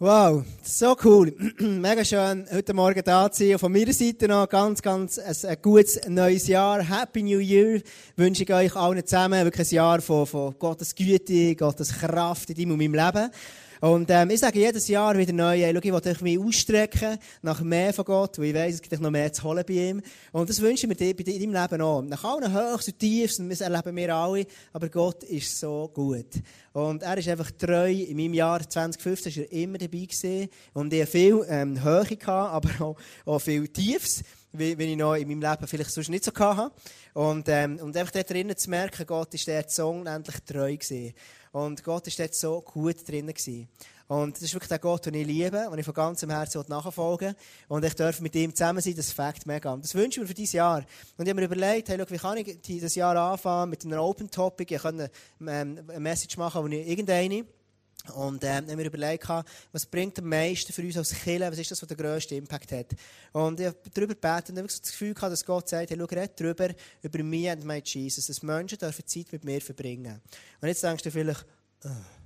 Wow, 0.00 0.44
so 0.62 0.94
cool. 1.02 1.32
Mega 1.58 2.04
schön, 2.04 2.46
heute 2.52 2.72
Morgen 2.72 3.02
da 3.04 3.28
zu 3.32 3.42
sein. 3.42 3.54
Und 3.54 3.58
von 3.58 3.72
meiner 3.72 3.92
Seite 3.92 4.28
noch 4.28 4.48
ganz, 4.48 4.80
ganz 4.80 5.18
ein, 5.18 5.34
ein 5.50 5.56
gutes 5.60 5.98
neues 6.06 6.46
Jahr. 6.46 6.84
Happy 6.84 7.20
New 7.20 7.40
Year 7.40 7.80
wünsche 8.14 8.44
ich 8.44 8.52
euch 8.54 8.76
allen 8.76 9.04
zusammen. 9.04 9.42
Wirklich 9.44 9.72
ein 9.72 9.74
Jahr 9.74 10.00
von, 10.00 10.24
von 10.24 10.54
Gottes 10.56 10.94
Güte, 10.94 11.56
Gottes 11.56 11.92
Kraft 11.92 12.48
in 12.50 12.54
deinem 12.54 12.70
und 12.70 12.78
meinem 12.78 12.94
Leben. 12.94 13.30
Und 13.80 14.10
ähm, 14.10 14.30
ich 14.30 14.40
sage 14.40 14.58
jedes 14.58 14.88
Jahr 14.88 15.16
wieder 15.16 15.32
neu, 15.32 15.58
hey, 15.58 15.72
schau, 15.72 15.98
ich 15.98 16.04
will 16.04 16.14
mich 16.22 16.38
ausstrecken 16.38 17.18
nach 17.42 17.60
mehr 17.60 17.92
von 17.92 18.04
Gott, 18.04 18.38
weil 18.38 18.46
ich 18.46 18.54
weiss, 18.54 18.74
es 18.74 18.82
gibt 18.82 19.00
noch 19.00 19.10
mehr 19.10 19.32
zu 19.32 19.44
holen 19.44 19.64
bei 19.66 19.74
ihm. 19.74 20.02
Und 20.32 20.48
das 20.48 20.60
wünsche 20.60 20.86
ich 20.86 20.88
mir 20.88 20.94
dir 20.94 21.14
bei 21.14 21.22
deinem 21.22 21.52
Leben 21.52 21.80
auch. 21.80 22.02
Nach 22.02 22.24
allen 22.24 22.52
Höchst 22.52 22.88
und 22.88 22.98
Tiefs, 22.98 23.36
das 23.36 23.60
erleben 23.60 23.96
wir 23.96 24.14
alle, 24.14 24.46
aber 24.72 24.88
Gott 24.88 25.22
ist 25.24 25.58
so 25.58 25.90
gut. 25.92 26.26
Und 26.72 27.02
er 27.02 27.18
ist 27.18 27.28
einfach 27.28 27.50
treu. 27.52 27.90
In 27.90 28.16
meinem 28.16 28.34
Jahr 28.34 28.68
2015 28.68 29.36
war 29.36 29.42
er 29.44 29.52
immer 29.52 29.78
dabei 29.78 29.98
gewesen. 29.98 30.48
Und 30.74 30.92
ich 30.92 31.02
hatte 31.02 31.10
viel 31.10 31.44
ähm, 31.48 31.82
Höhe, 31.82 32.18
aber 32.26 32.70
auch, 32.80 32.96
auch 33.24 33.38
viel 33.38 33.68
Tiefs 33.68 34.22
wie, 34.58 34.78
wie 34.78 34.92
ich 34.92 34.96
noch 34.96 35.14
in 35.14 35.28
meinem 35.28 35.50
Leben 35.50 35.66
vielleicht 35.66 35.90
sonst 35.90 36.08
nicht 36.08 36.24
so 36.24 36.32
hatte. 36.34 36.72
Und, 37.14 37.48
ähm, 37.48 37.78
und 37.80 37.96
einfach 37.96 38.12
dort 38.12 38.30
drinnen 38.30 38.56
zu 38.56 38.70
merken, 38.70 39.06
Gott 39.06 39.34
ist 39.34 39.46
der 39.46 39.68
Song 39.68 40.06
endlich 40.06 40.36
treu 40.46 40.76
gewesen. 40.76 41.14
Und 41.52 41.82
Gott 41.82 42.06
ist 42.06 42.18
dort 42.18 42.34
so 42.34 42.60
gut 42.60 43.08
drinnen 43.08 43.34
gewesen. 43.34 43.68
Und 44.08 44.36
das 44.36 44.42
ist 44.42 44.54
wirklich 44.54 44.70
der 44.70 44.78
Gott, 44.78 45.04
den 45.04 45.14
ich 45.14 45.26
liebe, 45.26 45.68
den 45.70 45.78
ich 45.78 45.84
von 45.84 45.92
ganzem 45.92 46.30
Herzen 46.30 46.64
nachfolgen 46.68 47.34
Und 47.68 47.84
ich 47.84 47.94
darf 47.94 48.20
mit 48.20 48.34
ihm 48.34 48.54
zusammen 48.54 48.80
sein, 48.80 48.96
das 48.96 49.12
fängt 49.12 49.46
mega 49.46 49.72
an. 49.72 49.82
Das 49.82 49.94
wünsche 49.94 50.18
ich 50.18 50.22
mir 50.22 50.28
für 50.28 50.34
dieses 50.34 50.54
Jahr. 50.54 50.78
Und 51.18 51.26
ich 51.26 51.28
habe 51.28 51.40
mir 51.40 51.44
überlegt, 51.44 51.90
hey, 51.90 51.98
schau, 51.98 52.10
wie 52.10 52.16
kann 52.16 52.38
ich 52.38 52.60
dieses 52.62 52.94
Jahr 52.94 53.14
anfangen 53.16 53.68
mit 53.68 53.84
einem 53.84 54.00
Open 54.00 54.30
Topic? 54.30 54.74
Ich 54.74 54.80
kann 54.80 55.00
ähm, 55.00 55.08
eine 55.88 56.00
Message 56.00 56.38
machen, 56.38 56.62
wo 56.62 56.66
ich 56.68 56.88
irgendeine 56.88 57.44
und 58.10 58.44
äh, 58.44 58.54
haben 58.54 58.68
wir 58.68 58.86
überlegt, 58.86 59.28
was 59.72 59.86
bringt 59.86 60.18
am 60.18 60.28
meisten 60.28 60.72
für 60.72 60.82
uns 60.82 60.96
als 60.96 61.14
Kirche, 61.14 61.50
was 61.50 61.58
ist 61.58 61.70
das, 61.70 61.82
was 61.82 61.88
den 61.88 61.96
grössten 61.96 62.34
Impact 62.34 62.72
hat. 62.72 62.86
Und 63.32 63.60
ich 63.60 63.66
habe 63.66 63.76
darüber 63.94 64.14
gebeten 64.14 64.52
und 64.52 64.58
habe 64.58 64.68
so 64.68 64.80
das 64.80 64.90
Gefühl 64.90 65.14
gehabt, 65.14 65.32
dass 65.32 65.44
Gott 65.44 65.68
sagt, 65.68 65.90
hey, 65.90 65.98
schau, 65.98 66.04
red 66.04 66.40
darüber, 66.40 66.68
über 67.02 67.22
mich 67.22 67.50
und 67.50 67.64
mein 67.64 67.82
Jesus, 67.84 68.26
dass 68.26 68.42
Menschen 68.42 68.78
dürfen 68.78 69.06
Zeit 69.06 69.32
mit 69.32 69.44
mir 69.44 69.60
verbringen. 69.60 70.20
Und 70.60 70.68
jetzt 70.68 70.82
denkst 70.82 71.02
du 71.02 71.10
vielleicht, 71.10 71.46
oh. 71.84 72.17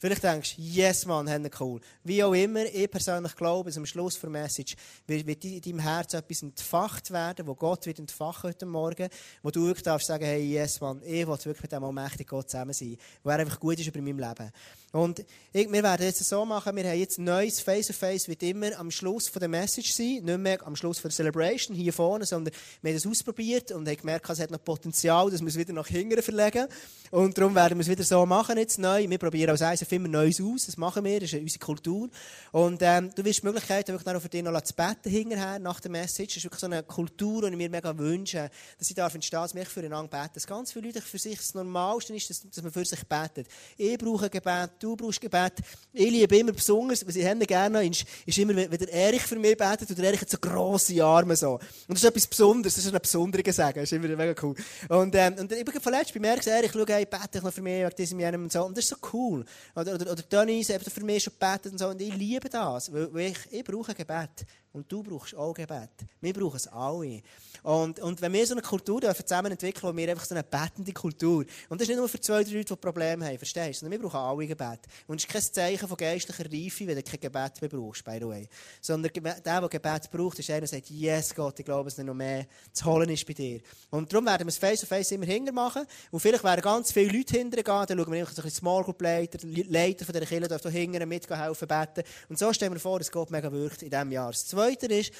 Vielleicht 0.00 0.22
denkst 0.22 0.54
du, 0.54 0.62
yes, 0.62 1.06
man, 1.06 1.28
haben 1.28 1.50
cool. 1.58 1.80
Wie 2.04 2.22
auch 2.22 2.32
immer, 2.32 2.64
ich 2.66 2.88
persönlich 2.88 3.34
glaube, 3.34 3.68
dass 3.68 3.78
am 3.78 3.84
Schluss 3.84 4.20
der 4.20 4.30
Message 4.30 4.76
wird 5.08 5.44
in 5.44 5.60
deinem 5.60 5.78
Herz 5.80 6.14
etwas 6.14 6.42
entfacht 6.42 7.10
werden, 7.10 7.48
wo 7.48 7.56
Gott 7.56 7.84
wird 7.84 7.98
entfachen 7.98 8.48
heute 8.48 8.64
Morgen, 8.64 9.08
wo 9.42 9.50
du 9.50 9.66
wirklich 9.66 9.82
darfst 9.82 10.06
sagen, 10.06 10.24
hey, 10.24 10.40
yes, 10.40 10.80
man, 10.80 11.02
ich 11.02 11.26
will 11.26 11.26
wirklich 11.26 11.62
mit 11.62 11.72
dem 11.72 11.82
allmächtigen 11.82 12.28
Gott 12.28 12.48
zusammen 12.48 12.72
sein, 12.72 12.96
wo 13.24 13.30
er 13.30 13.40
einfach 13.40 13.58
gut 13.58 13.80
ist 13.80 13.88
über 13.88 14.00
mein 14.00 14.18
Leben. 14.18 14.52
Und 14.92 15.24
ich, 15.52 15.70
wir 15.70 15.82
werden 15.82 16.06
jetzt 16.06 16.24
so 16.24 16.44
machen, 16.44 16.76
wir 16.76 16.84
haben 16.84 16.98
jetzt 16.98 17.18
ein 17.18 17.24
neues 17.24 17.60
Face-to-Face, 17.60 18.24
-face, 18.24 18.28
wird 18.28 18.42
immer 18.44 18.78
am 18.78 18.90
Schluss 18.90 19.28
von 19.28 19.40
der 19.40 19.48
Message 19.48 19.92
sein, 19.92 20.20
nicht 20.22 20.38
mehr 20.38 20.66
am 20.66 20.76
Schluss 20.76 20.98
von 20.98 21.10
der 21.10 21.16
Celebration 21.16 21.76
hier 21.76 21.92
vorne, 21.92 22.24
sondern 22.24 22.54
wir 22.80 22.90
haben 22.92 22.96
es 22.96 23.06
ausprobiert 23.06 23.72
und 23.72 23.86
haben 23.86 23.96
gemerkt, 23.96 24.30
es 24.30 24.40
hat 24.40 24.50
noch 24.50 24.62
Potenzial, 24.64 25.30
dass 25.30 25.40
wir 25.40 25.48
es 25.48 25.58
wieder 25.58 25.72
nach 25.72 25.88
hinten 25.88 26.22
verlegen. 26.22 26.68
Und 27.10 27.36
darum 27.36 27.54
werden 27.54 27.76
wir 27.76 27.82
es 27.82 27.88
wieder 27.88 28.04
so 28.04 28.24
machen 28.24 28.56
jetzt 28.56 28.78
neu. 28.78 29.08
Wir 29.08 29.18
probieren 29.18 29.50
als 29.50 29.62
eins 29.62 29.87
immer 29.92 30.08
Neues 30.08 30.40
aus, 30.40 30.66
das 30.66 30.76
machen 30.76 31.04
wir, 31.04 31.20
das 31.20 31.32
ist 31.32 31.40
unsere 31.40 31.64
Kultur. 31.64 32.08
Und 32.52 32.80
ähm, 32.82 33.10
du 33.14 33.24
wirst 33.24 33.42
die 33.42 33.46
Möglichkeit, 33.46 33.88
wirklich 33.88 34.22
für 34.22 34.28
dich 34.28 34.42
noch 34.42 34.60
zu 34.62 34.74
beten 34.74 35.10
hinterher, 35.10 35.58
nach 35.58 35.80
der 35.80 35.90
Message. 35.90 36.34
Das 36.34 36.36
ist 36.38 36.44
wirklich 36.44 36.60
so 36.60 36.66
eine 36.66 36.82
Kultur, 36.82 37.42
die 37.42 37.48
ich 37.48 37.56
mir 37.56 37.70
mega 37.70 37.96
wünsche, 37.96 38.50
dass 38.78 38.88
ich 38.88 38.96
darf 38.96 39.14
entstehen, 39.14 39.40
dass 39.40 39.54
wir 39.54 39.66
füreinander 39.66 40.08
beten. 40.08 40.30
Dass 40.34 40.46
ganz 40.46 40.72
viele 40.72 40.86
Leute 40.86 41.00
für 41.00 41.18
sich 41.18 41.36
das 41.36 41.54
Normalste 41.54 42.14
ist, 42.14 42.30
dass, 42.30 42.42
dass 42.48 42.62
man 42.62 42.72
für 42.72 42.84
sich 42.84 43.04
betet. 43.06 43.46
Ich 43.76 43.98
brauche 43.98 44.30
Gebet, 44.30 44.70
du 44.78 44.96
brauchst 44.96 45.20
Gebet. 45.20 45.54
Ich 45.92 46.10
liebe 46.10 46.36
immer 46.36 46.52
besonders, 46.52 47.06
was 47.06 47.16
ich 47.16 47.46
gerne 47.46 47.86
ist, 47.86 48.04
ist 48.26 48.38
immer, 48.38 48.54
wenn 48.56 48.70
der 48.70 48.92
Erich 48.92 49.22
für 49.22 49.36
mich 49.36 49.56
betet 49.56 49.88
und 49.88 49.98
der 49.98 50.06
Erich 50.06 50.20
hat 50.20 50.30
so 50.30 50.38
grosse 50.38 51.02
Arme 51.04 51.36
so. 51.36 51.54
Und 51.54 51.62
das 51.88 52.02
ist 52.02 52.04
etwas 52.04 52.26
Besonderes, 52.26 52.74
das 52.74 52.84
ist 52.84 52.94
ein 52.94 53.00
besonderer 53.00 53.52
Sagen, 53.52 53.80
das 53.80 53.90
ist 53.90 53.92
immer 53.92 54.08
mega 54.08 54.34
cool. 54.42 54.54
Und, 54.88 55.14
ähm, 55.14 55.34
und 55.38 55.52
ich 55.52 55.64
bin 55.64 55.80
verletzt 55.80 56.12
bei 56.14 56.20
mir 56.20 56.36
gesagt, 56.36 56.56
Erich, 56.56 56.72
schau, 56.72 56.84
hey, 56.86 57.06
bete 57.06 57.38
ich 57.38 57.42
noch 57.42 57.52
für 57.52 57.62
mich, 57.62 57.84
wegen 57.84 57.96
diesem, 57.96 58.42
und 58.42 58.52
so. 58.52 58.64
Und 58.64 58.76
das 58.76 58.84
ist 58.84 58.90
so 58.90 58.96
cool. 59.12 59.44
Oder, 59.78 59.94
oder, 59.94 60.12
oder 60.12 60.22
Denise 60.22 60.78
für 60.78 61.04
mich 61.04 61.22
schon 61.22 61.32
gebetet 61.34 61.72
und 61.72 61.78
so. 61.78 61.88
Und 61.88 62.00
ich 62.00 62.14
liebe 62.14 62.48
das, 62.48 62.92
weil 62.92 63.16
ich, 63.18 63.38
ich 63.50 63.64
brauche 63.64 63.94
Gebet. 63.94 64.46
Und 64.72 64.90
du 64.92 65.02
brauchst 65.02 65.34
auch 65.34 65.54
Gebet. 65.54 65.90
Wir 66.20 66.32
brauchen 66.32 66.56
es 66.56 66.66
alle. 66.66 67.22
Und, 67.62 67.98
und 68.00 68.20
wenn 68.20 68.32
wir 68.32 68.46
so 68.46 68.54
eine 68.54 68.62
Kultur 68.62 69.00
zusammen 69.14 69.52
entwickeln, 69.52 69.82
wo 69.82 69.96
wir 69.96 70.10
einfach 70.10 70.26
so 70.26 70.34
eine 70.34 70.44
betende 70.44 70.92
Kultur, 70.92 71.44
und 71.68 71.80
das 71.80 71.82
ist 71.82 71.88
nicht 71.88 71.98
nur 71.98 72.08
für 72.08 72.20
zwei, 72.20 72.44
drei 72.44 72.52
Leute, 72.52 72.74
die 72.74 72.76
Probleme 72.76 73.26
haben, 73.26 73.38
verstehst 73.38 73.80
du? 73.80 73.86
Sondern 73.86 74.00
wir 74.00 74.08
brauchen 74.08 74.20
alle 74.20 74.46
Gebet. 74.46 74.80
Und 75.06 75.16
es 75.16 75.24
ist 75.24 75.32
kein 75.32 75.42
Zeichen 75.42 75.88
von 75.88 75.96
geistlicher 75.96 76.44
Reife, 76.44 76.86
wenn 76.86 76.96
du 76.96 77.02
kein 77.02 77.20
Gebet 77.20 77.60
mehr 77.60 77.70
brauchst, 77.70 78.04
by 78.04 78.18
the 78.20 78.26
way. 78.26 78.48
Sondern 78.80 79.12
der, 79.12 79.40
der 79.40 79.68
Gebet 79.68 80.10
braucht, 80.10 80.38
ist 80.38 80.50
einer, 80.50 80.60
der 80.60 80.68
sagt, 80.68 80.90
yes 80.90 81.34
Gott, 81.34 81.58
ich 81.58 81.64
glaube, 81.64 81.88
dass 81.88 81.98
noch 81.98 82.14
mehr 82.14 82.46
zu 82.72 82.84
holen 82.84 83.08
ist 83.08 83.26
bei 83.26 83.32
dir. 83.32 83.60
Und 83.90 84.12
darum 84.12 84.26
werden 84.26 84.46
wir 84.46 84.50
es 84.50 84.58
face 84.58 84.80
to 84.80 84.86
face 84.86 85.10
immer 85.12 85.26
hinter 85.26 85.52
machen. 85.52 85.86
Und 86.10 86.20
vielleicht 86.20 86.44
werden 86.44 86.60
ganz 86.60 86.92
viele 86.92 87.16
Leute 87.16 87.38
hinterher 87.38 87.64
gehen, 87.64 87.86
dann 87.88 87.98
schauen 87.98 88.12
wir 88.12 88.20
einfach 88.20 88.34
so 88.34 88.42
ein 88.42 88.44
bisschen 88.44 88.60
Small 88.60 88.84
Group 88.84 89.00
Leiter, 89.00 89.38
Leiter 89.42 90.04
von 90.04 90.12
dieser 90.12 90.26
Kirche, 90.26 90.48
dürfen 90.48 90.70
hinterher 90.70 91.06
mithelfen, 91.06 91.68
beten. 91.68 92.02
Und 92.28 92.38
so 92.38 92.52
stellen 92.52 92.72
wir 92.72 92.80
vor, 92.80 92.98
dass 92.98 93.10
Gott 93.10 93.30
mega 93.30 93.50
wirkt 93.50 93.82
in 93.82 93.90
diesem 93.90 94.12
Jahr. 94.12 94.32
Zweite 94.58 94.86
ist, 94.86 95.12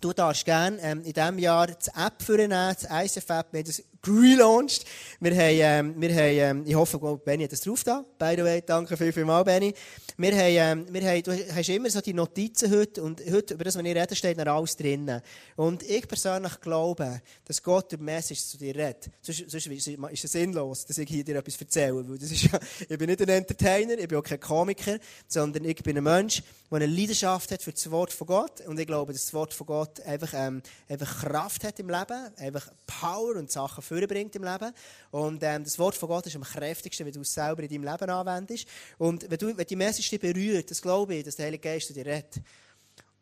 Du 0.00 0.12
darfst 0.12 0.44
gerne 0.44 0.78
ähm, 0.82 1.02
in 1.02 1.12
diesem 1.12 1.38
Jahr 1.38 1.68
das 1.68 1.88
App 1.88 2.20
für 2.20 2.36
das 2.36 2.84
ICF-App, 2.84 3.52
wir 3.52 3.60
haben 3.60 3.64
das 3.64 3.82
relaunched. 4.08 4.84
Wir 5.20 5.32
haben, 5.32 5.94
ähm, 5.96 6.00
wir 6.00 6.10
haben, 6.10 6.58
ähm, 6.58 6.64
ich 6.66 6.74
hoffe, 6.74 6.98
Benny 7.24 7.44
hat 7.44 7.52
das 7.52 7.60
drauf 7.60 7.82
da. 7.84 8.04
By 8.18 8.34
the 8.36 8.44
way, 8.44 8.62
danke 8.64 8.96
viel, 8.96 9.12
viel 9.12 9.24
mal, 9.24 9.42
Benny. 9.42 9.72
Wir 10.16 10.32
haben, 10.32 10.86
ähm, 10.86 10.94
wir 10.94 11.02
haben, 11.08 11.22
du 11.22 11.54
hast 11.54 11.68
immer 11.68 11.90
so 11.90 12.00
die 12.00 12.12
Notizen 12.12 12.70
heute, 12.70 13.02
und 13.02 13.20
heute, 13.30 13.54
über 13.54 13.64
das, 13.64 13.76
was 13.76 13.84
ich 13.84 13.94
rede, 13.94 14.14
steht 14.14 14.36
noch 14.36 14.46
alles 14.46 14.76
drinnen. 14.76 15.20
Und 15.56 15.82
ich 15.82 16.06
persönlich 16.06 16.60
glaube, 16.60 17.20
dass 17.44 17.62
Gott 17.62 17.90
durch 17.90 18.00
Message 18.00 18.40
zu 18.40 18.58
dir 18.58 18.74
redet. 18.74 19.10
Sonst, 19.20 19.50
sonst 19.50 19.66
ist 19.66 20.24
es 20.24 20.32
sinnlos, 20.32 20.86
dass 20.86 20.98
ich 20.98 21.08
hier 21.08 21.24
dir 21.24 21.36
etwas 21.36 21.60
erzähle. 21.60 22.08
Weil 22.08 22.18
das 22.18 22.30
ist 22.30 22.48
ich 22.88 22.98
bin 22.98 23.08
nicht 23.08 23.22
ein 23.22 23.28
Entertainer, 23.28 23.98
ich 23.98 24.08
bin 24.08 24.18
auch 24.18 24.22
kein 24.22 24.40
Komiker, 24.40 24.98
sondern 25.26 25.64
ich 25.64 25.82
bin 25.82 25.96
ein 25.96 26.04
Mensch, 26.04 26.42
der 26.70 26.76
eine 26.76 26.86
Leidenschaft 26.86 27.50
hat 27.50 27.62
für 27.62 27.72
das 27.72 27.90
Wort 27.90 28.12
von 28.12 28.26
Gott. 28.26 28.60
Und 28.66 28.78
ich 28.78 28.86
glaube, 28.86 29.12
dass 29.12 29.24
das 29.24 29.34
Wort 29.34 29.54
von 29.54 29.66
Gott 29.66 30.00
einfach, 30.02 30.32
ähm, 30.34 30.62
einfach 30.88 31.22
Kraft 31.22 31.64
hat 31.64 31.78
im 31.80 31.88
Leben, 31.88 32.36
einfach 32.36 32.68
Power 32.86 33.36
und 33.36 33.50
Sachen 33.50 33.82
vorbringt 33.98 34.34
im 34.36 34.44
Leben. 34.44 34.72
Und 35.10 35.42
ähm, 35.42 35.64
das 35.64 35.78
Wort 35.78 35.94
von 35.94 36.08
Gott 36.08 36.26
ist 36.26 36.36
am 36.36 36.42
kräftigsten, 36.42 37.06
wenn 37.06 37.12
du 37.12 37.20
es 37.20 37.32
selber 37.32 37.62
in 37.62 37.68
deinem 37.68 37.84
Leben 37.84 38.10
anwendest. 38.10 38.66
Und 38.98 39.30
wenn, 39.30 39.38
du, 39.38 39.56
wenn 39.56 39.66
die 39.66 39.76
Message 39.76 40.10
dich 40.10 40.20
berührt, 40.20 40.70
das 40.70 40.80
glaube 40.80 41.14
ich, 41.14 41.24
dass 41.24 41.36
der 41.36 41.46
Heilige 41.46 41.62
Geist 41.62 41.88
zu 41.88 41.92
dir 41.92 42.06
redet. 42.06 42.40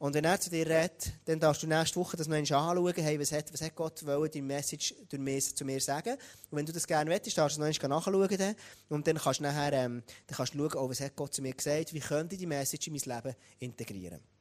Und 0.02 0.14
wenn 0.14 0.24
er 0.24 0.40
zu 0.40 0.50
dir 0.50 0.66
redet, 0.66 1.12
dann 1.26 1.38
darfst 1.38 1.62
du 1.62 1.68
nächste 1.68 1.94
Woche 2.00 2.16
das 2.16 2.26
noch 2.26 2.34
einmal 2.34 2.70
anschauen, 2.70 3.04
hey, 3.04 3.20
was 3.20 3.30
hat, 3.30 3.52
was 3.52 3.62
hat 3.62 3.76
Gott 3.76 4.04
wollen, 4.04 4.28
die 4.32 4.42
Message 4.42 4.96
durch 5.08 5.22
mich, 5.22 5.54
zu 5.54 5.64
mir 5.64 5.80
sagen. 5.80 6.14
Und 6.50 6.58
wenn 6.58 6.66
du 6.66 6.72
das 6.72 6.88
gerne 6.88 7.08
möchtest, 7.08 7.38
darfst 7.38 7.56
du 7.56 7.62
es 7.62 7.78
noch 7.80 7.84
einmal 7.84 8.28
nachschauen. 8.28 8.56
Und 8.88 9.06
dann 9.06 9.16
kannst 9.16 9.38
du 9.38 9.44
nachher 9.44 9.72
ähm, 9.74 10.02
dann 10.26 10.36
kannst 10.36 10.54
du 10.54 10.58
schauen, 10.58 10.74
oh, 10.74 10.90
was 10.90 11.00
hat 11.00 11.14
Gott 11.14 11.32
zu 11.32 11.40
mir 11.40 11.52
gesagt, 11.52 11.94
wie 11.94 12.00
könnte 12.00 12.34
ich 12.34 12.40
die 12.40 12.46
Message 12.46 12.88
in 12.88 12.94
mein 12.94 13.16
Leben 13.16 13.36
integrieren. 13.60 14.31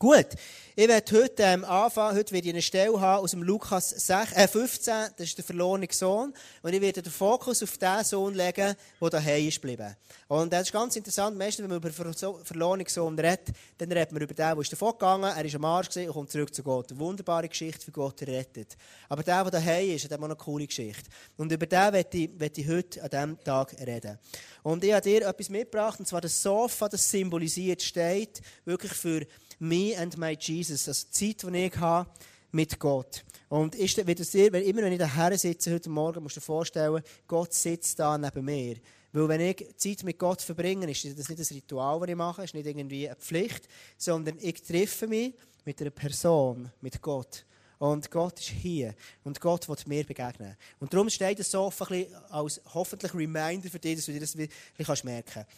Gut, 0.00 0.28
ich 0.76 0.86
werde 0.86 1.20
heute 1.20 1.42
ähm, 1.42 1.64
anfangen. 1.64 2.16
Heute 2.16 2.32
werde 2.32 2.46
ich 2.46 2.54
eine 2.54 2.62
Stelle 2.62 3.00
haben 3.00 3.24
aus 3.24 3.32
dem 3.32 3.42
Lukas 3.42 3.90
6, 3.90 4.30
äh, 4.32 4.46
15, 4.46 4.94
das 5.16 5.26
ist 5.26 5.36
der 5.36 5.44
verlorene 5.44 5.88
Sohn. 5.90 6.32
Und 6.62 6.72
ich 6.72 6.80
werde 6.80 7.02
den 7.02 7.10
Fokus 7.10 7.64
auf 7.64 7.78
den 7.78 8.04
Sohn 8.04 8.32
legen, 8.34 8.76
der 9.00 9.10
daheim 9.10 9.48
ist 9.48 9.60
geblieben. 9.60 9.96
Und 10.28 10.52
das 10.52 10.68
ist 10.68 10.72
ganz 10.72 10.94
interessant. 10.94 11.36
Meistens, 11.36 11.64
wenn 11.64 11.70
man 11.70 11.78
über 11.78 11.90
den 11.90 12.44
verlorenen 12.44 12.86
Sohn 12.86 13.18
redet, 13.18 13.48
dann 13.76 13.90
redet 13.90 14.12
man 14.12 14.22
über 14.22 14.34
den, 14.34 14.36
der 14.36 14.58
ist 14.60 14.72
davon 14.72 14.92
gegangen, 14.92 15.36
er 15.36 15.44
ist 15.44 15.56
am 15.56 15.64
Arsch 15.64 15.96
und 15.96 16.06
kommt 16.06 16.30
zurück 16.30 16.54
zu 16.54 16.62
Gott. 16.62 16.92
Eine 16.92 17.00
wunderbare 17.00 17.48
Geschichte, 17.48 17.88
wie 17.88 17.90
Gott 17.90 18.22
rettet. 18.22 18.76
Aber 19.08 19.24
der, 19.24 19.42
der 19.42 19.50
daheim 19.50 19.90
ist, 19.90 20.04
hat 20.04 20.16
auch 20.16 20.22
eine 20.22 20.36
coole 20.36 20.68
Geschichte. 20.68 21.10
Und 21.36 21.50
über 21.50 21.66
den 21.66 21.92
werde 21.92 22.16
ich, 22.16 22.38
werde 22.38 22.60
ich 22.60 22.68
heute 22.68 23.02
an 23.02 23.10
diesem 23.10 23.42
Tag 23.42 23.74
reden. 23.84 24.16
Und 24.62 24.84
ich 24.84 24.92
habe 24.92 25.02
dir 25.02 25.26
etwas 25.26 25.48
mitgebracht, 25.48 25.98
und 25.98 26.06
zwar 26.06 26.20
das 26.20 26.40
Sofa, 26.40 26.88
das 26.88 27.10
symbolisiert 27.10 27.82
steht, 27.82 28.40
wirklich 28.64 28.92
für 28.92 29.26
me 29.58 29.94
and 29.96 30.16
my 30.16 30.36
Jesus, 30.38 30.88
also 30.88 31.06
die 31.08 31.36
Zeit, 31.36 31.52
die 31.52 31.66
ich 31.66 31.76
habe 31.76 32.10
mit 32.52 32.78
Gott. 32.78 33.24
Und 33.48 33.74
ist, 33.74 33.96
wenn 33.96 34.16
du 34.16 34.24
dir, 34.24 34.52
wenn, 34.52 34.64
immer 34.64 34.82
wenn 34.82 34.92
ich 34.92 34.98
daher 34.98 35.36
sitze 35.38 35.72
heute 35.72 35.90
Morgen, 35.90 36.22
musst 36.22 36.36
du 36.36 36.40
dir 36.40 36.46
vorstellen, 36.46 37.02
Gott 37.26 37.52
sitzt 37.54 37.98
da 37.98 38.16
neben 38.16 38.44
mir. 38.44 38.76
Weil 39.12 39.28
wenn 39.28 39.40
ich 39.40 39.66
Zeit 39.76 40.04
mit 40.04 40.18
Gott 40.18 40.42
verbringe, 40.42 40.90
ist 40.90 41.04
das 41.04 41.28
nicht 41.28 41.38
ein 41.40 41.56
Ritual, 41.56 42.00
das 42.00 42.08
ich 42.10 42.16
mache, 42.16 42.44
ist 42.44 42.54
nicht 42.54 42.66
irgendwie 42.66 43.08
eine 43.08 43.16
Pflicht, 43.16 43.66
sondern 43.96 44.36
ich 44.40 44.62
treffe 44.62 45.06
mich 45.06 45.34
mit 45.64 45.80
einer 45.80 45.90
Person, 45.90 46.70
mit 46.80 47.00
Gott. 47.00 47.44
Und 47.78 48.10
Gott 48.10 48.38
ist 48.40 48.48
hier. 48.48 48.94
Und 49.24 49.40
Gott 49.40 49.68
will 49.68 49.76
mir 49.86 50.04
begegnen. 50.04 50.56
Und 50.80 50.92
darum 50.92 51.08
steht 51.08 51.38
das 51.38 51.50
so 51.50 51.72
als 52.30 52.60
hoffentlich 52.74 53.14
Reminder 53.14 53.70
für 53.70 53.78
dich, 53.78 53.96
dass 53.96 54.06
du 54.06 54.12
dir 54.12 54.20
das 54.20 55.04
merken 55.04 55.30
kannst. 55.32 55.50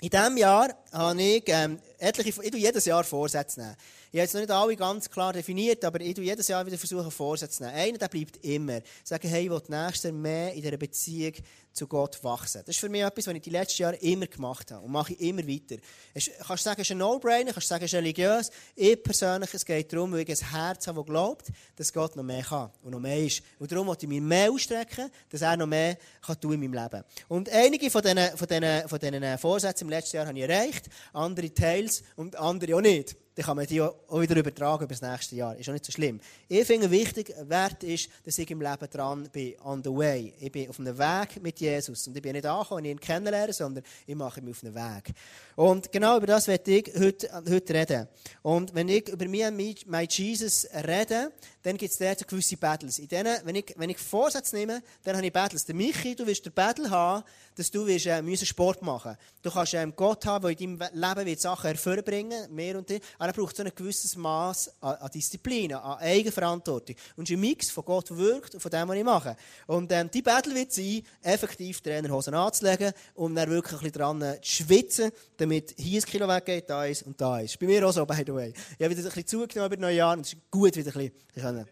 In 0.00 0.10
diesem 0.10 0.36
Jahr 0.36 0.68
habe 0.92 1.22
ich 1.22 1.44
ähm, 1.46 1.78
etliche, 1.98 2.42
ich 2.42 2.54
jedes 2.54 2.84
Jahr 2.84 3.04
Vorsätze 3.04 3.60
nehmen. 3.60 3.76
Ich 4.14 4.20
habe 4.20 4.26
jetzt 4.26 4.34
noch 4.34 4.40
nicht 4.42 4.50
alle 4.52 4.76
ganz 4.76 5.10
klar 5.10 5.32
definiert, 5.32 5.84
aber 5.84 6.00
ich 6.00 6.14
tue 6.14 6.22
jedes 6.22 6.46
Jahr 6.46 6.64
wieder 6.64 6.78
versuchen, 6.78 7.10
Vorsätze 7.10 7.56
zu 7.56 7.64
nehmen. 7.64 7.74
Einer, 7.74 7.98
der 7.98 8.06
bleibt 8.06 8.36
immer. 8.44 8.80
Sagen, 9.02 9.26
hey, 9.26 9.42
ich 9.42 9.50
will 9.50 9.60
nächstes 9.66 10.12
mehr 10.12 10.54
in 10.54 10.62
dieser 10.62 10.76
Beziehung 10.76 11.32
zu 11.72 11.88
Gott 11.88 12.22
wachsen. 12.22 12.62
Das 12.64 12.76
ist 12.76 12.78
für 12.78 12.88
mich 12.88 13.02
etwas, 13.02 13.26
was 13.26 13.34
ich 13.34 13.42
die 13.42 13.50
letzten 13.50 13.82
Jahre 13.82 13.96
immer 13.96 14.28
gemacht 14.28 14.70
habe 14.70 14.84
und 14.84 14.92
mache 14.92 15.14
ich 15.14 15.20
immer 15.20 15.44
weiter. 15.48 15.82
Es, 16.14 16.30
kannst 16.46 16.64
du 16.64 16.70
sagen, 16.70 16.80
es 16.80 16.86
ist 16.86 16.92
ein 16.92 16.98
No-Brainer, 16.98 17.52
kannst 17.52 17.66
du 17.66 17.74
sagen, 17.74 17.86
es 17.86 17.92
ist 17.92 17.98
religiös. 17.98 18.52
Ich 18.76 19.02
persönlich, 19.02 19.52
es 19.52 19.64
geht 19.64 19.92
darum, 19.92 20.12
weil 20.12 20.20
ich 20.20 20.28
ein 20.28 20.48
Herz 20.48 20.86
habe, 20.86 21.00
das 21.00 21.06
glaubt, 21.06 21.46
dass 21.74 21.92
Gott 21.92 22.14
noch 22.14 22.22
mehr 22.22 22.44
kann 22.44 22.70
und 22.84 22.92
noch 22.92 23.00
mehr 23.00 23.18
ist. 23.18 23.42
Und 23.58 23.72
darum 23.72 23.88
möchte 23.88 24.06
ich 24.06 24.10
mich 24.10 24.20
mehr 24.20 24.48
ausstrecken, 24.52 25.10
dass 25.28 25.42
er 25.42 25.56
noch 25.56 25.66
mehr 25.66 25.98
kann 26.24 26.40
tun 26.40 26.52
in 26.52 26.60
meinem 26.60 26.84
Leben. 26.84 27.02
Und 27.26 27.48
einige 27.48 27.90
von 27.90 28.00
diesen, 28.00 28.36
von 28.36 28.46
diesen, 28.46 28.88
von 28.88 28.98
diesen 29.00 29.38
Vorsätzen 29.38 29.86
im 29.86 29.90
letzten 29.90 30.18
Jahr 30.18 30.26
habe 30.28 30.38
ich 30.38 30.48
erreicht, 30.48 30.88
andere 31.12 31.52
Teils 31.52 32.04
und 32.14 32.36
andere 32.36 32.76
auch 32.76 32.80
nicht 32.80 33.16
dann 33.34 33.44
kann 33.44 33.56
man 33.56 33.66
die 33.66 33.80
auch 33.80 34.20
wieder 34.20 34.36
übertragen 34.36 34.84
über 34.84 34.94
das 34.94 35.02
nächste 35.02 35.34
Jahr. 35.34 35.56
Ist 35.56 35.68
auch 35.68 35.72
nicht 35.72 35.84
so 35.84 35.90
schlimm. 35.90 36.20
Ich 36.48 36.64
finde 36.66 36.90
wichtig, 36.90 37.34
Wert 37.42 37.82
ist, 37.82 38.08
dass 38.24 38.38
ich 38.38 38.48
im 38.50 38.60
Leben 38.60 38.90
dran 38.90 39.28
bin, 39.32 39.54
on 39.64 39.82
the 39.82 39.90
way. 39.90 40.32
Ich 40.38 40.52
bin 40.52 40.68
auf 40.68 40.78
einem 40.78 40.96
Weg 40.96 41.42
mit 41.42 41.58
Jesus. 41.58 42.06
Und 42.06 42.16
ich 42.16 42.22
bin 42.22 42.32
nicht 42.32 42.46
angekommen, 42.46 42.84
ihn 42.84 43.00
kennenlernen, 43.00 43.52
sondern 43.52 43.82
ich 44.06 44.14
mache 44.14 44.40
mich 44.40 44.56
auf 44.56 44.64
einen 44.64 44.74
Weg. 44.74 45.12
Und 45.56 45.90
genau 45.90 46.16
über 46.16 46.26
das 46.26 46.46
werde 46.46 46.70
ich 46.70 46.92
heute, 46.96 47.28
heute 47.48 47.74
reden. 47.74 48.08
Und 48.42 48.74
wenn 48.74 48.88
ich 48.88 49.08
über 49.08 49.26
mich 49.26 49.46
und 49.46 49.86
mein 49.86 50.06
Jesus 50.08 50.66
rede, 50.86 51.32
dann 51.62 51.76
gibt 51.76 51.92
es 51.92 51.98
dort 51.98 52.28
gewisse 52.28 52.56
Battles. 52.56 52.98
In 52.98 53.08
denen, 53.08 53.36
wenn, 53.44 53.56
ich, 53.56 53.74
wenn 53.76 53.90
ich 53.90 53.98
Vorsätze 53.98 54.54
nehme, 54.54 54.82
dann 55.02 55.16
habe 55.16 55.26
ich 55.26 55.32
Battles. 55.32 55.64
Der 55.64 55.74
Michi, 55.74 56.14
du 56.14 56.26
wirst 56.26 56.44
den 56.44 56.52
Battle 56.52 56.88
haben, 56.90 57.24
dass 57.56 57.70
du 57.70 57.86
wirst, 57.86 58.06
äh, 58.06 58.36
Sport 58.44 58.82
machen 58.82 59.16
Du 59.42 59.50
kannst 59.50 59.74
ähm, 59.74 59.94
Gott 59.96 60.26
haben, 60.26 60.42
der 60.42 60.58
in 60.58 60.78
deinem 60.78 60.90
Leben 60.92 61.26
wird 61.26 61.40
Sachen 61.40 61.66
hervorbringen 61.68 62.54
mehr 62.54 62.78
und 62.78 62.88
mehr. 62.88 63.00
Aber 63.24 63.32
er 63.32 63.42
braucht 63.42 63.56
so 63.56 63.62
ein 63.62 63.72
gewisses 63.74 64.16
Maß 64.16 64.70
an, 64.82 64.96
an, 64.96 65.10
Disziplin, 65.10 65.72
an 65.72 65.98
Eigenverantwortung. 65.98 66.94
Und 67.16 67.30
ein 67.30 67.40
Mix 67.40 67.70
von 67.70 67.82
Gott 67.82 68.14
wirkt 68.14 68.52
und 68.52 68.60
von 68.60 68.70
dem, 68.70 68.86
was 68.86 68.96
ich 68.96 69.04
mache. 69.04 69.36
Und 69.66 69.90
ähm, 69.92 70.10
die 70.12 70.20
Battle 70.20 70.54
wird 70.54 70.72
sein, 70.72 71.00
effektiv 71.22 71.80
Trainerhosen 71.80 72.34
anzulegen 72.34 72.92
und 73.14 73.34
dann 73.34 73.48
wirklich 73.48 73.72
ein 73.72 73.78
bisschen 73.78 73.92
dran 73.92 74.20
äh, 74.20 74.40
zu 74.42 74.64
schwitzen, 74.64 75.10
damit 75.38 75.74
hier 75.78 76.02
ein 76.02 76.04
Kilo 76.04 76.28
weggeht, 76.28 76.68
da 76.68 76.84
ist 76.84 77.04
und 77.04 77.18
da 77.18 77.40
ist. 77.40 77.58
Bei 77.58 77.64
mir 77.64 77.88
auch 77.88 77.92
so, 77.92 78.04
by 78.04 78.22
the 78.26 78.34
way. 78.34 78.52
Ich 78.78 78.84
habe 78.84 78.90
wieder 78.90 79.00
ein 79.00 79.14
bisschen 79.14 79.26
zugenommen 79.26 79.72
über 79.72 79.80
neun 79.80 79.96
Jahre 79.96 80.18
und 80.18 80.26
es 80.26 80.34
ist 80.34 80.50
gut, 80.50 80.76
wieder 80.76 80.94
ein 80.94 81.10
bisschen 81.32 81.66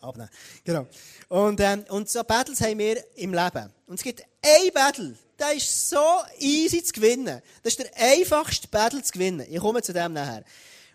abnehmen 0.00 0.30
Genau. 0.64 0.86
Und, 1.28 1.60
ähm, 1.60 1.84
und 1.88 2.08
so 2.08 2.22
Battles 2.24 2.60
haben 2.60 2.78
wir 2.78 3.02
im 3.16 3.32
Leben. 3.32 3.72
Und 3.86 3.94
es 3.94 4.02
gibt 4.02 4.22
ein 4.42 4.72
Battle, 4.72 5.16
der 5.38 5.52
ist 5.54 5.88
so 5.88 6.22
easy 6.38 6.82
zu 6.82 6.92
gewinnen. 6.92 7.42
Das 7.62 7.74
ist 7.74 7.78
der 7.78 7.90
einfachste 7.96 8.68
Battle 8.68 9.02
zu 9.02 9.12
gewinnen. 9.12 9.46
Ich 9.48 9.60
komme 9.60 9.82
zu 9.82 9.92
dem 9.92 10.12
nachher. 10.12 10.44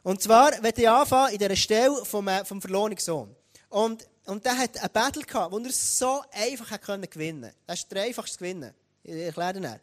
Und 0.04 0.22
zwar 0.22 0.52
werde 0.62 0.82
ich 0.82 0.90
anfangen 0.90 1.34
in 1.34 1.40
dieser 1.40 1.56
Stelle 1.56 2.04
vom, 2.06 2.28
äh, 2.28 2.44
vom 2.44 2.62
verlorenen 2.62 2.98
Sohn. 2.98 3.36
Und, 3.70 4.08
und 4.26 4.46
der 4.46 4.58
hat 4.58 4.82
ein 4.82 4.90
Battle 4.92 5.24
gehabt, 5.24 5.52
wo 5.52 5.60
er 5.60 5.72
so 5.72 6.24
einfach 6.32 6.70
gewinnen 6.80 7.42
konnte. 7.42 7.56
Das 7.66 7.80
ist 7.80 7.92
der 7.92 8.04
einfachste 8.04 8.38
gewinnen. 8.38 8.74
Ich 9.04 9.14
erkläre 9.14 9.54
dir 9.54 9.80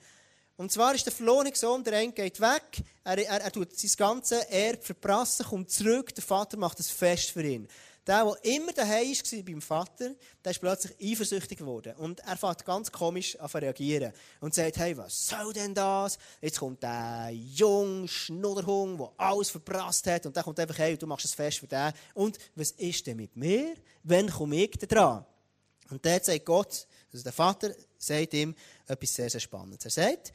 und 0.60 0.70
zwar 0.70 0.94
ist 0.94 1.06
der 1.06 1.12
verlorene 1.14 1.52
Sohn, 1.54 1.82
der 1.82 1.96
eine 1.96 2.12
geht 2.12 2.38
weg, 2.38 2.84
er, 3.02 3.16
er, 3.16 3.40
er 3.40 3.50
tut 3.50 3.74
sein 3.78 3.90
ganzes 3.96 4.42
Erbe 4.44 4.82
verprassen, 4.82 5.46
kommt 5.46 5.70
zurück, 5.70 6.14
der 6.14 6.22
Vater 6.22 6.58
macht 6.58 6.78
ein 6.78 6.84
Fest 6.84 7.30
für 7.30 7.42
ihn. 7.42 7.66
Der, 8.06 8.24
der 8.24 8.44
immer 8.56 8.72
daheim 8.72 9.12
war 9.12 9.42
beim 9.42 9.60
Vater, 9.60 10.14
der 10.44 10.50
ist 10.52 10.60
plötzlich 10.60 10.94
eifersüchtig 11.00 11.58
geworden. 11.58 11.94
Und 11.96 12.20
er 12.20 12.36
fängt 12.36 12.64
ganz 12.64 12.90
komisch 12.90 13.38
an 13.38 13.48
zu 13.48 13.58
reagieren. 13.58 14.12
Und 14.40 14.54
sagt, 14.54 14.78
hey, 14.78 14.96
was 14.96 15.28
soll 15.28 15.52
denn 15.52 15.74
das? 15.74 16.18
Jetzt 16.40 16.58
kommt 16.58 16.82
der 16.82 17.30
junge 17.30 18.08
Schnudderhung, 18.08 18.96
der 18.96 19.12
alles 19.18 19.50
verprasst 19.50 20.06
hat. 20.06 20.26
Und 20.26 20.34
der 20.34 20.42
kommt 20.42 20.58
einfach, 20.58 20.78
hey, 20.78 20.96
du 20.96 21.06
machst 21.06 21.26
ein 21.26 21.36
Fest 21.36 21.58
für 21.58 21.66
den. 21.66 21.92
Und 22.14 22.38
was 22.54 22.70
ist 22.72 23.06
denn 23.06 23.18
mit 23.18 23.36
mir? 23.36 23.74
Wann 24.02 24.30
komme 24.30 24.56
ich 24.56 24.78
da 24.78 24.86
dran? 24.86 25.26
Und 25.90 26.04
der 26.04 26.22
sagt 26.22 26.44
Gott, 26.46 26.86
also 27.12 27.22
der 27.22 27.32
Vater, 27.32 27.74
sagt 27.98 28.34
ihm 28.34 28.54
etwas 28.86 29.14
sehr, 29.14 29.28
sehr 29.28 29.40
Spannendes. 29.40 29.84
Er 29.84 29.90
sagt, 29.90 30.32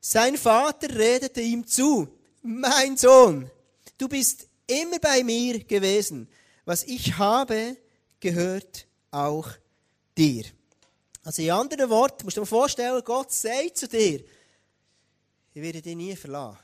sein 0.00 0.36
Vater 0.36 0.94
redete 0.94 1.40
ihm 1.40 1.66
zu, 1.66 2.08
mein 2.42 2.96
Sohn, 2.96 3.50
du 3.96 4.08
bist 4.08 4.48
immer 4.66 4.98
bei 4.98 5.22
mir 5.22 5.60
gewesen. 5.64 6.28
Was 6.64 6.84
ich 6.84 7.16
habe, 7.18 7.76
gehört 8.20 8.86
auch 9.10 9.48
dir. 10.16 10.44
Also 11.22 11.42
in 11.42 11.50
anderen 11.50 11.88
Worten, 11.90 12.24
musst 12.24 12.36
du 12.36 12.42
dir 12.42 12.46
vorstellen, 12.46 13.02
Gott 13.04 13.32
sagt 13.32 13.76
zu 13.76 13.88
dir, 13.88 14.24
ich 15.52 15.62
werde 15.62 15.80
dich 15.80 15.96
nie 15.96 16.16
verlassen. 16.16 16.58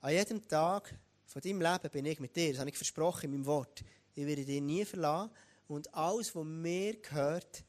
An 0.00 0.12
jedem 0.12 0.46
Tag 0.46 0.94
von 1.24 1.42
deinem 1.42 1.60
Leben 1.60 1.90
bin 1.90 2.06
ich 2.06 2.20
mit 2.20 2.36
dir. 2.36 2.50
Das 2.50 2.60
habe 2.60 2.70
ich 2.70 2.76
versprochen 2.76 3.24
in 3.24 3.30
meinem 3.32 3.46
Wort. 3.46 3.82
Ich 4.14 4.26
werde 4.26 4.44
dich 4.44 4.60
nie 4.60 4.84
verlassen 4.84 5.30
und 5.68 5.92
alles, 5.94 6.34
was 6.34 6.44
mir 6.44 7.00
gehört, 7.00 7.64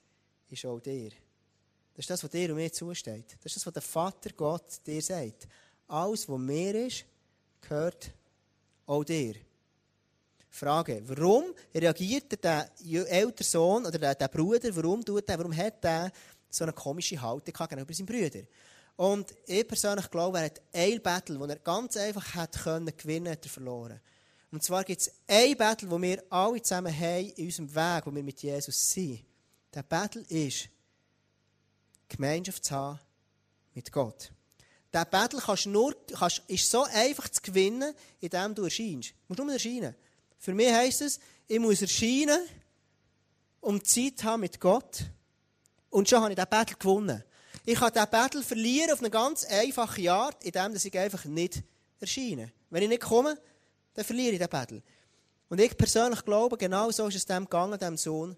ist 0.49 0.65
auch 0.65 0.79
dir. 0.79 1.09
Das 1.93 2.03
ist 2.03 2.09
das, 2.09 2.23
was 2.23 2.29
dir 2.29 2.49
und 2.49 2.57
mir 2.57 2.71
zusteht. 2.71 3.37
Das 3.41 3.45
ist 3.45 3.55
das, 3.55 3.65
was 3.65 3.73
der 3.73 3.81
Vater 3.81 4.29
Gott 4.31 4.85
dir 4.85 5.01
sagt. 5.01 5.47
Alles, 5.87 6.29
was 6.29 6.37
mir 6.39 6.75
ist, 6.85 7.05
gehört 7.61 8.11
auch 8.85 9.03
dir. 9.03 9.35
Frage, 10.49 11.01
warum 11.05 11.53
reagiert 11.73 12.43
der 12.43 12.71
ältere 12.83 13.43
Sohn 13.43 13.85
oder 13.85 13.99
der, 13.99 14.15
der 14.15 14.27
Bruder, 14.27 14.75
warum, 14.75 15.03
tut 15.03 15.27
der, 15.27 15.37
warum 15.37 15.55
hat 15.55 15.83
er 15.83 16.11
so 16.49 16.63
eine 16.63 16.73
komische 16.73 17.21
Haltung 17.21 17.53
gegenüber 17.53 17.93
seinem 17.93 18.05
Bruder? 18.07 18.43
Und 18.95 19.33
ich 19.45 19.67
persönlich 19.67 20.09
glaube, 20.09 20.39
er 20.39 20.45
hat 20.45 20.61
ein 20.73 21.01
Battle, 21.01 21.37
das 21.37 21.49
er 21.49 21.59
ganz 21.59 21.97
einfach 21.97 22.33
hat 22.33 22.53
können 22.63 22.91
gewinnen, 22.97 23.31
hat 23.31 23.45
er 23.45 23.49
verloren. 23.49 24.01
Und 24.51 24.63
zwar 24.63 24.83
gibt 24.83 25.01
es 25.01 25.11
ein 25.27 25.55
Battle, 25.55 25.91
wo 25.91 26.01
wir 26.01 26.23
alle 26.29 26.61
zusammen 26.61 26.97
haben 26.97 27.29
in 27.35 27.45
unserem 27.45 27.75
Weg, 27.75 28.05
wo 28.05 28.15
wir 28.15 28.23
mit 28.23 28.41
Jesus 28.41 28.89
sind. 28.89 29.23
Der 29.73 29.83
Battle 29.83 30.23
ist, 30.29 30.69
Gemeinschaft 32.09 32.65
zu 32.65 32.73
haben 32.73 32.99
mit 33.75 33.91
Gott. 33.91 34.31
Der 34.93 35.05
Battle 35.05 35.39
kannst 35.39 35.67
nur, 35.67 35.95
kannst, 36.07 36.41
ist 36.47 36.71
so 36.71 36.83
einfach 36.83 37.29
zu 37.29 37.41
gewinnen, 37.41 37.93
indem 38.19 38.55
du 38.55 38.63
erscheinst. 38.63 39.11
Du 39.11 39.15
musst 39.27 39.39
nur 39.39 39.51
erscheinen. 39.51 39.95
Für 40.37 40.53
mich 40.53 40.71
heisst 40.71 41.01
es, 41.01 41.19
ich 41.47 41.59
muss 41.59 41.81
erscheinen, 41.81 42.39
um 43.61 43.83
Zeit 43.83 44.23
haben 44.23 44.41
mit 44.41 44.59
Gott. 44.59 45.05
Und 45.89 46.09
schon 46.09 46.21
habe 46.21 46.31
ich 46.31 46.35
diesen 46.35 46.49
Battle 46.49 46.75
gewonnen. 46.77 47.23
Ich 47.65 47.79
kann 47.79 47.91
diesen 47.91 48.09
Battle 48.09 48.43
verlieren 48.43 48.91
auf 48.91 48.99
eine 48.99 49.09
ganz 49.09 49.45
einfache 49.45 50.11
Art, 50.11 50.43
indem 50.43 50.75
ich 50.75 50.97
einfach 50.97 51.25
nicht 51.25 51.63
erscheine. 51.99 52.51
Wenn 52.69 52.83
ich 52.83 52.89
nicht 52.89 53.01
komme, 53.01 53.37
dann 53.93 54.05
verliere 54.05 54.33
ich 54.33 54.39
den 54.39 54.49
Battle. 54.49 54.81
Und 55.49 55.59
ich 55.59 55.75
persönlich 55.77 56.23
glaube, 56.23 56.57
genau 56.57 56.91
so 56.91 57.07
ist 57.07 57.15
es 57.15 57.25
dem 57.25 57.45
gegangen, 57.45 57.79
dem 57.79 57.97
Sohn. 57.97 58.37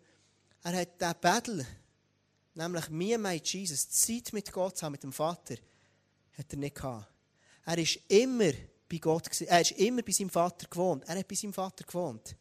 Er 0.63 0.81
hat 0.81 0.99
diesen 1.01 1.15
Battle 1.21 1.65
nämlich 2.53 2.89
mir, 2.89 3.17
mein 3.17 3.41
Jesus, 3.43 3.89
Zeit 3.89 4.33
mit 4.33 4.51
Gott 4.51 4.77
zu 4.77 4.85
haben, 4.85 4.93
mit 4.93 5.03
dem 5.03 5.13
Vater, 5.13 5.55
hat 6.37 6.51
er 6.51 6.57
nicht 6.57 6.75
gehabt. 6.75 7.07
Er 7.65 7.77
ist 7.77 7.99
immer 8.07 8.51
bei 8.89 8.97
Gott, 8.97 9.29
er 9.41 9.61
ist 9.61 9.71
immer 9.71 10.01
bei 10.01 10.11
seinem 10.11 10.29
Vater 10.29 10.67
gewohnt. 10.67 11.03
Er 11.07 11.19
hat 11.19 11.27
bei 11.27 11.35
seinem 11.35 11.53
Vater 11.53 11.83
gewohnt. 11.83 12.35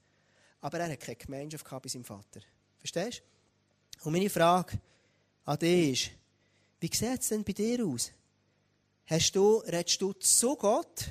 Aber 0.61 0.79
er 0.79 0.91
hat 0.91 1.01
keine 1.01 1.17
Gemeinschaft 1.17 1.65
gehabt 1.65 1.83
bei 1.83 1.89
seinem 1.89 2.05
Vater. 2.05 2.41
Verstehst 2.79 3.23
du? 4.01 4.07
Und 4.07 4.13
meine 4.13 4.31
Frage 4.31 4.79
an 5.45 5.59
dich 5.59 6.07
ist, 6.07 6.13
wie 6.81 6.97
sieht 6.97 7.21
es 7.21 7.29
denn 7.29 7.45
bei 7.45 7.53
dir 7.53 7.85
aus? 7.85 8.11
Hast 9.07 9.33
du, 9.33 9.59
redest 9.59 10.01
du 10.01 10.13
zu 10.13 10.57
Gott 10.57 11.11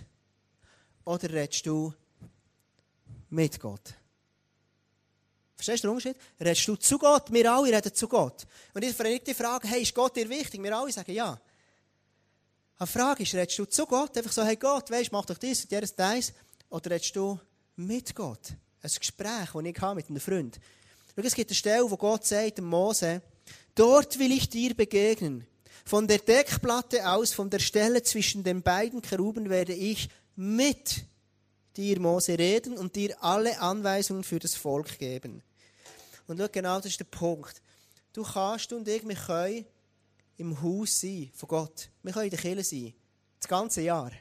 oder 1.03 1.29
redest 1.29 1.65
du 1.65 1.93
mit 3.29 3.59
Gott? 3.59 3.93
Verstehst 5.55 5.83
du 5.83 5.87
den 5.87 5.95
Unterschied? 5.95 6.17
Redest 6.39 6.67
du 6.67 6.75
zu 6.75 6.97
Gott? 6.97 7.31
Wir 7.31 7.51
alle 7.51 7.75
reden 7.75 7.93
zu 7.93 8.07
Gott. 8.07 8.45
Und 8.73 8.83
ich 8.83 8.95
frage 8.95 9.19
die 9.19 9.33
Frage, 9.33 9.67
hey, 9.67 9.81
ist 9.81 9.93
Gott 9.93 10.15
dir 10.15 10.29
wichtig? 10.29 10.61
Wir 10.61 10.77
alle 10.77 10.91
sagen 10.91 11.11
ja. 11.11 11.39
Die 12.79 12.85
Frage 12.85 13.23
ist, 13.23 13.33
redest 13.33 13.57
du 13.57 13.65
zu 13.65 13.87
Gott? 13.87 14.15
Einfach 14.15 14.31
so, 14.31 14.43
hey 14.43 14.55
Gott, 14.55 14.91
weißt, 14.91 15.11
mach 15.11 15.25
doch 15.25 15.37
dies 15.37 15.63
und 15.63 15.71
jenes 15.71 15.95
deins. 15.95 16.31
Oder 16.69 16.91
redest 16.91 17.15
du 17.15 17.39
mit 17.75 18.13
Gott? 18.13 18.53
Ein 18.81 18.91
Gespräch, 18.99 19.49
das 19.51 19.63
ich 19.65 19.81
mit 19.95 20.09
einem 20.09 20.19
Freund. 20.19 20.59
Schau, 21.15 21.23
es 21.23 21.33
gibt 21.33 21.49
eine 21.49 21.55
Stelle, 21.55 21.89
wo 21.89 21.97
Gott 21.97 22.25
sagt, 22.27 22.61
Mose, 22.61 23.23
dort 23.73 24.19
will 24.19 24.31
ich 24.31 24.47
dir 24.49 24.75
begegnen. 24.75 25.47
Von 25.85 26.07
der 26.07 26.19
Deckplatte 26.19 27.09
aus, 27.09 27.33
von 27.33 27.49
der 27.49 27.59
Stelle 27.59 28.03
zwischen 28.03 28.43
den 28.43 28.61
beiden 28.61 29.01
Keruben 29.01 29.49
werde 29.49 29.73
ich 29.73 30.09
mit 30.35 31.05
dir, 31.75 31.99
Mose, 31.99 32.37
reden 32.37 32.77
und 32.77 32.95
dir 32.95 33.15
alle 33.23 33.59
Anweisungen 33.59 34.23
für 34.23 34.37
das 34.37 34.53
Volk 34.53 34.99
geben. 34.99 35.41
Und 36.27 36.37
schau, 36.37 36.47
genau 36.51 36.77
das 36.77 36.87
ist 36.87 36.99
der 36.99 37.05
Punkt. 37.05 37.59
Du 38.13 38.21
kannst 38.21 38.71
und 38.71 38.87
ich, 38.87 39.07
wir 39.07 39.15
können 39.15 39.65
im 40.37 40.61
Haus 40.61 41.01
sein 41.01 41.29
von 41.33 41.49
Gott. 41.49 41.89
Wir 42.03 42.13
können 42.13 42.25
in 42.25 42.31
der 42.31 42.39
Kirche 42.39 42.63
sein. 42.63 42.93
Das 43.39 43.47
ganze 43.47 43.81
Jahr. 43.81 44.11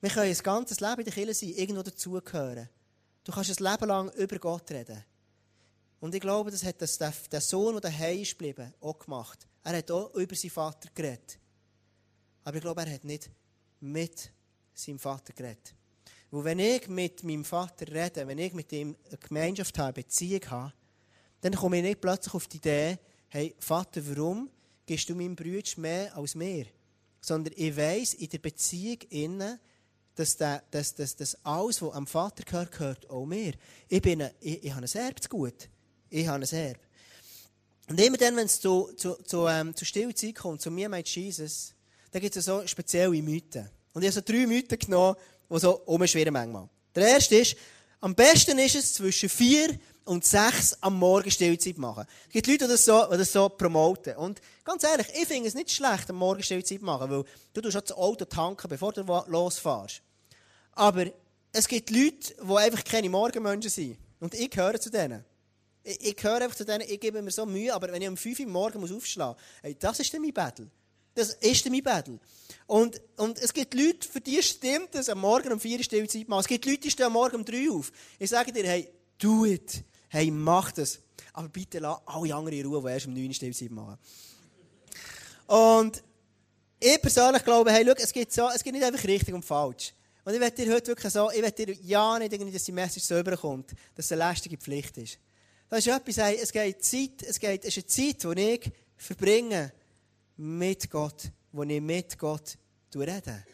Wir 0.00 0.10
können 0.10 0.30
ein 0.30 0.42
ganzes 0.42 0.80
Leben 0.80 0.98
in 0.98 1.04
der 1.04 1.14
Kirche 1.14 1.34
sein, 1.34 1.50
irgendwo 1.50 1.82
dazugehören. 1.82 2.68
Du 3.24 3.32
kannst 3.32 3.58
ein 3.58 3.72
Leben 3.72 3.88
lang 3.88 4.10
über 4.12 4.38
Gott 4.38 4.70
reden. 4.70 5.04
Und 6.00 6.14
ich 6.14 6.20
glaube, 6.20 6.50
das 6.50 6.64
hat 6.64 6.80
das, 6.82 6.98
der, 6.98 7.12
der 7.32 7.40
Sohn, 7.40 7.72
der 7.72 7.80
daheim 7.90 8.20
ist 8.20 8.32
geblieben, 8.32 8.72
auch 8.80 8.98
gemacht. 8.98 9.46
Er 9.62 9.78
hat 9.78 9.90
auch 9.90 10.14
über 10.14 10.34
seinen 10.34 10.50
Vater 10.50 10.90
geredet. 10.94 11.38
Aber 12.44 12.56
ich 12.56 12.62
glaube, 12.62 12.82
er 12.82 12.92
hat 12.92 13.04
nicht 13.04 13.30
mit 13.80 14.30
seinem 14.74 14.98
Vater 14.98 15.32
geredet. 15.32 15.74
Weil 16.30 16.44
wenn 16.44 16.58
ich 16.58 16.88
mit 16.88 17.22
meinem 17.22 17.44
Vater 17.44 17.86
rede, 17.90 18.26
wenn 18.26 18.38
ich 18.38 18.52
mit 18.52 18.70
ihm 18.72 18.96
eine 19.08 19.18
Gemeinschaft 19.18 19.78
habe, 19.78 19.86
eine 19.86 19.92
Beziehung 19.94 20.50
habe, 20.50 20.72
dann 21.40 21.54
komme 21.54 21.78
ich 21.78 21.82
nicht 21.82 22.00
plötzlich 22.00 22.34
auf 22.34 22.48
die 22.48 22.58
Idee, 22.58 22.98
hey, 23.28 23.54
Vater, 23.58 24.02
warum 24.06 24.50
gibst 24.86 25.08
du 25.08 25.14
meinem 25.14 25.36
Bruder 25.36 25.70
mehr 25.76 26.16
als 26.16 26.34
mir? 26.34 26.66
Sondern 27.20 27.54
ich 27.56 27.76
weiss 27.76 28.14
in 28.14 28.28
der 28.28 28.38
Beziehung 28.38 28.98
innen, 29.10 29.58
dass, 30.14 30.36
dass, 30.36 30.94
dass, 30.94 31.16
dass 31.16 31.44
alles, 31.44 31.82
was 31.82 31.94
am 31.94 32.06
Vater 32.06 32.44
gehört, 32.44 32.72
gehört 32.72 33.10
auch 33.10 33.26
mir. 33.26 33.54
Ich, 33.88 34.02
bin 34.02 34.22
ein, 34.22 34.30
ich, 34.40 34.62
ich 34.62 34.72
habe 34.72 34.86
ein 34.86 35.00
Erbe 35.00 35.20
zu 35.20 35.28
gut. 35.28 35.68
Ich 36.10 36.26
habe 36.26 36.44
ein 36.44 36.56
Erbe. 36.56 36.80
Und 37.88 38.00
immer 38.00 38.16
dann, 38.16 38.36
wenn 38.36 38.46
es 38.46 38.60
zu, 38.60 38.92
zu, 38.96 39.14
zu, 39.24 39.46
ähm, 39.46 39.74
zu 39.74 39.84
Stillzeit 39.84 40.34
kommt, 40.34 40.62
zu 40.62 40.70
mir, 40.70 40.88
mein 40.88 41.04
Jesus, 41.04 41.74
dann 42.10 42.22
gibt 42.22 42.36
es 42.36 42.44
so 42.44 42.66
spezielle 42.66 43.20
Mythen. 43.22 43.68
Und 43.92 44.02
ich 44.02 44.08
habe 44.08 44.14
so 44.14 44.32
drei 44.32 44.46
Mythen 44.46 44.78
genommen, 44.78 45.16
die 45.50 45.58
so 45.58 45.80
umschwirren 45.80 46.32
manchmal. 46.32 46.68
Der 46.94 47.08
erste 47.08 47.36
ist, 47.36 47.56
am 48.00 48.14
besten 48.14 48.58
ist 48.58 48.76
es 48.76 48.94
zwischen 48.94 49.28
vier 49.28 49.78
und 50.04 50.24
sechs 50.24 50.76
am 50.80 50.98
Morgen 50.98 51.30
Stillzeit 51.30 51.78
machen. 51.78 52.04
Es 52.26 52.32
gibt 52.32 52.46
Leute, 52.46 52.64
die 52.64 52.70
das 52.70 52.84
so, 52.84 53.06
die 53.10 53.16
das 53.16 53.32
so 53.32 53.48
promoten. 53.48 54.16
Und 54.16 54.40
ganz 54.64 54.84
ehrlich, 54.84 55.08
ich 55.14 55.26
finde 55.26 55.48
es 55.48 55.54
nicht 55.54 55.70
schlecht, 55.70 56.10
am 56.10 56.16
Morgen 56.16 56.42
Stillzeit 56.42 56.82
machen, 56.82 57.10
weil 57.10 57.24
du 57.52 57.60
tust 57.60 57.76
das 57.76 57.92
Auto 57.92 58.24
tanken, 58.24 58.68
bevor 58.68 58.92
du 58.92 59.02
losfährst. 59.26 60.02
Aber 60.72 61.06
es 61.52 61.68
gibt 61.68 61.90
Leute, 61.90 62.34
die 62.42 62.56
einfach 62.56 62.84
keine 62.84 63.08
Morgenmenschen 63.08 63.70
sind. 63.70 63.98
Und 64.20 64.34
ich 64.34 64.50
gehöre 64.50 64.80
zu 64.80 64.90
denen. 64.90 65.24
Ich, 65.82 66.00
ich 66.00 66.16
gehöre 66.16 66.42
einfach 66.42 66.56
zu 66.56 66.64
denen, 66.64 66.84
ich 66.88 67.00
gebe 67.00 67.22
mir 67.22 67.30
so 67.30 67.46
Mühe, 67.46 67.72
aber 67.72 67.92
wenn 67.92 68.02
ich 68.02 68.08
um 68.08 68.16
5 68.16 68.40
Uhr 68.40 68.46
morgen 68.46 68.80
muss 68.80 68.92
aufschlagen 68.92 69.40
muss, 69.62 69.74
das 69.78 70.00
ist 70.00 70.12
mein 70.18 70.32
Battle. 70.32 70.70
Das 71.14 71.34
ist 71.34 71.70
mein 71.70 71.82
Battle. 71.82 72.18
Und, 72.66 73.00
und 73.16 73.38
es 73.38 73.52
gibt 73.52 73.74
Leute, 73.74 74.08
für 74.08 74.20
die 74.20 74.42
stimmt 74.42 74.94
es, 74.94 75.08
am 75.08 75.20
Morgen 75.20 75.52
um 75.52 75.60
4 75.60 75.78
Uhr 75.78 75.84
Stillzeit 75.84 76.28
machen. 76.28 76.40
Es 76.40 76.48
gibt 76.48 76.66
Leute, 76.66 76.80
die 76.80 76.90
stehen 76.90 77.06
am 77.06 77.12
Morgen 77.12 77.36
um 77.36 77.44
3 77.44 77.70
Uhr 77.70 77.78
auf. 77.78 77.92
Ich 78.18 78.30
sage 78.30 78.52
dir, 78.52 78.66
hey, 78.66 78.88
do 79.18 79.44
it. 79.44 79.84
Hey, 80.14 80.30
mach 80.30 80.70
das. 80.70 81.00
Aber 81.32 81.48
bitte 81.48 81.80
lass 81.80 81.98
alle 82.06 82.32
anderen 82.32 82.56
in 82.56 82.66
Ruhe, 82.66 82.80
die 82.80 82.86
erst 82.86 83.06
um 83.08 83.14
9 83.14 83.26
Uhr 83.26 83.34
Stillzeit 83.34 83.72
machen. 83.72 83.98
Und 85.48 86.04
ich 86.78 87.02
persönlich 87.02 87.42
glaube, 87.42 87.72
hey, 87.72 87.84
schau, 87.84 87.94
es 87.96 88.12
gibt, 88.12 88.32
so, 88.32 88.48
es 88.48 88.62
gibt 88.62 88.76
nicht 88.76 88.86
einfach 88.86 89.02
richtig 89.02 89.34
und 89.34 89.44
falsch. 89.44 89.92
Und 90.24 90.32
ich 90.32 90.38
werde 90.38 90.54
dir 90.54 90.72
heute 90.72 90.86
wirklich 90.86 91.12
so, 91.12 91.32
ich 91.32 91.42
werde 91.42 91.66
dir 91.66 91.74
ja 91.82 92.16
nicht 92.20 92.32
irgendwie, 92.32 92.52
dass 92.52 92.62
die 92.62 92.70
Message 92.70 93.04
so 93.04 93.18
überkommt, 93.18 93.72
dass 93.96 94.04
es 94.04 94.12
eine 94.12 94.28
lästige 94.28 94.56
Pflicht 94.56 94.96
ist. 94.98 95.18
Das 95.68 95.80
ist 95.80 95.88
etwas, 95.88 96.16
hey, 96.18 96.38
es 96.40 96.52
geht 96.52 96.84
Zeit, 96.84 97.22
es 97.28 97.40
geht, 97.40 97.64
es 97.64 97.76
ist 97.76 97.98
eine 97.98 98.14
Zeit, 98.14 98.36
die 98.36 98.40
ich 98.52 98.72
verbringe 98.96 99.72
mit 100.36 100.88
Gott, 100.90 101.24
wo 101.50 101.64
ich 101.64 101.80
mit 101.80 102.16
Gott 102.16 102.56
rede. 102.94 103.44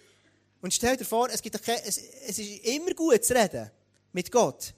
Und 0.60 0.74
stell 0.74 0.98
dir 0.98 1.06
vor, 1.06 1.30
es, 1.30 1.40
gibt 1.40 1.62
keine, 1.62 1.82
es, 1.86 1.96
es 1.96 2.38
ist 2.38 2.66
immer 2.66 2.92
gut 2.92 3.24
zu 3.24 3.34
reden 3.34 3.70
mit 4.12 4.30
Gott. 4.30 4.74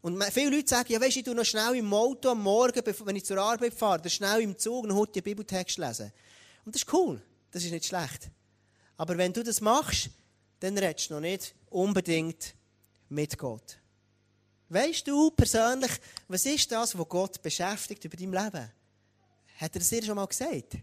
Und 0.00 0.22
viele 0.32 0.56
Leute 0.56 0.68
sagen, 0.68 0.92
ja, 0.92 1.00
weißt 1.00 1.16
du, 1.16 1.20
ich 1.20 1.24
tue 1.24 1.34
noch 1.34 1.44
schnell 1.44 1.74
im 1.76 1.92
Auto 1.92 2.30
am 2.30 2.42
Morgen, 2.42 2.80
wenn 2.84 3.16
ich 3.16 3.24
zur 3.24 3.38
Arbeit 3.38 3.74
fahre, 3.74 4.00
oder 4.00 4.08
schnell 4.08 4.40
im 4.42 4.56
Zug 4.56 4.86
noch 4.86 4.96
heute 4.96 5.14
den 5.14 5.24
Bibeltext 5.24 5.78
lesen. 5.78 6.12
Und 6.64 6.74
das 6.74 6.82
ist 6.82 6.92
cool. 6.92 7.20
Das 7.50 7.64
ist 7.64 7.72
nicht 7.72 7.86
schlecht. 7.86 8.30
Aber 8.96 9.16
wenn 9.16 9.32
du 9.32 9.42
das 9.42 9.60
machst, 9.60 10.10
dann 10.60 10.76
redest 10.76 11.10
du 11.10 11.14
noch 11.14 11.20
nicht 11.20 11.54
unbedingt 11.70 12.54
mit 13.08 13.38
Gott. 13.38 13.78
Weißt 14.68 15.06
du 15.08 15.30
persönlich, 15.30 15.92
was 16.28 16.44
ist 16.44 16.70
das, 16.70 16.96
was 16.96 17.08
Gott 17.08 17.42
beschäftigt 17.42 18.04
über 18.04 18.16
dein 18.16 18.32
Leben? 18.32 18.70
Hat 19.56 19.74
er 19.74 19.80
es 19.80 19.88
dir 19.88 20.02
schon 20.02 20.16
mal 20.16 20.26
gesagt? 20.26 20.76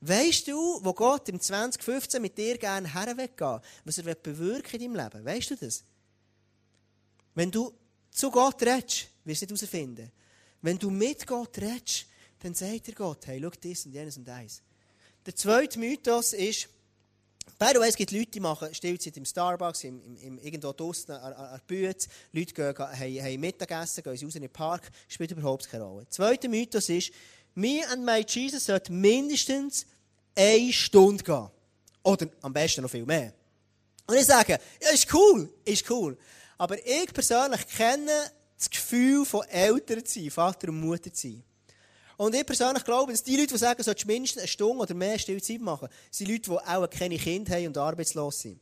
Weißt 0.00 0.48
du, 0.48 0.80
wo 0.82 0.92
Gott 0.92 1.28
im 1.28 1.40
2015 1.40 2.20
mit 2.20 2.36
dir 2.36 2.58
gerne 2.58 2.92
herweggehen 2.92 3.60
was 3.84 3.98
er 3.98 4.14
bewirken 4.16 4.80
in 4.80 4.92
deinem 4.92 5.04
Leben? 5.04 5.24
Weißt 5.24 5.50
du 5.50 5.56
das? 5.56 5.84
Wenn 7.34 7.52
du 7.52 7.72
zu 8.12 8.30
Gott 8.30 8.62
redest, 8.62 9.08
wirst 9.24 9.42
du 9.42 9.46
nicht 9.46 9.62
herausfinden. 9.62 10.12
Wenn 10.60 10.78
du 10.78 10.90
mit 10.90 11.26
Gott 11.26 11.58
redest, 11.58 12.06
dann 12.38 12.54
sagt 12.54 12.86
dir 12.86 12.94
Gott, 12.94 13.26
hey, 13.26 13.40
schau 13.42 13.50
das 13.50 13.86
und 13.86 13.92
jenes 13.92 14.16
und 14.16 14.28
eins. 14.28 14.62
Der 15.26 15.34
zweite 15.34 15.78
Mythos 15.78 16.32
ist, 16.32 16.68
By 17.58 17.70
the 17.74 17.80
way, 17.80 17.88
es 17.88 17.96
gibt 17.96 18.12
Leute, 18.12 18.30
die 18.30 18.40
machen 18.40 18.72
Stillzeit 18.74 19.16
im 19.16 19.24
Starbucks, 19.24 19.84
im, 19.84 20.00
im, 20.02 20.16
im 20.16 20.38
irgendwo 20.38 20.72
draußen 20.72 21.12
an, 21.12 21.32
an, 21.32 21.44
an 21.44 21.50
der 21.52 21.66
Bühne. 21.66 21.94
Leute 22.32 22.54
gehen, 22.54 22.78
haben, 22.78 23.22
haben 23.22 23.40
Mittagessen, 23.40 24.02
gehen 24.02 24.12
raus 24.12 24.34
in 24.34 24.42
den 24.42 24.50
Park, 24.50 24.90
spielt 25.08 25.30
überhaupt 25.32 25.68
keine 25.68 25.84
Rolle. 25.84 26.04
Der 26.04 26.10
zweite 26.10 26.48
Mythos 26.48 26.88
ist, 26.88 27.12
me 27.54 27.82
and 27.88 28.04
my 28.04 28.24
Jesus 28.26 28.66
sollte 28.66 28.92
mindestens 28.92 29.86
eine 30.36 30.72
Stunde 30.72 31.22
gehen. 31.24 31.48
Oder 32.04 32.28
am 32.42 32.52
besten 32.52 32.82
noch 32.82 32.90
viel 32.90 33.06
mehr. 33.06 33.32
Und 34.06 34.16
ich 34.16 34.26
sage, 34.26 34.58
ja, 34.80 34.90
ist 34.90 35.12
cool, 35.12 35.48
ist 35.64 35.88
cool. 35.90 36.16
Aber 36.62 36.78
ich 36.78 37.12
persönlich 37.12 37.66
kenne 37.66 38.12
das 38.56 38.70
Gefühl 38.70 39.24
von 39.24 39.42
Eltern 39.48 40.06
zu 40.06 40.20
sein, 40.20 40.30
Vater 40.30 40.68
und 40.68 40.78
Mutter 40.78 41.12
zu 41.12 41.26
sein. 41.26 41.42
Und 42.16 42.36
ich 42.36 42.46
persönlich 42.46 42.84
glaube, 42.84 43.10
dass 43.10 43.24
die 43.24 43.36
Leute, 43.36 43.54
die 43.54 43.58
sagen, 43.58 43.82
sollst 43.82 44.06
mindestens 44.06 44.42
eine 44.42 44.46
Stunde 44.46 44.84
oder 44.84 44.94
mehr 44.94 45.18
Stillzeit 45.18 45.60
machen, 45.60 45.88
sind 46.08 46.28
Leute, 46.28 46.42
die 46.42 46.50
auch 46.50 46.88
keine 46.88 47.18
Kinder 47.18 47.56
haben 47.56 47.66
und 47.66 47.76
arbeitslos 47.76 48.38
sind. 48.38 48.60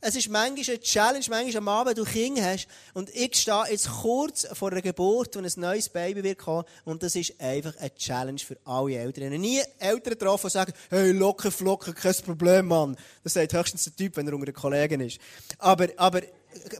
Es 0.00 0.16
ist 0.16 0.28
manchmal 0.28 0.64
eine 0.66 0.80
Challenge, 0.80 1.24
manchmal 1.30 1.56
am 1.56 1.68
Abend, 1.68 1.98
du 1.98 2.04
Kinder 2.04 2.44
hast. 2.44 2.66
Und 2.94 3.14
ich 3.14 3.36
stehe 3.36 3.64
jetzt 3.70 3.88
kurz 3.90 4.44
vor 4.52 4.72
einer 4.72 4.82
Geburt, 4.82 5.36
wo 5.36 5.38
ein 5.38 5.50
neues 5.54 5.88
Baby 5.88 6.24
wird 6.24 6.38
kommen. 6.38 6.64
Und 6.84 7.04
das 7.04 7.14
ist 7.14 7.40
einfach 7.40 7.76
eine 7.78 7.94
Challenge 7.94 8.40
für 8.40 8.56
alle 8.64 8.96
Eltern. 8.96 9.24
Ich 9.24 9.30
habe 9.30 9.38
nie 9.38 9.60
Eltern 9.78 10.14
getroffen, 10.14 10.48
die 10.48 10.52
sagen, 10.52 10.72
hey, 10.90 11.12
locker, 11.12 11.52
flocker, 11.52 11.92
kein 11.92 12.14
Problem, 12.24 12.66
Mann. 12.66 12.96
Das 13.22 13.34
sagt 13.34 13.52
höchstens 13.52 13.84
der 13.84 13.94
Typ, 13.94 14.16
wenn 14.16 14.26
er 14.26 14.34
unter 14.34 14.46
den 14.46 14.54
Kollegen 14.54 15.00
ist. 15.00 15.18
Aber, 15.58 15.86
aber, 15.96 16.22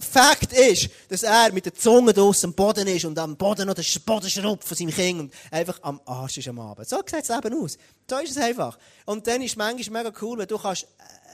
Fakt 0.01 0.53
ist, 0.53 0.91
dass 1.09 1.23
er 1.23 1.53
mit 1.53 1.65
der 1.65 1.75
Zunge 1.75 2.13
draussen 2.13 2.47
am 2.47 2.55
Boden 2.55 2.87
ist 2.87 3.05
und 3.05 3.19
am 3.19 3.37
Boden 3.37 3.67
noch 3.67 3.75
den 3.75 3.85
Boden 4.05 4.31
schrubbt 4.31 4.65
von 4.65 4.77
seinem 4.77 4.91
Kind 4.91 5.21
und 5.21 5.35
einfach 5.51 5.79
am 5.83 6.01
Arsch 6.05 6.39
ist 6.39 6.49
am 6.49 6.59
Abend. 6.59 6.89
So 6.89 7.01
sieht 7.07 7.23
es 7.23 7.31
eben 7.31 7.63
aus. 7.63 7.79
So 8.09 8.19
ist 8.19 8.31
es 8.31 8.39
einfach. 8.39 8.79
Und 9.05 9.27
dann 9.27 9.43
ist 9.43 9.53
es 9.53 9.57
manchmal 9.57 10.05
mega 10.05 10.17
cool, 10.23 10.39
wenn 10.39 10.49
du 10.49 10.59
kannst 10.59 10.87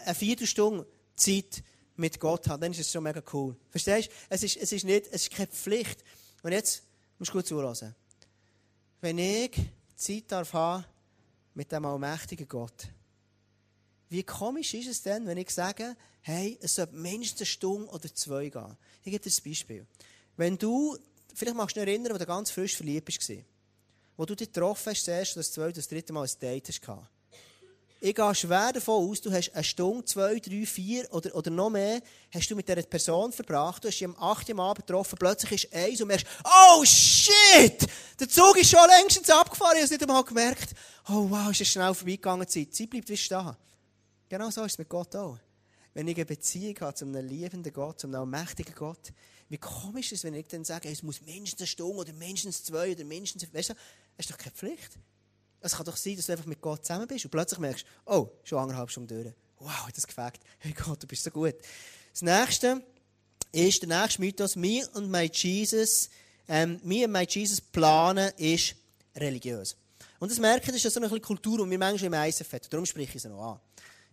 eine 0.05 0.15
Viertelstunde 0.15 0.87
Zeit 1.15 1.63
mit 1.97 2.19
Gott 2.19 2.49
haben, 2.49 2.61
dann 2.61 2.73
ist 2.73 2.81
es 2.81 2.91
schon 2.91 3.05
mega 3.05 3.23
cool. 3.33 3.57
Verstehst 3.71 4.09
du? 4.09 4.13
Es 4.29 4.43
ist, 4.43 4.57
es 4.57 4.73
ist 4.73 4.85
nicht, 4.85 5.07
es 5.07 5.23
ist 5.23 5.31
keine 5.31 5.49
Pflicht. 5.49 6.03
Und 6.43 6.53
jetzt 6.53 6.83
musst 7.19 7.31
du 7.31 7.39
gut 7.39 7.47
zuhören. 7.47 7.95
Wenn 9.01 9.19
ich 9.19 9.53
Zeit 9.97 10.25
darf 10.29 10.53
haben 10.53 10.85
mit 11.55 11.71
dem 11.71 11.85
allmächtigen 11.85 12.49
Gott, 12.49 12.89
wie 14.13 14.23
komisch 14.23 14.75
ist 14.75 14.89
es 14.89 15.03
denn, 15.03 15.27
wenn 15.27 15.39
ich 15.39 15.51
sage, 15.51 15.97
hey, 16.21 16.59
es 16.61 16.75
soll 16.75 16.87
mindestens 16.93 17.41
eine 17.41 17.47
Stunde 17.47 17.91
oder 17.91 18.15
zwei 18.15 18.49
gehen. 18.49 18.77
Ich 19.03 19.11
gebe 19.11 19.19
dir 19.19 19.31
ein 19.31 19.51
Beispiel. 19.51 19.87
Wenn 20.37 20.59
du, 20.59 20.97
vielleicht 21.35 21.57
magst 21.57 21.77
du 21.77 21.81
dich 21.81 21.89
erinnern, 21.89 22.15
wo 22.15 22.19
du 22.19 22.27
ganz 22.27 22.51
frisch 22.51 22.77
verliebt 22.77 23.09
warst, 23.09 23.45
wo 24.17 24.27
du 24.27 24.37
dich 24.37 24.53
getroffen 24.53 24.91
hast, 24.91 25.09
das 25.09 25.15
erste, 25.15 25.41
das 25.41 25.51
zweite, 25.51 25.75
das 25.75 25.89
dritte 25.89 26.13
Mal 26.13 26.25
ein 26.25 26.31
Date 26.41 26.69
hast. 26.69 26.81
Ich 28.05 28.15
gehe 28.15 28.35
schwer 28.35 28.73
davon 28.73 29.09
aus, 29.09 29.21
du 29.21 29.33
hast 29.33 29.55
eine 29.55 29.65
Stunde, 29.65 30.05
zwei, 30.05 30.39
drei, 30.41 30.67
vier 30.67 31.07
oder, 31.13 31.35
oder 31.35 31.51
noch 31.51 31.71
mehr, 31.71 32.03
hast 32.35 32.51
du 32.51 32.57
mit 32.57 32.69
dieser 32.69 32.83
Person 32.83 33.33
verbracht, 33.33 33.83
du 33.83 33.89
hast 33.89 33.97
sie 33.97 34.05
am 34.05 34.17
8. 34.19 34.51
Uhr 34.51 34.59
Abend 34.59 34.87
getroffen, 34.87 35.17
plötzlich 35.19 35.65
ist 35.65 35.73
eins 35.73 36.01
und 36.01 36.09
merkst, 36.09 36.27
oh 36.45 36.85
shit, 36.85 37.87
der 38.19 38.29
Zug 38.29 38.59
ist 38.59 38.71
schon 38.71 38.87
längstens 38.99 39.31
abgefahren, 39.31 39.77
ich 39.77 39.83
habe 39.83 39.85
es 39.85 39.91
nicht 39.91 40.03
einmal 40.03 40.25
gemerkt. 40.25 40.75
Oh 41.09 41.31
wow, 41.31 41.51
ist 41.51 41.61
es 41.61 41.69
schnell 41.69 41.95
vorbeigegangen, 41.95 42.47
die 42.53 42.69
Zeit 42.69 42.91
bleibt 42.91 43.09
wie 43.09 43.17
stehen. 43.17 43.57
Genau 44.33 44.49
so 44.49 44.65
ist 44.65 44.73
es 44.73 44.79
mit 44.79 44.89
Gott 44.89 45.15
auch 45.15 45.39
wenn 45.95 46.09
ich 46.09 46.17
eine 46.17 46.25
Beziehung 46.25 46.75
habe 46.81 46.95
zu 46.95 47.05
einem 47.05 47.27
liebenden 47.27 47.73
Gott, 47.73 48.01
zu 48.01 48.07
einem 48.07 48.17
allmächtigen 48.17 48.75
Gott, 48.75 49.13
wie 49.49 49.59
komisch 49.59 50.13
ist 50.13 50.21
es, 50.21 50.25
wenn 50.25 50.33
ich 50.33 50.47
dann 50.49 50.65
sage, 50.65 50.89
es 50.89 51.03
muss 51.03 51.21
mindestens 51.21 51.61
eine 51.61 51.67
Stunde 51.67 51.97
oder 51.97 52.13
mindestens 52.15 52.65
zwei 52.65 52.93
oder 52.93 53.05
mindestens, 53.05 53.53
weißt 53.53 53.71
du, 53.71 53.75
das 53.75 54.27
ist 54.27 54.31
doch 54.31 54.39
keine 54.39 54.53
Pflicht. 54.53 54.99
Es 55.61 55.77
kann 55.77 55.85
doch 55.85 55.97
sein, 55.97 56.17
dass 56.17 56.27
du 56.27 56.33
einfach 56.33 56.47
mit 56.47 56.61
Gott 56.61 56.85
zusammen 56.87 57.07
bist 57.07 57.27
und 57.27 57.31
plötzlich 57.31 57.59
merkst, 57.59 57.85
oh, 58.07 58.29
schon 58.43 58.59
anderthalb 58.59 58.91
Stunden 58.91 59.09
durch. 59.09 59.35
Wow, 59.59 59.87
hat 59.87 59.97
das 59.97 60.07
gefällt. 60.07 60.41
Hey 60.61 60.73
Gott, 60.73 61.03
du 61.03 61.07
bist 61.07 61.23
so 61.25 61.31
gut. 61.31 61.55
Das 62.13 62.23
nächste 62.23 62.83
ist, 63.53 63.83
der 63.83 64.01
nächste 64.01 64.21
Mythos, 64.23 64.57
me 64.57 64.89
und 64.95 65.11
my 65.11 65.31
Jesus, 65.31 66.09
ähm, 66.49 66.81
me 66.83 67.05
und 67.05 67.13
my 67.13 67.27
Jesus 67.29 67.61
planen 67.61 68.33
ist 68.39 68.75
religiös. 69.15 69.77
Und 70.19 70.31
das 70.31 70.39
merken, 70.39 70.73
das 70.73 70.83
ist 70.83 70.95
so 70.95 71.01
eine 71.01 71.21
Kultur, 71.21 71.63
die 71.65 71.71
wir 71.71 71.79
manchmal 71.79 72.25
im 72.25 72.29
ISF 72.29 72.49
Darum 72.71 72.87
spreche 72.87 73.17
ich 73.17 73.23
sie 73.23 73.29
noch 73.29 73.53
an 73.53 73.61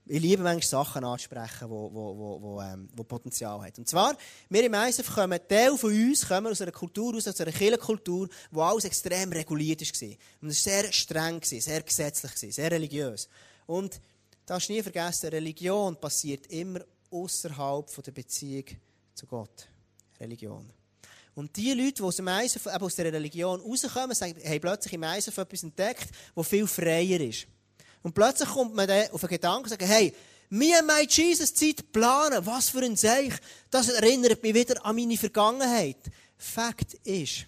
ich 0.09 0.19
liebe 0.19 0.41
manchmal 0.41 0.85
Sachen 0.85 1.03
anzusprechen, 1.03 1.65
die 1.65 1.69
wo, 1.69 1.93
wo, 1.93 2.41
wo, 2.41 2.61
ähm, 2.61 2.89
wo 2.95 3.03
Potenzial 3.03 3.61
haben. 3.61 3.73
Und 3.77 3.87
zwar, 3.87 4.17
wir 4.49 4.63
im 4.63 4.73
ISF 4.73 5.13
kommen, 5.13 5.39
Teil 5.47 5.77
von 5.77 5.91
uns 5.91 6.27
kommen 6.27 6.47
aus 6.47 6.61
einer 6.61 6.71
Kultur, 6.71 7.15
aus 7.15 7.27
einer 7.39 7.51
Kirchenkultur, 7.51 8.27
wo 8.49 8.61
alles 8.61 8.85
extrem 8.85 9.31
reguliert 9.31 9.81
war. 9.81 10.09
Und 10.41 10.49
es 10.49 10.65
war 10.65 10.73
sehr 10.73 10.91
streng, 10.91 11.41
sehr 11.43 11.83
gesetzlich, 11.83 12.55
sehr 12.55 12.71
religiös. 12.71 13.29
Und 13.67 14.01
das 14.47 14.67
nie 14.67 14.81
vergessen, 14.81 15.29
Religion 15.29 15.95
passiert 15.95 16.47
immer 16.47 16.79
außerhalb 17.11 18.03
der 18.03 18.11
Beziehung 18.11 18.65
zu 19.13 19.27
Gott. 19.27 19.67
Religion. 20.19 20.67
Und 21.35 21.55
die 21.55 21.71
Leute, 21.73 21.93
die 21.93 22.01
aus, 22.01 22.15
dem 22.15 22.27
ISF, 22.27 22.65
aus 22.65 22.95
der 22.95 23.13
Religion 23.13 23.61
rauskommen, 23.61 24.17
haben 24.19 24.59
plötzlich 24.59 24.93
im 24.93 25.03
ISF 25.03 25.37
etwas 25.37 25.61
entdeckt, 25.61 26.09
das 26.35 26.47
viel 26.47 26.65
freier 26.65 27.19
ist. 27.19 27.45
Und 28.01 28.13
plötzlich 28.13 28.49
kommt 28.49 28.75
man 28.75 28.87
dann 28.87 29.11
auf 29.11 29.21
den 29.21 29.29
Gedanken 29.29 29.63
und 29.63 29.69
sagt, 29.69 29.81
hey, 29.83 30.13
Mir 30.51 30.81
my 30.81 31.05
Jesus 31.07 31.53
Zeit 31.53 31.91
planen. 31.91 32.43
Was 32.45 32.69
für 32.69 32.83
ein 32.83 32.95
Seich. 32.95 33.33
Das 33.69 33.89
erinnert 33.89 34.41
mich 34.41 34.55
wieder 34.55 34.83
an 34.83 34.95
meine 34.95 35.15
Vergangenheit. 35.15 35.97
Fakt 36.37 36.95
ist, 37.03 37.45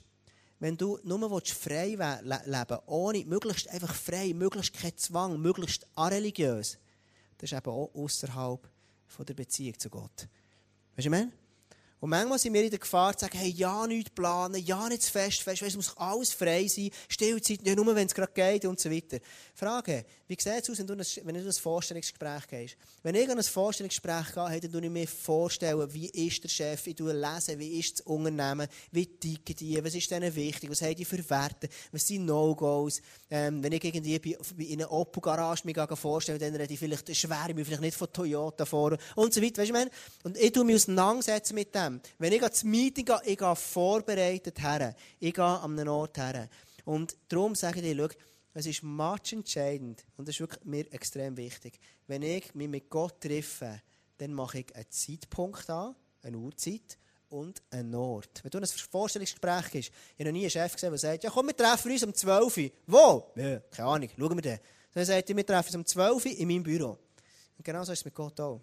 wenn 0.59 0.77
du 0.77 0.99
nur 1.03 1.41
frei 1.41 1.87
leben 1.87 2.21
willst, 2.45 2.81
ohne, 2.85 3.25
möglichst 3.25 3.67
einfach 3.69 3.95
frei, 3.95 4.33
möglichst 4.35 4.73
kein 4.73 4.95
Zwang, 4.97 5.41
möglichst 5.41 5.87
areligiös, 5.95 6.77
das 7.39 7.51
ist 7.51 7.57
eben 7.57 7.71
auch 7.71 7.89
außerhalb 7.95 8.69
der 9.27 9.33
Beziehung 9.33 9.79
zu 9.79 9.89
Gott. 9.89 10.27
Weißt 10.95 10.97
du, 10.97 11.01
ich 11.01 11.09
meine? 11.09 11.31
Und 12.01 12.09
manchmal 12.09 12.39
sind 12.39 12.55
wir 12.55 12.63
in 12.63 12.71
der 12.71 12.79
Gefahr 12.79 13.15
zu 13.15 13.25
sagen, 13.25 13.37
hey, 13.37 13.51
ja, 13.51 13.85
nichts 13.85 14.09
planen, 14.09 14.65
ja, 14.65 14.89
nicht 14.89 15.03
zu 15.03 15.11
fest, 15.11 15.43
fest, 15.43 15.61
es 15.61 15.75
muss 15.75 15.95
alles 15.97 16.33
frei 16.33 16.67
sein, 16.67 16.89
Stillzeit, 17.07 17.59
ja, 17.63 17.75
nur 17.75 17.95
wenn 17.95 18.07
es 18.07 18.15
gerade 18.15 18.31
geht 18.33 18.65
und 18.65 18.79
so 18.79 18.89
weiter. 18.89 19.19
Frage, 19.53 20.03
wie 20.27 20.33
sieht 20.33 20.63
es 20.63 20.69
aus, 20.71 20.79
wenn 20.79 20.87
du, 20.87 20.93
ein, 20.93 21.05
wenn 21.25 21.35
du 21.35 21.45
ein 21.45 21.53
Vorstellungsgespräch 21.53 22.47
gehst? 22.47 22.75
Wenn 23.03 23.13
ich 23.13 23.29
an 23.29 23.37
ein 23.37 23.43
Vorstellungsgespräch 23.43 24.33
gehe, 24.33 24.61
dann 24.61 24.71
tue 24.71 24.83
ich 24.83 24.89
mir 24.89 25.07
vorstellen, 25.07 25.93
wie 25.93 26.07
ist 26.07 26.43
der 26.43 26.49
Chef, 26.49 26.87
ich 26.87 26.95
tue 26.95 27.13
lesen, 27.13 27.59
wie 27.59 27.79
ist 27.79 27.99
das 27.99 28.07
Unternehmen, 28.07 28.67
wie 28.91 29.05
ticken 29.05 29.55
die, 29.55 29.83
was 29.83 29.93
ist 29.93 30.09
denen 30.09 30.33
wichtig, 30.33 30.71
was 30.71 30.81
haben 30.81 30.95
die 30.95 31.05
für 31.05 31.29
Werte, 31.29 31.69
was 31.91 32.07
sind 32.07 32.25
No-Gos. 32.25 32.99
Ähm, 33.29 33.61
wenn 33.61 33.73
ich 33.73 33.83
irgendwie 33.83 34.17
bei, 34.17 34.63
in 34.63 34.81
einer 34.81 34.91
Opel-Garage 34.91 35.65
mich 35.65 35.77
vorstelle, 35.93 36.39
dann 36.39 36.55
rede 36.55 36.73
ich 36.73 36.79
vielleicht 36.79 37.15
schwer, 37.15 37.53
mich 37.53 37.67
vielleicht 37.67 37.81
nicht 37.81 37.97
von 37.97 38.11
Toyota 38.11 38.65
vor 38.65 38.97
und 39.13 39.33
so 39.35 39.39
weiter, 39.39 39.61
weißt 39.61 39.71
du, 39.71 39.83
ich? 39.83 39.91
Und 40.23 40.37
ich 40.37 40.51
tue 40.51 40.63
mich 40.63 40.77
auseinandersetzen 40.77 41.53
mit 41.53 41.75
dem 41.75 41.90
dem. 41.99 42.01
Wenn 42.17 42.33
ich 42.33 42.41
das 42.41 42.63
Meeting 42.63 43.05
gehe, 43.05 43.21
ich 43.25 43.37
gehe 43.37 43.55
vorbereitet 43.55 44.61
her. 44.61 44.95
Ich 45.19 45.33
gehe 45.33 45.43
an 45.43 45.79
einen 45.79 45.87
Ort 45.87 46.17
her. 46.17 46.49
Und 46.85 47.15
darum 47.29 47.55
sage 47.55 47.79
ich 47.79 47.85
dir, 47.85 48.09
schau, 48.09 48.15
es 48.53 48.65
ist 48.65 48.83
much 48.83 49.31
entscheidend 49.31 50.03
und 50.17 50.27
das 50.27 50.35
ist 50.35 50.41
wirklich 50.41 50.63
mir 50.65 50.93
extrem 50.93 51.37
wichtig. 51.37 51.79
Wenn 52.07 52.21
ich 52.21 52.53
mich 52.53 52.67
mit 52.67 52.89
Gott 52.89 53.21
treffe, 53.21 53.81
dann 54.17 54.33
mache 54.33 54.59
ich 54.59 54.75
einen 54.75 54.89
Zeitpunkt 54.89 55.69
an, 55.69 55.95
eine 56.21 56.37
Uhrzeit 56.37 56.97
und 57.29 57.61
einen 57.69 57.95
Ort. 57.95 58.43
Wenn 58.43 58.51
du 58.51 58.57
ein 58.57 58.65
Vorstellungsgespräch 58.65 59.65
hast, 59.65 59.75
ich 59.75 59.91
habe 60.19 60.25
noch 60.25 60.31
nie 60.31 60.41
einen 60.41 60.49
Chef 60.49 60.73
gesehen, 60.73 60.89
der 60.89 60.99
sagt, 60.99 61.23
ja 61.23 61.29
komm, 61.29 61.47
wir 61.47 61.55
treffen 61.55 61.91
uns 61.91 62.03
um 62.03 62.13
12 62.13 62.57
Uhr. 62.57 62.69
Wo? 62.87 63.31
Ja, 63.35 63.59
keine 63.59 63.87
Ahnung, 63.87 64.09
schauen 64.17 64.35
wir 64.35 64.41
dann. 64.41 64.59
Dann 64.93 65.05
sagt 65.05 65.29
er, 65.29 65.37
wir 65.37 65.45
treffen 65.45 65.67
uns 65.67 65.75
um 65.75 65.85
12 65.85 66.25
Uhr 66.25 66.31
in 66.37 66.47
meinem 66.47 66.63
Büro. 66.63 66.97
Und 67.57 67.63
genau 67.63 67.83
so 67.83 67.93
ist 67.93 67.99
es 67.99 68.05
mit 68.05 68.13
Gott 68.13 68.39
auch. 68.41 68.59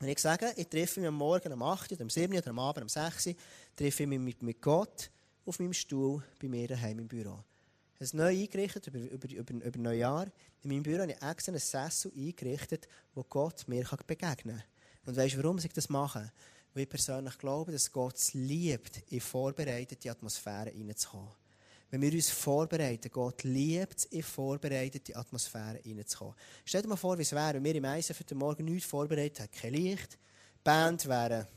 Wenn 0.00 0.08
ich 0.08 0.18
sage, 0.18 0.50
ich 0.56 0.66
treffe 0.66 0.98
mich 0.98 1.08
am 1.08 1.16
Morgen 1.16 1.52
um 1.52 1.62
8 1.62 1.92
oder 1.92 2.00
um 2.00 2.08
7 2.08 2.34
oder 2.34 2.48
am 2.48 2.58
Abend 2.58 2.84
um 2.84 2.88
6 2.88 3.26
Uhr, 3.26 3.34
treffe 3.76 4.04
ich 4.04 4.08
mich 4.08 4.40
mit, 4.40 4.62
Gott 4.62 5.10
auf 5.44 5.58
meinem 5.58 5.74
Stuhl 5.74 6.22
bei 6.40 6.48
mir 6.48 6.66
daheim 6.66 7.00
im 7.00 7.06
Büro. 7.06 7.44
Es 7.98 8.14
neu 8.14 8.28
eingerichtet, 8.28 8.86
über, 8.86 8.98
über, 8.98 9.28
über, 9.28 9.64
über 9.66 9.78
Neujahr. 9.78 10.26
In 10.62 10.70
meinem 10.70 10.82
Büro 10.82 11.02
habe 11.02 11.12
ich 11.12 11.22
extra 11.22 11.52
einen 11.52 11.60
Sessel 11.60 12.10
eingerichtet, 12.16 12.88
wo 13.14 13.22
Gott 13.24 13.68
mir 13.68 13.84
begegnen 14.06 14.56
kann. 14.56 14.64
Und 15.04 15.18
weißt 15.18 15.34
du, 15.34 15.42
warum 15.42 15.58
ich 15.58 15.70
das 15.70 15.90
mache? 15.90 16.32
Weil 16.72 16.84
ich 16.84 16.88
persönlich 16.88 17.36
glaube, 17.36 17.72
dass 17.72 17.92
Gott 17.92 18.16
es 18.16 18.32
liebt, 18.32 19.02
in 19.10 19.20
vorbereitete 19.20 20.10
Atmosphäre 20.10 20.70
hineinzukommen. 20.70 21.28
Wenn 21.90 22.02
wir 22.02 22.12
uns 22.12 22.30
vorbereiten, 22.30 23.10
Gott 23.10 23.42
liebt 23.42 24.04
in 24.06 24.22
vorbereitete 24.22 25.16
Atmosphäre 25.16 25.80
reinzukommen. 25.84 26.34
Stell 26.64 26.82
dir 26.82 26.88
mal 26.88 26.96
vor, 26.96 27.18
wie 27.18 27.22
es 27.22 27.32
wäre, 27.32 27.54
wenn 27.54 27.64
wir 27.64 27.74
im 27.74 27.84
Eisen 27.84 28.14
für 28.14 28.22
den 28.22 28.38
Morgen 28.38 28.64
nichts 28.64 28.88
vorbereitet 28.88 29.40
hätten. 29.40 29.60
Kein 29.60 29.74
Licht, 29.74 30.12
die 30.12 30.62
Band 30.62 31.08
wäre 31.08 31.48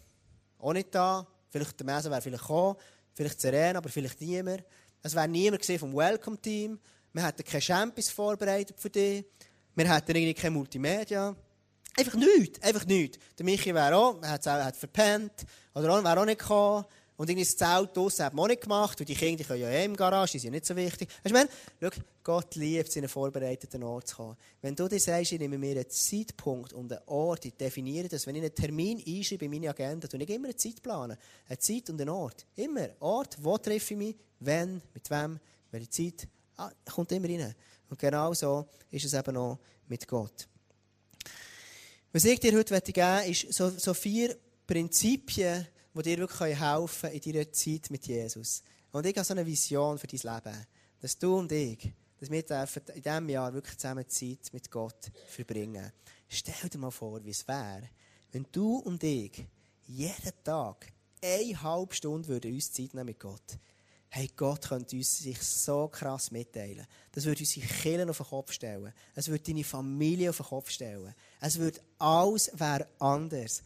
auch 0.57 0.73
nicht 0.73 0.93
da, 0.95 1.27
vielleicht 1.49 1.79
der 1.79 1.85
Messe 1.85 2.09
wäre 2.09 2.21
vielleicht 2.21 2.41
gekommen, 2.41 2.75
vielleicht 3.13 3.39
Serena, 3.39 3.77
aber 3.77 3.89
vielleicht 3.89 4.19
niemand. 4.21 4.63
Es 5.03 5.13
wäre 5.13 5.27
niemand 5.27 5.63
vom 5.65 5.95
Welcome-Team. 5.95 6.79
Wir 7.11 7.27
hätten 7.27 7.43
keine 7.43 7.61
Champions 7.61 8.09
vorbereitet 8.09 8.79
für 8.79 8.89
dich. 8.89 9.25
Wir 9.75 9.93
hätten 9.93 10.15
irgendwie 10.15 10.33
keine 10.33 10.51
Multimedia. 10.51 11.35
Einfach 11.95 12.15
nichts, 12.15 12.59
einfach 12.61 12.85
nichts. 12.85 13.19
Der 13.37 13.45
Michi 13.45 13.73
wäre 13.73 13.95
auch, 13.95 14.19
er 14.23 14.31
hat, 14.31 14.75
verpennt, 14.75 15.45
oder 15.75 16.03
wäre 16.03 16.19
auch 16.19 16.25
nicht 16.25 16.39
gekommen. 16.39 16.85
Und 17.23 17.29
irgendwie 17.29 17.45
das 17.45 17.55
Zelt 17.55 17.95
draussen 17.95 18.25
hat 18.25 18.33
man 18.33 18.49
nicht 18.49 18.63
gemacht, 18.63 18.99
und 18.99 19.07
die 19.07 19.15
Kinder 19.15 19.37
die 19.37 19.43
können 19.45 19.61
ja 19.61 19.69
eh 19.69 19.85
im 19.85 19.95
Garage, 19.95 20.33
die 20.33 20.39
sind 20.39 20.51
nicht 20.51 20.65
so 20.65 20.75
wichtig. 20.75 21.07
Weißt 21.23 21.33
du, 21.33 21.39
man, 21.39 21.47
schau, 21.79 22.01
Gott 22.21 22.55
liebt 22.55 22.89
es, 22.89 22.97
in 22.97 23.03
einen 23.03 23.07
vorbereiteten 23.07 23.81
Ort 23.81 24.09
zu 24.09 24.17
kommen. 24.17 24.35
Wenn 24.61 24.75
du 24.75 24.89
dir 24.89 24.99
sagst, 24.99 25.31
ich 25.31 25.39
nehme 25.39 25.57
mir 25.57 25.71
einen 25.71 25.89
Zeitpunkt 25.89 26.73
und 26.73 26.91
einen 26.91 27.01
Ort, 27.05 27.45
ich 27.45 27.53
definiere 27.53 28.09
das, 28.09 28.27
wenn 28.27 28.35
ich 28.35 28.41
einen 28.41 28.53
Termin 28.53 29.01
einschreibe 29.07 29.45
in 29.45 29.51
meine 29.51 29.69
Agenda, 29.69 30.05
tue 30.05 30.21
ich 30.21 30.29
immer 30.29 30.49
eine 30.49 30.57
Zeit 30.57 30.83
planen. 30.83 31.17
Eine 31.47 31.59
Zeit 31.59 31.89
und 31.89 32.01
einen 32.01 32.09
Ort. 32.09 32.45
Immer. 32.57 32.89
Ort, 32.99 33.37
wo 33.39 33.57
treffe 33.57 33.93
ich 33.93 33.97
mich, 33.97 34.15
wenn, 34.41 34.81
mit 34.93 35.09
wem, 35.09 35.39
welche 35.71 35.89
Zeit, 35.91 36.27
ah, 36.57 36.71
kommt 36.93 37.09
immer 37.13 37.29
rein. 37.29 37.55
Und 37.89 37.99
genau 37.99 38.33
so 38.33 38.67
ist 38.91 39.05
es 39.05 39.13
eben 39.13 39.37
auch 39.37 39.59
mit 39.87 40.05
Gott. 40.09 40.45
Was 42.11 42.25
ich 42.25 42.41
dir 42.41 42.51
heute 42.51 42.81
geben 42.81 43.07
möchte, 43.07 43.31
ist 43.31 43.53
so, 43.53 43.69
so 43.69 43.93
vier 43.93 44.35
Prinzipien, 44.67 45.67
die 45.95 46.01
dir 46.01 46.17
wirklich 46.19 46.59
helfen 46.59 47.09
können 47.09 47.13
in 47.13 47.33
deiner 47.33 47.51
Zeit 47.51 47.89
mit 47.89 48.07
Jesus. 48.07 48.63
Und 48.91 49.05
ich 49.05 49.15
habe 49.15 49.25
so 49.25 49.33
eine 49.33 49.45
Vision 49.45 49.97
für 49.97 50.07
dein 50.07 50.19
Leben, 50.19 50.67
dass 51.01 51.17
du 51.17 51.37
und 51.37 51.51
ich, 51.51 51.91
dass 52.19 52.29
wir 52.29 52.39
in 52.39 53.01
diesem 53.01 53.29
Jahr 53.29 53.53
wirklich 53.53 53.77
zusammen 53.77 54.07
Zeit 54.07 54.53
mit 54.53 54.71
Gott 54.71 55.11
verbringen. 55.27 55.91
Stell 56.27 56.69
dir 56.69 56.77
mal 56.77 56.91
vor, 56.91 57.23
wie 57.23 57.31
es 57.31 57.47
wäre, 57.47 57.89
wenn 58.31 58.45
du 58.51 58.77
und 58.77 59.03
ich 59.03 59.45
jeden 59.87 60.43
Tag 60.43 60.91
eine 61.21 61.61
halbe 61.61 61.93
Stunde 61.93 62.27
würden 62.27 62.53
uns 62.53 62.71
Zeit 62.71 62.93
nehmen 62.93 63.07
mit 63.07 63.19
Gott. 63.19 63.57
Hey, 64.09 64.29
Gott 64.35 64.67
könnte 64.67 64.95
uns 64.95 65.17
sich 65.17 65.41
so 65.41 65.87
krass 65.87 66.29
mitteilen. 66.29 66.85
Das 67.11 67.25
würde 67.25 67.39
unsere 67.39 67.65
Kinder 67.65 68.09
auf 68.09 68.17
den 68.17 68.27
Kopf 68.27 68.51
stellen. 68.51 68.93
Es 69.15 69.27
würde 69.27 69.43
deine 69.43 69.63
Familie 69.63 70.29
auf 70.29 70.37
den 70.37 70.45
Kopf 70.45 70.69
stellen. 70.69 71.15
Es 71.41 71.57
würde 71.57 71.79
alles 71.97 72.51
wäre 72.53 72.87
anders 72.99 73.63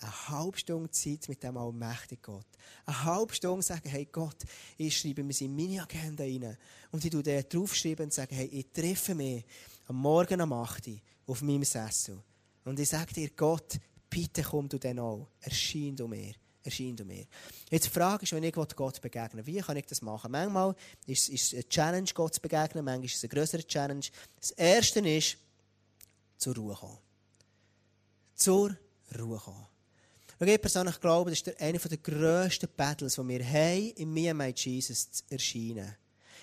eine 0.00 0.28
halbe 0.28 0.58
Stunde 0.58 0.90
Zeit 0.90 1.28
mit 1.28 1.42
dem 1.42 1.56
allmächtigen 1.56 2.22
Gott. 2.22 2.46
Eine 2.86 3.04
halbe 3.04 3.34
Stunde 3.34 3.62
sagen, 3.62 3.88
hey 3.88 4.08
Gott, 4.10 4.44
ich 4.78 4.96
schreibe 4.96 5.22
mir 5.22 5.38
in 5.40 5.54
meine 5.54 5.82
Agenda 5.82 6.24
rein. 6.24 6.56
Und 6.90 7.04
ich 7.04 7.10
tue 7.10 7.22
draufschreiben 7.22 8.04
und 8.04 8.12
sage, 8.12 8.34
hey, 8.34 8.46
ich 8.46 8.72
treffe 8.72 9.14
mich 9.14 9.44
am 9.86 9.96
Morgen 9.96 10.40
um 10.40 10.52
8 10.52 10.88
Uhr 10.88 10.96
auf 11.26 11.42
meinem 11.42 11.64
Sessel. 11.64 12.18
Und 12.64 12.78
ich 12.80 12.88
sage 12.88 13.12
dir, 13.12 13.30
Gott, 13.30 13.78
bitte 14.08 14.42
komm 14.42 14.68
du 14.68 14.78
dann 14.78 14.98
auch. 14.98 15.28
Erschein 15.40 15.94
du 15.94 16.08
mir. 16.08 16.34
Erschein 16.62 16.96
du 16.96 17.04
mir. 17.04 17.26
Jetzt 17.70 17.86
die 17.86 17.90
Frage 17.90 18.24
ist, 18.24 18.32
wenn 18.32 18.44
ich 18.44 18.52
Gott 18.52 19.00
begegnen 19.00 19.46
wie 19.46 19.60
kann 19.60 19.76
ich 19.76 19.86
das 19.86 20.02
machen? 20.02 20.30
Manchmal 20.30 20.74
ist 21.06 21.28
es 21.28 21.54
eine 21.54 21.68
Challenge, 21.68 22.10
Gott 22.14 22.34
zu 22.34 22.40
begegnen, 22.40 22.84
manchmal 22.84 23.06
ist 23.06 23.16
es 23.16 23.24
eine 23.24 23.30
größere 23.30 23.66
Challenge. 23.66 24.04
Das 24.38 24.50
Erste 24.52 25.00
ist, 25.00 25.38
zur 26.36 26.54
Ruhe 26.54 26.74
kommen. 26.74 26.98
Zur 28.34 28.76
Ruhe 29.18 29.38
kommen. 29.38 29.69
Ich 30.42 30.60
persönlich 30.60 30.98
glaube, 31.00 31.30
das 31.30 31.40
ist 31.40 31.60
einer 31.60 31.78
der 31.78 31.98
grössten 31.98 32.68
Battles, 32.74 33.16
die 33.16 33.28
wir 33.28 33.44
haben, 33.44 33.92
in 33.96 34.12
Me 34.12 34.30
and 34.30 34.38
My 34.38 34.54
Jesus 34.56 35.10
zu 35.10 35.24
erscheinen. 35.28 35.94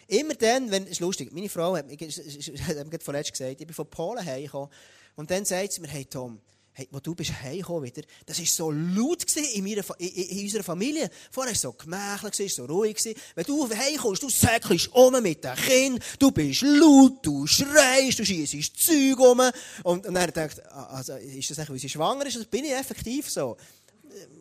Immer 0.08 0.36
dann, 0.36 0.70
wenn, 0.70 0.86
ist 0.86 1.00
lustig, 1.00 1.34
meine 1.34 1.50
Frau 1.50 1.76
hat, 1.76 1.88
mir 1.88 3.00
vorletzt 3.00 3.32
gesagt, 3.32 3.60
ich 3.60 3.68
bin 3.68 3.74
von 3.74 3.90
Polen 3.90 4.24
hergekommen, 4.24 4.70
und 5.16 5.32
dann 5.32 5.46
sagt 5.46 5.74
sie 5.74 5.82
mir, 5.82 5.88
hey 5.88 6.06
Tom, 6.06 6.40
hey, 6.74 6.88
wo 6.92 7.00
du 7.00 7.16
bist 7.16 7.34
heimgekommen 7.42 7.86
wieder, 7.86 8.04
das 8.28 8.38
war 8.38 8.46
so 8.46 8.72
laut 8.72 9.26
in, 9.36 9.64
meiner, 9.64 9.84
in, 9.98 10.08
in, 10.08 10.44
unserer 10.44 10.62
Familie. 10.62 11.10
Vorher 11.32 11.50
war 11.50 11.56
es 11.56 11.62
so 11.62 11.74
gemächlich, 11.74 12.54
so 12.54 12.66
ruhig. 12.66 13.04
Wenn 13.34 13.46
du 13.46 13.68
heimkommst, 13.68 14.22
du 14.22 14.30
säckelst 14.30 14.94
um 14.94 15.12
mit 15.24 15.44
den 15.44 15.56
Kindern, 15.56 16.04
du 16.20 16.30
bist 16.30 16.62
laut, 16.62 17.26
du 17.26 17.48
schreist, 17.48 18.20
du 18.20 18.26
schießt 18.26 18.78
Zeug 18.80 19.20
um. 19.20 19.42
Und, 19.84 20.06
und 20.06 20.14
dann 20.14 20.32
denkt, 20.32 20.62
ah, 20.70 20.98
also, 20.98 21.16
ist 21.16 21.50
das 21.50 21.58
eigentlich, 21.58 21.70
weil 21.72 21.80
sie 21.80 21.90
schwanger 21.90 22.28
ist? 22.28 22.52
Bin 22.52 22.64
ich 22.64 22.72
effektiv 22.72 23.28
so? 23.28 23.58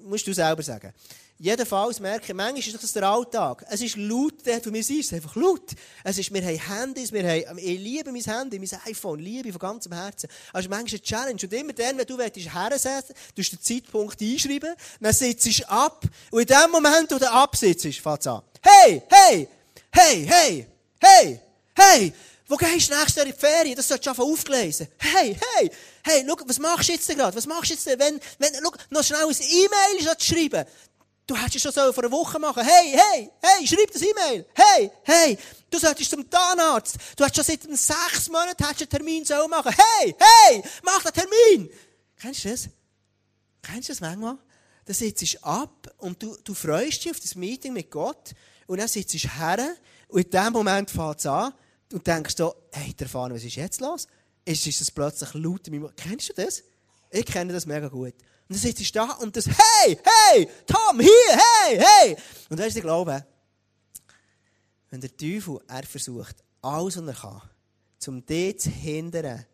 Musst 0.05 0.27
du 0.27 0.33
selber 0.33 0.63
sagen. 0.63 0.93
Jedenfalls 1.39 2.01
merke 2.01 2.29
ich, 2.29 2.35
manchmal 2.35 2.61
ist 2.61 2.83
das 2.83 2.93
der 2.95 3.03
Alltag. 3.03 3.63
Es 3.69 3.83
ist 3.83 3.97
laut 3.97 4.35
dort, 4.47 4.67
wo 4.67 4.73
wir 4.73 4.83
sind. 4.83 5.01
Es 5.01 5.07
ist 5.07 5.13
einfach 5.13 5.37
laut. 5.37 5.73
Es 6.03 6.17
ist, 6.17 6.33
wir 6.33 6.43
haben 6.43 6.59
Handys, 6.59 7.13
wir 7.13 7.29
haben, 7.29 7.59
ich 7.59 7.79
liebe 7.79 8.11
mein 8.11 8.23
Handy, 8.23 8.59
mein 8.59 8.81
iPhone, 8.87 9.19
liebe 9.19 9.53
von 9.53 9.59
ganzem 9.59 9.93
Herzen. 9.93 10.31
Also 10.55 10.71
manchmal 10.71 10.99
eine 10.99 11.03
Challenge. 11.03 11.39
Und 11.43 11.53
immer 11.53 11.73
dann, 11.75 11.99
wenn 11.99 12.07
du 12.07 12.17
willst, 12.17 12.37
hersetzen, 12.37 13.15
du 13.35 13.43
den 13.43 13.61
Zeitpunkt 13.61 14.21
einschreiben, 14.21 14.75
dann 14.99 15.13
sitzt 15.13 15.47
du 15.47 15.69
ab. 15.69 16.07
Und 16.31 16.41
in 16.41 16.47
dem 16.47 16.71
Moment, 16.71 17.11
wo 17.11 17.19
du 17.19 17.31
absitzt, 17.31 17.83
fängt 17.83 18.21
es 18.21 18.27
an. 18.27 18.41
Hey, 18.63 19.03
hey, 19.11 19.49
hey, 19.93 20.27
hey, 20.27 20.67
hey, 21.01 21.41
hey, 21.75 22.13
wo 22.49 22.57
gehst 22.57 22.91
du 22.91 22.95
nächstes 22.95 23.17
Jahr 23.17 23.27
in 23.27 23.33
die 23.33 23.39
Ferien? 23.39 23.77
Das 23.77 23.89
solltest 23.89 24.09
du 24.09 24.15
schon 24.15 24.33
aufgelesen. 24.33 24.89
Hey, 24.99 25.37
hey, 25.55 25.71
hey, 26.05 26.25
schau, 26.27 26.37
was 26.47 26.59
machst 26.59 26.89
du 26.89 26.93
jetzt 26.93 27.09
gerade? 27.09 27.37
Was 27.37 27.47
machst 27.47 27.71
du 27.71 27.75
jetzt, 27.75 27.87
wenn, 27.87 28.21
wenn, 28.39 28.53
schau, 28.63 28.73
noch 28.91 29.03
schnell 29.03 29.27
ein 29.27 29.37
E-Mail 29.39 30.17
schreiben? 30.19 30.65
Du 31.27 31.37
hättest 31.37 31.67
es 31.67 31.75
schon 31.75 31.93
vor 31.93 32.05
einer 32.05 32.13
Woche 32.13 32.39
machen 32.39 32.63
Hey, 32.63 32.93
hey, 32.93 33.31
hey, 33.43 33.67
schreib 33.67 33.91
das 33.93 34.03
E-Mail. 34.03 34.47
Hey, 34.55 34.91
hey, 35.03 35.39
du 35.69 35.79
solltest 35.79 36.11
zum 36.11 36.31
Zahnarzt. 36.31 36.97
Du 37.17 37.25
hast 37.25 37.35
schon 37.35 37.45
seit 37.45 37.63
sechs 37.63 38.29
Monaten 38.29 38.63
einen 38.63 38.89
Termin 38.89 39.25
so 39.25 39.49
machen. 39.49 39.75
Hey, 39.77 40.15
hey, 40.17 40.63
mach 40.85 41.03
den 41.03 41.13
Termin. 41.13 41.71
Kennst 42.17 42.45
du 42.45 42.51
das? 42.51 42.69
Kennst 43.61 43.89
du 43.89 43.93
das 43.93 44.01
manchmal? 44.01 44.39
Da 44.85 44.95
sitzt 44.95 45.35
du 45.35 45.43
ab 45.43 45.93
und 45.99 46.23
du, 46.23 46.37
du 46.45 46.55
freust 46.55 47.05
dich 47.05 47.11
auf 47.11 47.19
das 47.19 47.35
Meeting 47.35 47.73
mit 47.73 47.91
Gott 47.91 48.33
und 48.69 48.79
dann 48.79 48.87
sitzt 48.87 49.15
du 49.15 49.19
her 49.19 49.75
und 50.07 50.25
in 50.25 50.31
dem 50.31 50.53
Moment 50.53 50.89
fängt 50.89 51.19
es 51.19 51.27
an, 51.27 51.53
und 51.93 52.07
denkst 52.07 52.35
du, 52.37 52.53
hey, 52.73 52.93
der 52.95 53.07
Erfahrung, 53.07 53.35
was 53.35 53.45
ist 53.45 53.57
jetzt 53.57 53.81
los? 53.81 54.07
Ist, 54.45 54.67
ist 54.67 54.81
es 54.81 54.91
plötzlich 54.91 55.33
laut 55.35 55.67
in 55.69 55.81
meinem 55.81 55.95
Kennst 55.97 56.29
du 56.29 56.33
das? 56.33 56.63
Ich 57.11 57.27
kenne 57.27 57.53
das 57.53 57.67
mega 57.67 57.89
gut. 57.89 58.15
Und 58.49 58.55
dann 58.55 58.59
sitzt 58.59 58.81
du 58.81 58.93
da 58.93 59.13
und 59.15 59.37
das, 59.37 59.47
hey, 59.47 59.99
hey, 60.03 60.49
Tom, 60.67 61.01
hier, 61.01 61.11
hey, 61.11 61.79
hey. 61.79 62.17
Und 62.49 62.59
weißt 62.59 62.77
du, 62.77 62.79
ich 62.79 62.85
glaube, 62.85 63.25
wenn 64.91 65.01
der 65.01 65.17
Teufel, 65.17 65.61
er 65.67 65.83
versucht, 65.85 66.37
alles, 66.63 66.97
was 66.97 67.07
er 67.07 67.15
kann, 67.15 67.43
um 68.07 68.25
dich 68.25 68.61
zu 68.61 68.71
hindern, 68.71 69.45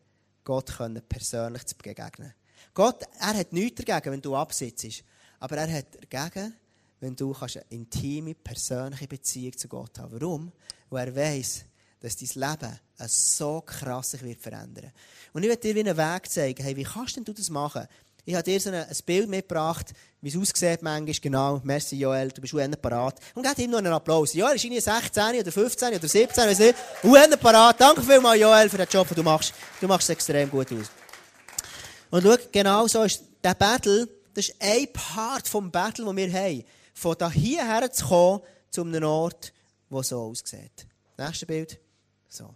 Gott 0.44 0.76
können 0.76 1.02
persönlich 1.08 1.64
zu 1.66 1.76
begegnen. 1.76 2.34
Gott, 2.74 3.02
er 3.18 3.34
hat 3.34 3.52
nichts 3.52 3.82
dagegen, 3.82 4.12
wenn 4.12 4.22
du 4.22 4.34
absitzt. 4.34 5.04
Aber 5.38 5.56
er 5.56 5.72
hat 5.72 5.86
dagegen, 6.10 6.54
wenn 7.00 7.16
du 7.16 7.32
kannst 7.32 7.56
eine 7.56 7.66
intime, 7.70 8.34
persönliche 8.34 9.08
Beziehung 9.08 9.56
zu 9.56 9.68
Gott 9.68 9.98
haben 9.98 10.20
Warum? 10.20 10.52
Weil 10.90 11.08
er 11.08 11.16
weiss, 11.16 11.64
dass 12.02 12.16
dein 12.16 12.50
Leben 12.50 12.78
so 13.06 13.60
krass 13.60 14.10
sich 14.10 14.22
wird 14.22 14.40
verändern 14.40 14.92
Und 15.32 15.42
ich 15.42 15.48
werde 15.48 15.72
dir 15.72 15.80
einen 15.80 15.96
Weg 15.96 16.30
zeigen, 16.30 16.62
hey, 16.62 16.76
wie 16.76 16.82
kannst 16.82 17.16
du 17.16 17.32
das 17.32 17.48
machen? 17.48 17.86
Ich 18.24 18.34
habe 18.34 18.44
dir 18.44 18.60
so 18.60 18.70
ein 18.70 18.86
Bild 19.04 19.28
mitgebracht, 19.28 19.92
wie 20.20 20.28
es 20.28 20.36
aussieht 20.36 20.82
manchmal. 20.82 21.14
Genau, 21.20 21.60
merci 21.64 21.96
Joel, 21.96 22.28
du 22.28 22.40
bist 22.40 22.54
UN 22.54 22.76
parat. 22.80 23.18
Und 23.34 23.42
gebt 23.42 23.58
ihm 23.58 23.70
noch 23.70 23.78
einen 23.78 23.92
Applaus. 23.92 24.32
Joel 24.34 24.54
ist 24.54 24.64
irgendwie 24.64 24.80
16 24.80 25.40
oder 25.40 25.50
15 25.50 25.94
oder 25.94 26.08
17, 26.08 26.44
weiß 26.44 26.58
nicht. 26.60 26.74
UN 27.02 27.36
parat. 27.40 27.80
Danke 27.80 28.02
vielmals 28.02 28.40
Joel 28.40 28.68
für 28.68 28.76
den 28.76 28.86
Job, 28.88 29.08
den 29.08 29.16
du 29.16 29.22
machst. 29.24 29.52
Du 29.80 29.88
machst 29.88 30.08
es 30.08 30.10
extrem 30.10 30.50
gut 30.50 30.70
aus. 30.72 30.86
Und 32.10 32.22
schau, 32.22 32.36
genau 32.52 32.86
so 32.86 33.02
ist 33.02 33.22
der 33.42 33.54
Battle, 33.54 34.08
das 34.34 34.48
ist 34.48 34.56
ein 34.60 34.86
Part 34.92 35.48
vom 35.48 35.70
Battle, 35.72 36.04
den 36.04 36.16
wir 36.16 36.32
haben. 36.32 36.64
Von 36.94 37.16
da 37.18 37.28
hierher 37.28 37.90
zu 37.90 38.06
kommen, 38.06 38.42
zu 38.70 38.82
einem 38.82 39.02
Ort, 39.02 39.52
der 39.90 40.02
so 40.04 40.20
aussieht. 40.20 40.86
Nächstes 41.18 41.46
Bild. 41.46 41.81
So. 42.32 42.54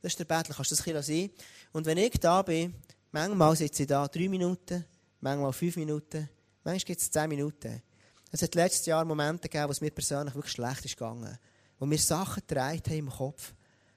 Das 0.00 0.12
ist 0.12 0.18
der 0.20 0.26
Battle, 0.26 0.54
kannst 0.54 0.70
du 0.70 0.76
das 0.76 0.86
ein 0.86 1.02
sehen? 1.02 1.30
Und 1.72 1.86
wenn 1.86 1.98
ich 1.98 2.12
da 2.20 2.40
bin, 2.42 2.72
manchmal 3.10 3.56
sitze 3.56 3.82
ich 3.82 3.88
da 3.88 4.06
drei 4.06 4.28
Minuten, 4.28 4.84
manchmal 5.20 5.52
fünf 5.52 5.76
Minuten, 5.76 6.28
manchmal 6.62 6.86
gibt 6.86 7.00
es 7.00 7.10
zehn 7.10 7.28
Minuten. 7.28 7.82
Es 8.30 8.42
hat 8.42 8.54
letztes 8.54 8.86
Jahr 8.86 9.04
Momente 9.04 9.48
gegeben, 9.48 9.66
wo 9.66 9.72
es 9.72 9.80
mir 9.80 9.90
persönlich 9.90 10.34
wirklich 10.34 10.52
schlecht 10.52 10.84
ist 10.84 10.96
gegangen. 10.96 11.36
Wo 11.80 11.86
mir 11.86 11.98
Sachen 11.98 12.42
gedreht 12.46 12.86
haben 12.86 12.98
im 12.98 13.10
Kopf. 13.10 13.54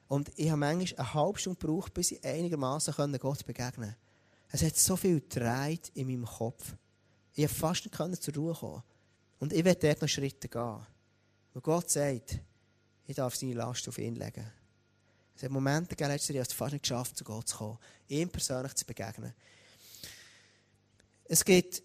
Und 0.08 0.32
ich 0.38 0.50
habe 0.50 0.58
manchmal 0.58 1.00
eine 1.00 1.14
halbe 1.14 1.38
Stunde 1.38 1.60
gebraucht, 1.60 1.94
bis 1.94 2.12
ich 2.12 2.24
einigermaßen 2.24 2.94
Gott 3.20 3.46
begegnen 3.46 3.72
konnte. 3.74 3.98
Es 4.50 4.64
hat 4.64 4.76
so 4.76 4.96
viel 4.96 5.22
gedreht 5.22 5.92
in 5.94 6.08
meinem 6.08 6.26
Kopf. 6.26 6.76
Ich 7.36 7.46
konnte 7.46 7.90
fast 7.90 8.10
nicht 8.10 8.24
zur 8.24 8.34
Ruhe 8.34 8.54
kommen. 8.54 8.84
Und 9.40 9.54
ich 9.54 9.64
werde 9.64 9.88
dort 9.88 10.02
noch 10.02 10.10
Schritte 10.10 10.48
gehen. 10.50 10.86
Wo 11.54 11.62
Gott 11.62 11.90
sagt, 11.92 12.40
ich 13.06 13.16
darf 13.16 13.36
seine 13.36 13.54
Last 13.54 13.88
auf 13.88 13.98
ihn 14.00 14.16
legen. 14.16 14.52
Es 15.42 15.46
hat 15.46 15.52
Momente 15.54 15.96
gegeben, 15.96 16.12
letztes 16.12 16.36
Jahr, 16.36 16.46
ich 16.48 16.54
fast 16.54 16.74
nicht 16.74 16.84
geschafft, 16.84 17.18
zu 17.18 17.24
Gott 17.24 17.50
zu 17.50 17.58
kommen. 17.58 17.80
Ihm 18.10 18.30
persönlich 18.30 18.76
zu 18.76 18.86
begegnen. 18.86 19.34
Es 21.26 21.44
gibt 21.44 21.82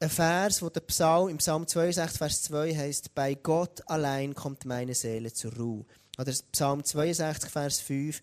einen 0.00 0.10
Vers, 0.10 0.60
wo 0.62 0.68
der 0.68 0.80
Psalm, 0.80 1.28
im 1.28 1.38
Psalm 1.38 1.64
62, 1.64 2.18
Vers 2.18 2.42
2 2.42 2.74
heißt, 2.74 3.14
bei 3.14 3.34
Gott 3.34 3.88
allein 3.88 4.34
kommt 4.34 4.64
meine 4.64 4.96
Seele 4.96 5.32
zur 5.32 5.54
Ruhe. 5.54 5.84
Oder 6.18 6.32
Psalm 6.50 6.82
62, 6.82 7.48
Vers 7.48 7.78
5, 7.78 8.20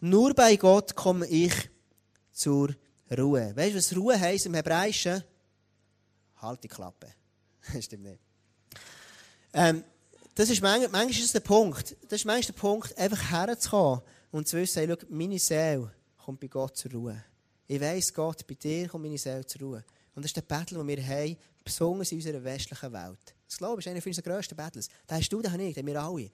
nur 0.00 0.34
bei 0.34 0.56
Gott 0.56 0.94
komme 0.94 1.26
ich 1.26 1.54
zur 2.30 2.74
Ruhe. 3.10 3.56
Weißt 3.56 3.72
du, 3.72 3.78
was 3.78 3.96
Ruhe 3.96 4.20
heisst 4.20 4.44
im 4.44 4.52
Hebräischen? 4.52 5.24
Halt 6.42 6.62
die 6.62 6.68
Klappe. 6.68 7.08
Stimmt 7.80 8.02
nicht. 8.04 8.20
Ähm, 9.54 9.82
das 10.34 10.50
ist 10.50 10.62
manchmal, 10.62 10.90
manchmal 10.90 11.10
ist 11.10 11.24
das 11.24 11.32
der 11.32 11.40
Punkt. 11.40 11.96
Das 12.08 12.20
ist 12.20 12.24
manchmal 12.24 12.54
der 12.54 12.60
Punkt, 12.60 12.98
einfach 12.98 13.30
herzukommen 13.30 14.02
und 14.30 14.48
zu 14.48 14.56
wissen, 14.56 14.86
hey, 14.86 14.96
meine 15.08 15.38
Seele 15.38 15.92
kommt 16.16 16.40
bei 16.40 16.48
Gott 16.48 16.76
zur 16.76 16.90
Ruhe. 16.92 17.24
Ich 17.66 17.80
weiss, 17.80 18.12
Gott, 18.12 18.46
bei 18.46 18.54
dir 18.54 18.88
kommt 18.88 19.04
meine 19.04 19.18
Seele 19.18 19.46
zur 19.46 19.60
Ruhe. 19.60 19.84
Und 20.14 20.22
das 20.22 20.30
ist 20.30 20.36
der 20.36 20.42
Battle, 20.42 20.78
den 20.78 20.86
wir 20.86 21.06
haben, 21.06 21.36
besonders 21.64 22.12
in 22.12 22.18
unserer 22.18 22.42
westlichen 22.42 22.92
Welt. 22.92 23.34
Das 23.46 23.58
glaube 23.58 23.80
ich 23.80 23.86
ist 23.86 23.90
einer 23.90 24.04
unserer 24.04 24.22
grössten 24.24 24.56
Battles. 24.56 24.88
Den 25.08 25.16
hast 25.16 25.28
du, 25.28 25.40
den 25.40 25.52
habe 25.52 25.62
ich, 25.62 25.74
den 25.74 25.86
wir 25.86 26.02
alle. 26.02 26.30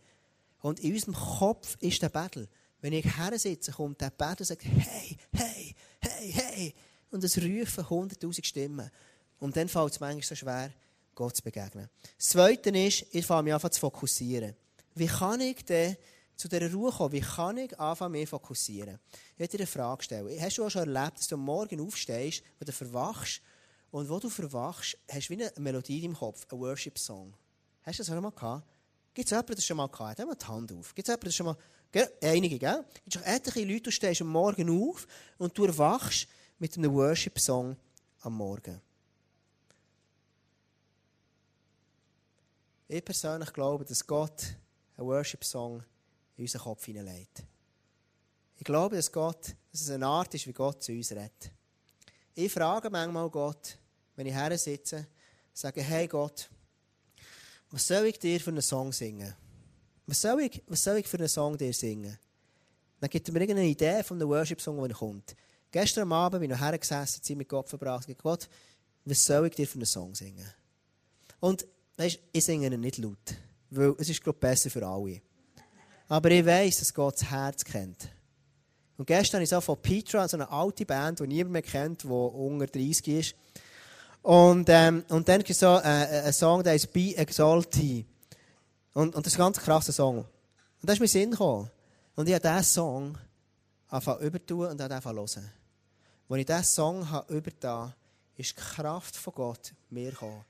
Und 0.61 0.81
in 0.81 0.93
unserem 0.93 1.15
Kopf 1.15 1.77
ist 1.81 2.03
der 2.03 2.09
Battle. 2.09 2.49
Wenn 2.81 2.93
ich 2.93 3.05
her 3.05 3.39
sitze, 3.39 3.73
kommt 3.73 4.01
der 4.01 4.11
Battle 4.11 4.43
und 4.43 4.47
sagt, 4.47 4.65
hey, 4.65 5.17
hey, 5.33 5.75
hey, 6.01 6.33
hey. 6.33 6.75
Und 7.11 7.23
es 7.25 7.37
rufen 7.37 7.89
hunderttausend 7.89 8.47
Stimmen. 8.47 8.91
Und 9.39 9.57
dann 9.57 9.69
fällt 9.69 9.93
es 9.93 10.01
manchmal 10.01 10.23
so 10.23 10.35
schwer, 10.35 10.73
Gott 11.21 11.37
zu 11.37 11.43
begegnen. 11.43 11.91
Das 12.17 12.31
Zweite 12.31 12.71
ist, 12.71 13.05
ich 13.13 13.27
fange 13.27 13.43
mich 13.43 13.53
an 13.53 13.71
zu 13.71 13.79
fokussieren. 13.79 14.57
Wie 14.95 15.07
kann 15.07 15.39
ich 15.43 15.63
denn 15.67 15.99
zu 16.35 16.49
dieser 16.49 16.73
Ruhe 16.73 16.91
kommen? 16.91 17.13
Wie 17.13 17.21
kann 17.21 17.59
ich 17.59 17.79
anfangen, 17.79 18.13
mich 18.13 18.27
fokussieren? 18.27 18.99
Ich 19.35 19.39
werde 19.39 19.59
dir 19.59 19.65
eine 19.65 19.67
Frage 19.67 20.03
stellen. 20.03 20.41
Hast 20.41 20.57
du 20.57 20.65
auch 20.65 20.71
schon 20.71 20.89
erlebt, 20.89 21.19
dass 21.19 21.29
du 21.29 21.35
am 21.35 21.45
Morgen 21.45 21.79
aufstehst, 21.79 22.43
wo 22.59 22.65
du 22.65 22.73
verwachst 22.73 23.43
und 23.91 24.09
wo 24.09 24.19
du 24.19 24.31
verwachst, 24.31 24.97
hast 25.11 25.29
du 25.29 25.37
wie 25.37 25.45
eine 25.45 25.53
Melodie 25.59 26.03
im 26.07 26.15
Kopf, 26.15 26.47
ein 26.51 26.59
Worship-Song. 26.59 27.35
Hast 27.83 27.99
du 27.99 28.01
das 28.03 28.07
schon 28.07 28.23
mal 28.23 28.31
gehabt? 28.31 28.67
Gibt 29.13 29.27
es 29.27 29.31
jemanden, 29.31 29.55
der 29.57 29.63
schon 29.63 29.77
mal 29.77 29.89
gehabt 29.89 30.21
hat? 30.21 30.27
Mal 30.27 30.35
die 30.37 30.47
Hand 30.47 30.73
auf. 30.73 30.95
Gibt 30.95 31.07
es 31.07 31.13
jemanden, 31.13 31.25
der 31.27 31.33
schon 31.33 31.47
mal... 31.47 31.57
Einige, 32.23 32.59
gell? 32.59 32.83
Gibt 33.05 33.17
es 33.17 33.23
etliche 33.23 33.69
Leute, 33.69 33.83
du 33.83 33.91
stehst 33.91 34.23
am 34.23 34.29
Morgen 34.29 34.71
auf 34.71 35.07
und 35.37 35.59
du 35.59 35.67
erwachst 35.67 36.29
mit 36.59 36.79
einem 36.79 36.95
Worship-Song 36.95 37.77
am 38.23 38.35
Morgen. 38.35 38.81
Ich 42.93 43.05
persönlich 43.05 43.53
glaube, 43.53 43.85
dass 43.85 44.05
Gott 44.05 44.43
einen 44.97 45.07
Worship-Song 45.07 45.81
in 46.37 46.43
unseren 46.43 46.63
Kopf 46.63 46.85
hineinlegt. 46.87 47.45
Ich 48.57 48.65
glaube, 48.65 48.97
dass 48.97 49.13
Gott, 49.13 49.55
dass 49.71 49.83
es 49.83 49.91
eine 49.91 50.09
Art 50.09 50.35
ist, 50.35 50.45
wie 50.49 50.53
Gott 50.53 50.83
zu 50.83 50.91
uns 50.91 51.13
redet. 51.13 51.53
Ich 52.35 52.53
frage 52.53 52.91
manchmal 52.91 53.31
Gott, 53.31 53.79
wenn 54.17 54.27
ich 54.27 54.35
her 54.35 54.59
sitze, 54.59 55.07
sage, 55.53 55.81
hey 55.83 56.09
Gott, 56.09 56.51
was 57.71 57.87
soll 57.87 58.07
ich 58.07 58.19
dir 58.19 58.41
für 58.41 58.51
einen 58.51 58.61
Song 58.61 58.93
singen? 58.93 59.37
Was 60.09 60.23
soll 60.23 60.41
ich, 60.41 60.61
was 60.67 60.83
soll 60.83 60.97
ich 60.97 61.07
für 61.07 61.19
einen 61.19 61.29
Song 61.29 61.57
dir 61.57 61.73
singen? 61.73 62.19
Dann 62.99 63.09
gibt 63.09 63.29
er 63.29 63.33
mir 63.33 63.41
irgendeine 63.43 63.69
Idee 63.69 64.03
von 64.03 64.21
einem 64.21 64.31
Worship-Song, 64.31 64.83
der 64.83 64.97
kommt. 64.97 65.37
Gestern 65.71 66.13
Abend 66.13 66.41
bin 66.41 66.51
ich 66.51 66.57
noch 66.57 66.67
hergesessen, 66.67 67.23
Zeit 67.23 67.37
mit 67.37 67.49
Gott 67.49 67.69
verbracht. 67.69 68.09
Ich 68.09 68.19
Gott, 68.19 68.49
was 69.05 69.25
soll 69.25 69.47
ich 69.47 69.55
dir 69.55 69.69
für 69.69 69.77
einen 69.77 69.87
Song 69.87 70.13
singen? 70.13 70.53
Und 71.39 71.65
weißt, 72.01 72.19
ich 72.33 72.45
singe 72.45 72.67
ihn 72.67 72.81
nicht 72.81 72.99
laut, 72.99 73.37
weil 73.71 73.95
es 73.99 74.09
ist, 74.09 74.23
glaube 74.23 74.39
besser 74.39 74.71
für 74.71 74.87
alle. 74.87 75.21
Aber 76.09 76.31
ich 76.31 76.45
weiss, 76.45 76.79
dass 76.79 76.95
Gott 76.95 77.15
das 77.15 77.31
Herz 77.31 77.65
kennt. 77.65 78.09
Und 78.97 79.07
gestern 79.07 79.39
habe 79.39 79.45
ich 79.45 79.51
so 79.51 79.61
von 79.61 79.81
Petra, 79.81 80.27
so 80.29 80.37
eine 80.37 80.51
alte 80.51 80.85
Band, 80.85 81.21
die 81.21 81.27
niemand 81.27 81.53
mehr 81.53 81.63
kennt, 81.63 82.03
die 82.03 82.09
unter 82.09 82.67
30 82.67 83.09
ist. 83.09 83.35
Und, 84.23 84.69
ähm, 84.69 85.05
und 85.09 85.29
dann 85.29 85.39
gibt 85.39 85.51
es 85.51 85.61
so 85.61 85.77
äh, 85.79 85.81
einen 85.81 86.33
Song, 86.33 86.63
der 86.63 86.75
heißt 86.75 86.93
Be 86.93 87.17
Exalted. 87.17 88.05
Und, 88.93 89.15
und 89.15 89.25
das 89.25 89.33
ist 89.33 89.39
ein 89.39 89.45
ganz 89.45 89.59
krasser 89.59 89.93
Song. 89.93 90.19
Und 90.19 90.89
da 90.89 90.93
ist 90.93 91.01
mir 91.01 91.09
Sinn 91.09 91.31
gekommen. 91.31 91.71
Und 92.17 92.29
ich 92.29 92.35
habe 92.35 92.47
diesen 92.47 92.65
Song 92.65 93.19
angefangen 93.89 94.21
übertun 94.21 94.67
und 94.67 94.79
dann 94.79 94.91
angefangen 94.91 95.19
hören. 95.19 95.51
Als 96.29 96.39
ich 96.41 96.47
diesen 96.47 96.65
Song 96.65 97.11
habe 97.11 97.37
ist 98.37 98.57
die 98.57 98.61
Kraft 98.61 99.17
von 99.17 99.35
Gott 99.35 99.73
mir 99.91 100.11
gekommen. 100.11 100.45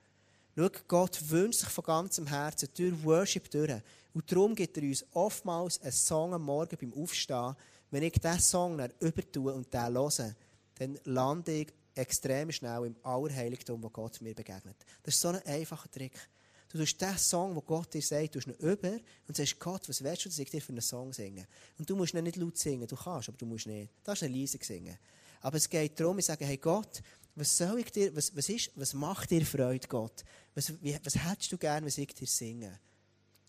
Schau, 0.61 0.69
Gott 0.89 1.31
wünscht 1.31 1.61
sich 1.61 1.71
von 1.71 1.85
ganzem 1.85 2.27
Herzen 2.27 2.69
durch 2.77 3.03
Worship 3.03 3.51
durch. 3.51 3.81
Und 4.13 4.31
darum 4.31 4.55
gibt 4.55 4.77
er 4.77 4.83
uns 4.83 5.07
oftmals 5.15 5.81
einen 5.81 5.93
Song 5.93 6.35
am 6.35 6.43
Morgen 6.43 6.77
beim 6.79 7.03
Aufstehen. 7.03 7.57
Wenn 7.91 8.03
ich 8.03 8.13
diesen 8.13 8.41
Song 8.41 8.77
dann 8.77 8.93
übertue 9.01 9.55
und 9.55 9.73
den 9.73 9.95
höre, 9.95 10.35
dann 10.75 10.99
lande 11.05 11.53
ich 11.53 11.73
extrem 11.95 12.53
schnell 12.53 12.85
im 12.85 12.97
Allerheiligtum, 13.03 13.83
wo 13.83 13.89
Gott 13.89 14.21
mir 14.21 14.35
begegnet. 14.35 14.77
Das 15.03 15.15
ist 15.15 15.23
so 15.23 15.29
ein 15.29 15.41
einfacher 15.47 15.91
Trick. 15.91 16.19
Du 16.69 16.77
tust 16.77 17.01
den 17.01 17.17
Song, 17.17 17.55
den 17.55 17.65
Gott 17.65 17.95
dir 17.95 18.03
sagt, 18.03 18.35
tust 18.35 18.47
ihn 18.47 18.55
über 18.55 18.99
und 19.29 19.37
sagst, 19.37 19.59
Gott, 19.59 19.89
was 19.89 20.05
willst 20.05 20.27
du, 20.27 20.29
dass 20.29 20.39
ich 20.39 20.51
dir 20.51 20.61
für 20.61 20.73
einen 20.73 20.83
Song 20.83 21.11
singe? 21.15 21.47
Und 21.79 21.89
du 21.89 21.97
musst 21.97 22.13
nicht 22.13 22.37
laut 22.37 22.59
singen, 22.59 22.87
du 22.87 22.97
kannst, 22.97 23.31
aber 23.31 23.39
du 23.39 23.47
musst 23.47 23.67
nicht. 23.67 23.91
Du 23.97 24.05
darfst 24.05 24.23
ihn 24.25 24.35
leise 24.35 24.59
singen. 24.61 24.99
Aber 25.41 25.57
es 25.57 25.69
geht 25.69 25.99
darum, 25.99 26.19
ich 26.19 26.27
sage, 26.27 26.45
hey 26.45 26.59
Gott, 26.59 27.03
was 27.35 27.57
soll 27.57 27.79
ich 27.79 27.91
dir, 27.91 28.15
was, 28.15 28.35
was, 28.37 28.49
ist, 28.49 28.71
was 28.75 28.95
macht 28.95 29.31
dir 29.31 29.45
Freude, 29.45 29.87
Gott? 29.89 30.25
Was, 30.55 30.73
wie, 30.83 30.99
was 31.03 31.17
hättest 31.17 31.53
du 31.53 31.59
gern, 31.59 31.85
was 31.85 31.99
ich 31.99 32.15
dir 32.15 32.27
singe? 32.27 32.79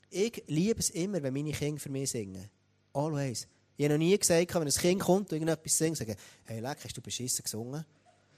Ich 0.10 0.44
liebe 0.48 0.80
es 0.80 0.90
immer, 0.90 1.22
wenn 1.24 1.34
meine 1.34 1.52
Kinder 1.52 1.80
für 1.80 1.90
mich 1.90 2.12
singen. 2.12 2.50
Always. 2.94 3.48
Ich 3.78 3.86
habe 3.86 3.96
noch 3.96 4.06
nie 4.06 4.18
gesagt, 4.18 4.54
wenn 4.54 4.64
ein 4.64 4.70
Kind 4.70 5.02
kommt 5.02 5.32
und 5.32 5.38
irgendetwas 5.38 5.78
singt, 5.78 5.98
sage 5.98 6.16
hey, 6.46 6.60
leck, 6.60 6.80
hast 6.84 6.96
du 6.96 7.02
beschissen 7.02 7.44
gesungen? 7.44 7.86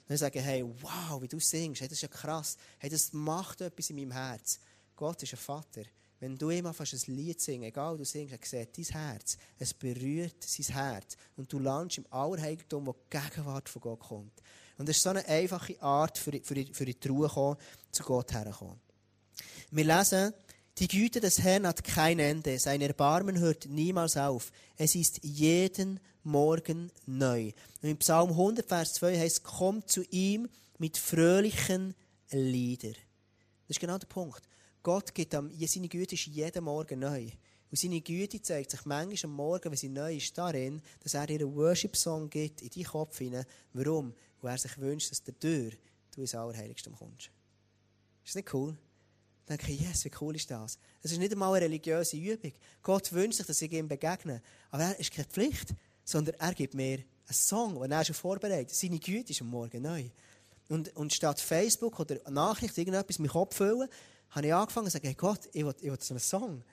Dann 0.08 0.18
sage 0.18 0.40
ich, 0.40 0.46
hey, 0.46 0.64
wow, 0.82 1.22
wie 1.22 1.28
du 1.28 1.40
singst, 1.40 1.82
hey, 1.82 1.88
das 1.88 1.98
ist 1.98 2.04
ja 2.04 2.08
krass. 2.08 2.58
Hey, 2.78 2.90
das 2.90 3.12
macht 3.14 3.62
etwas 3.62 3.90
in 3.90 3.96
meinem 3.96 4.12
Herz. 4.12 4.60
Gott 4.96 5.24
ist 5.24 5.34
ein 5.34 5.38
Vater. 5.38 5.84
Wenn 6.20 6.38
du 6.38 6.52
ihm 6.52 6.72
fast 6.74 6.94
ein 6.94 7.16
Lied 7.16 7.42
singst, 7.42 7.68
egal 7.68 7.98
du 7.98 8.06
singst, 8.06 8.34
er 8.34 8.40
sieht 8.42 8.78
dein 8.78 9.02
Herz. 9.02 9.38
Es 9.58 9.74
berührt 9.74 10.42
sein 10.44 10.74
Herz. 10.74 11.18
Und 11.36 11.52
du 11.52 11.60
landest 11.60 11.98
im 11.98 12.06
Allerheiligtum, 12.12 12.86
wo 12.86 12.94
die 12.94 13.18
Gegenwart 13.18 13.68
von 13.68 13.82
Gott 13.82 14.00
kommt. 14.00 14.42
Und 14.84 14.90
das 14.90 14.98
ist 14.98 15.04
so 15.04 15.12
eine 15.12 15.26
einfache 15.30 15.82
Art, 15.82 16.18
für, 16.18 16.34
für, 16.44 16.66
für 16.74 16.84
die 16.84 17.08
Ruhe 17.08 17.30
kommen, 17.30 17.56
zu 17.94 18.04
Gott 18.04 18.34
herzukommen. 18.34 18.82
Wir 19.72 19.86
lesen 19.86 20.34
Die 20.78 20.90
Güte 20.90 21.22
des 21.22 21.40
Herrn 21.40 21.66
hat 21.66 21.86
kein 21.86 22.20
Ende, 22.20 22.60
sein 22.60 22.82
Erbarmen 22.82 23.40
hört 23.40 23.66
niemals 23.68 24.18
auf. 24.18 24.52
Es 24.76 24.94
ist 24.96 25.24
jeden 25.24 26.02
Morgen 26.24 26.92
neu. 27.06 27.54
Und 27.82 27.90
im 27.92 27.98
Psalm 28.00 28.32
100, 28.32 28.68
Vers 28.68 28.96
2 28.96 29.18
heißt, 29.18 29.44
kommt 29.44 29.90
zu 29.90 30.04
ihm 30.12 30.50
mit 30.80 30.98
fröhlichen 30.98 31.96
Liedern. 32.32 32.98
Das 33.70 33.78
ist 33.78 33.80
genau 33.80 33.98
der 33.98 34.08
Punkt. 34.08 34.42
Gott 34.82 35.16
gibt 35.16 35.34
am, 35.34 35.50
seine 35.66 35.88
Güte 35.88 36.16
ist 36.16 36.26
jeden 36.26 36.66
Morgen 36.66 37.00
neu. 37.00 37.30
Und 37.72 37.80
seine 37.80 38.02
Güte 38.02 38.42
zeigt 38.42 38.70
sich 38.70 38.84
manchmal 38.84 39.32
am 39.32 39.38
Morgen, 39.38 39.72
wenn 39.72 39.78
sie 39.78 39.88
neu 39.88 40.18
ist, 40.18 40.38
darin, 40.38 40.82
dass 41.02 41.14
er 41.14 41.30
ihr 41.30 41.40
einen 41.40 41.56
Worship-Song 41.56 42.30
gibt 42.30 42.62
in 42.62 42.70
deinen 42.70 42.84
Kopf 42.84 43.18
hinein. 43.20 43.46
Warum? 43.72 44.14
Weil 44.44 44.56
er 44.56 44.58
sich 44.58 44.78
wünscht, 44.78 45.10
dass 45.10 45.24
Tür 45.24 45.72
du 46.14 46.22
ins 46.22 46.36
Allerheiligste 46.36 46.92
kommst. 46.92 47.32
Ist 48.24 48.28
das 48.28 48.36
nicht 48.36 48.54
cool? 48.54 48.78
Dann 49.46 49.58
denke 49.58 49.72
ich, 49.72 49.82
yes, 49.82 50.06
wie 50.06 50.12
cool 50.22 50.36
ist 50.36 50.52
das? 50.52 50.78
Es 51.02 51.12
ist 51.12 51.18
nicht 51.18 51.32
einmal 51.32 51.54
eine 51.54 51.66
religiöse 51.66 52.18
Übung. 52.18 52.52
Gott 52.82 53.12
wünscht 53.14 53.38
sich, 53.38 53.48
dass 53.48 53.62
ich 53.62 53.72
ihm 53.72 53.88
begegne. 53.88 54.42
Aber 54.70 54.84
er 54.84 55.00
ist 55.00 55.12
keine 55.12 55.28
Pflicht, 55.28 55.74
sondern 56.04 56.36
er 56.36 56.54
gibt 56.54 56.74
mir 56.74 57.00
einen 57.00 57.34
Song, 57.34 57.82
den 57.82 57.92
er 57.92 58.06
schon 58.06 58.16
vorbereitet. 58.16 58.76
Seine 58.76 59.00
Güte 59.00 59.32
ist 59.32 59.42
am 59.42 59.48
Morgen 59.48 59.82
neu. 59.82 60.10
Und, 60.70 60.96
und 60.96 61.14
statt 61.14 61.40
Facebook 61.40 62.00
oder 62.00 62.20
Nachricht 62.30 62.78
irgendetwas 62.78 63.18
in 63.18 63.24
meinen 63.24 63.32
Kopf 63.32 63.56
füllen, 63.56 63.90
habe 64.30 64.48
ich 64.48 64.54
angefangen 64.54 64.88
zu 64.88 64.92
sagen, 64.92 65.08
hey 65.08 65.16
Gott, 65.16 65.50
ich 65.54 65.64
will, 65.66 65.76
ich 65.80 65.90
will 65.90 65.98
so 66.00 66.14
einen 66.14 66.20
Song. 66.20 66.64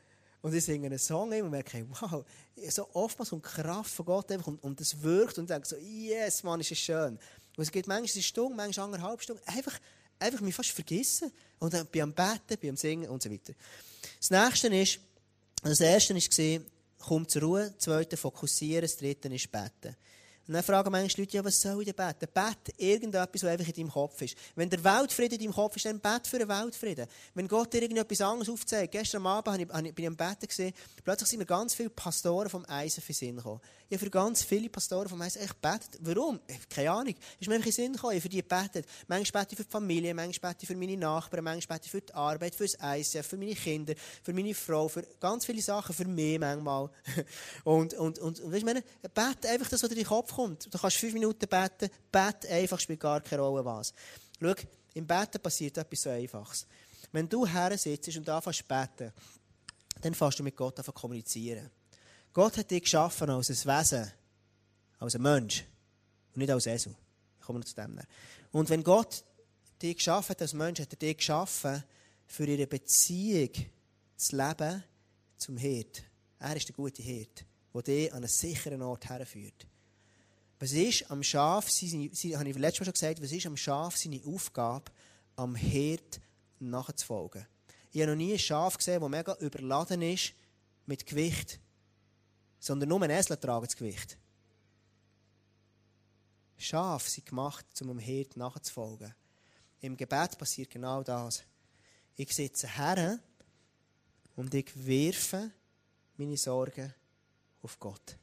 Und 0.42 0.54
ich 0.54 0.64
singe 0.64 0.86
einen 0.86 0.98
Song 0.98 1.32
und 1.32 1.50
merke, 1.50 1.86
wow, 2.00 2.24
so 2.68 2.88
oftmals 2.94 3.30
kommt 3.30 3.42
Kraft 3.42 3.90
von 3.90 4.06
Gott 4.06 4.32
einfach 4.32 4.46
und, 4.46 4.62
und 4.62 4.80
das 4.80 5.02
wirkt 5.02 5.38
und 5.38 5.50
denke 5.50 5.68
so, 5.68 5.76
yes, 5.76 6.42
Mann, 6.42 6.60
ist 6.60 6.72
es 6.72 6.78
schön. 6.78 7.18
Und 7.56 7.62
es 7.62 7.70
gibt 7.70 7.86
manchmal 7.86 8.12
eine 8.12 8.22
Stunde, 8.22 8.56
manchmal 8.56 8.86
anderthalb 8.86 9.22
Stunden, 9.22 9.42
einfach, 9.46 9.78
einfach 10.18 10.40
mich 10.40 10.54
fast 10.54 10.70
vergessen. 10.70 11.32
Und 11.58 11.74
dann 11.74 11.86
am 12.00 12.12
Beten, 12.12 12.68
am 12.68 12.76
Singen 12.76 13.10
und 13.10 13.22
so 13.22 13.30
weiter. 13.30 13.52
Das 14.18 14.30
nächste 14.30 14.68
ist, 14.68 14.98
das 15.62 15.80
erste 15.80 16.14
war, 16.14 16.60
komm 16.98 17.28
zur 17.28 17.42
Ruhe, 17.42 17.70
das 17.70 17.78
zweite 17.84 18.16
fokussieren, 18.16 18.82
das 18.82 18.96
dritte 18.96 19.28
ist 19.28 19.50
beten. 19.50 19.96
Und 20.50 20.54
dann 20.54 20.64
fragen 20.64 20.90
manche 20.90 21.20
Leute, 21.20 21.36
ja, 21.36 21.44
was 21.44 21.60
soll 21.60 21.80
ich 21.80 21.94
denn 21.94 21.94
beten? 21.94 22.26
Bet 22.34 22.74
irgendetwas, 22.76 23.44
was 23.44 23.50
einfach 23.50 23.68
in 23.68 23.72
deinem 23.72 23.92
Kopf 23.92 24.20
ist. 24.20 24.34
Wenn 24.56 24.68
der 24.68 24.82
Weltfrieden 24.82 25.38
in 25.38 25.44
deinem 25.44 25.54
Kopf 25.54 25.76
ist, 25.76 25.84
dann 25.84 26.00
bet 26.00 26.26
für 26.26 26.40
den 26.40 26.48
Weltfrieden. 26.48 27.06
Wenn 27.34 27.46
Gott 27.46 27.72
dir 27.72 27.82
irgendetwas 27.82 28.20
anderes 28.20 28.48
aufzeigt, 28.48 28.90
gestern 28.90 29.24
Abend 29.28 29.68
bin 29.68 29.94
ich 29.96 30.06
am 30.08 30.16
Beten 30.16 30.48
gesehen, 30.48 30.72
plötzlich 31.04 31.28
sind 31.28 31.38
mir 31.38 31.46
ganz 31.46 31.72
viele 31.72 31.90
Pastoren 31.90 32.50
vom 32.50 32.64
Eisen 32.66 33.00
für 33.00 33.12
Sinn 33.12 33.36
gekommen. 33.36 33.60
Ich 33.88 33.96
habe 33.96 34.04
für 34.04 34.10
ganz 34.10 34.42
viele 34.42 34.68
Pastoren 34.68 35.08
vom 35.08 35.20
Eisen 35.20 35.42
echt 35.42 35.60
betet. 35.60 35.98
Warum? 36.00 36.40
Keine 36.68 36.90
Ahnung. 36.90 37.14
Ist 37.38 37.48
mir 37.48 37.54
einfach 37.54 37.66
in 37.66 37.72
Sinn 37.72 37.92
gekommen. 37.92 38.16
Ich 38.16 38.16
habe 38.16 38.22
für 38.22 38.28
die 38.28 38.42
gebetet. 38.42 38.86
Manchmal 39.06 39.44
bete 39.44 39.54
ich 39.54 39.58
für 39.58 39.64
die 39.64 39.70
Familie, 39.70 40.14
manchmal 40.14 40.52
bete 40.52 40.64
ich 40.64 40.68
für 40.68 40.76
meine 40.76 40.96
Nachbarn, 40.96 41.44
manchmal 41.44 41.78
bete 41.78 41.86
ich 41.86 41.90
für 41.92 42.00
die 42.00 42.14
Arbeit, 42.14 42.56
für 42.56 42.64
das 42.64 42.80
Eisen, 42.80 43.22
für 43.22 43.36
meine 43.36 43.54
Kinder, 43.54 43.94
für 44.22 44.32
meine 44.32 44.54
Frau, 44.54 44.88
für 44.88 45.04
ganz 45.20 45.44
viele 45.44 45.62
Sachen, 45.62 45.94
für 45.94 46.06
mich 46.06 46.40
manchmal. 46.40 46.90
Und, 47.64 47.94
und, 47.94 48.18
und, 48.18 48.52
weißt 48.52 48.62
du, 48.62 48.66
meine, 48.66 48.82
bete 49.02 49.48
einfach 49.48 49.68
das, 49.68 49.82
was 49.82 49.90
in 49.90 49.96
den 49.96 50.06
Kopf 50.06 50.32
kommt. 50.32 50.39
Du 50.48 50.78
kannst 50.78 50.96
fünf 50.96 51.14
Minuten 51.14 51.46
beten, 51.48 51.90
bete 52.10 52.48
einfach, 52.48 52.80
spielt 52.80 53.00
gar 53.00 53.20
keine 53.20 53.42
Rolle 53.42 53.64
was. 53.64 53.92
Schau, 54.40 54.54
im 54.94 55.06
Beten 55.06 55.40
passiert 55.40 55.78
etwas 55.78 56.02
so 56.02 56.10
Einfaches. 56.10 56.66
Wenn 57.12 57.28
du 57.28 57.46
her 57.46 57.76
sitzt 57.76 58.16
und 58.16 58.28
anfängst 58.28 58.60
zu 58.60 58.64
beten, 58.64 59.12
dann 60.00 60.14
fängst 60.14 60.38
du 60.38 60.42
mit 60.42 60.56
Gott 60.56 60.78
an 60.78 60.84
zu 60.84 60.92
kommunizieren. 60.92 61.70
Gott 62.32 62.56
hat 62.56 62.70
dich 62.70 62.82
geschaffen 62.82 63.30
als 63.30 63.50
ein 63.50 63.56
Wesen, 63.56 64.12
als 64.98 65.14
ein 65.14 65.22
Mensch 65.22 65.64
und 66.34 66.38
nicht 66.38 66.50
als 66.50 66.66
Esel. 66.66 66.94
Ich 67.38 67.44
komme 67.44 67.58
noch 67.58 67.66
zu 67.66 67.74
dem. 67.74 68.00
Und 68.52 68.70
wenn 68.70 68.84
Gott 68.84 69.24
dich 69.82 69.96
geschaffen 69.96 70.30
hat 70.30 70.42
als 70.42 70.52
Mensch, 70.52 70.80
hat 70.80 70.92
er 70.92 70.98
dich 70.98 71.16
geschaffen, 71.16 71.82
für 72.26 72.46
ihre 72.46 72.68
Beziehung 72.68 73.50
zu 74.16 74.36
leben 74.36 74.84
zum 75.36 75.56
Hirt. 75.56 76.04
Er 76.38 76.56
ist 76.56 76.68
der 76.68 76.76
gute 76.76 77.02
Hirt, 77.02 77.44
der 77.74 77.82
dich 77.82 78.12
an 78.12 78.18
einen 78.18 78.28
sicheren 78.28 78.82
Ort 78.82 79.08
herführt. 79.08 79.66
Was 80.60 80.72
ist 80.72 81.10
am 81.10 81.22
Schaf, 81.22 81.68
seine, 81.70 82.10
habe 82.38 82.48
ich 82.48 82.56
letztes 82.56 82.80
Mal 82.80 82.84
schon 82.84 82.92
gesagt, 82.92 83.22
was 83.22 83.32
ist 83.32 83.46
am 83.46 83.56
Schaf 83.56 83.96
seine 83.96 84.20
Aufgabe, 84.24 84.92
am 85.34 85.56
Hirt 85.56 86.20
nachzufolgen? 86.60 87.46
Ich 87.90 88.00
habe 88.00 88.12
noch 88.12 88.16
nie 88.16 88.34
ein 88.34 88.38
Schaf 88.38 88.76
gesehen, 88.76 89.00
das 89.00 89.10
mega 89.10 89.34
überladen 89.40 90.02
ist 90.02 90.34
mit 90.86 91.04
Gewicht 91.04 91.58
sondern 92.60 92.90
nur 92.90 93.02
ein 93.02 93.10
Esel 93.10 93.38
tragen 93.38 93.64
das 93.64 93.76
Gewicht. 93.76 94.18
Schafe 96.58 97.10
sind 97.10 97.26
gemacht, 97.26 97.64
um 97.80 97.88
dem 97.88 97.98
Hirt 97.98 98.36
nachzufolgen. 98.36 99.14
Im 99.80 99.96
Gebet 99.96 100.36
passiert 100.36 100.68
genau 100.68 101.02
das. 101.02 101.42
Ich 102.16 102.34
sitze 102.34 102.68
her 102.68 103.18
und 104.36 104.52
ich 104.52 104.70
werfe 104.86 105.50
meine 106.18 106.36
Sorgen 106.36 106.94
auf 107.62 107.80
Gott. 107.80 108.18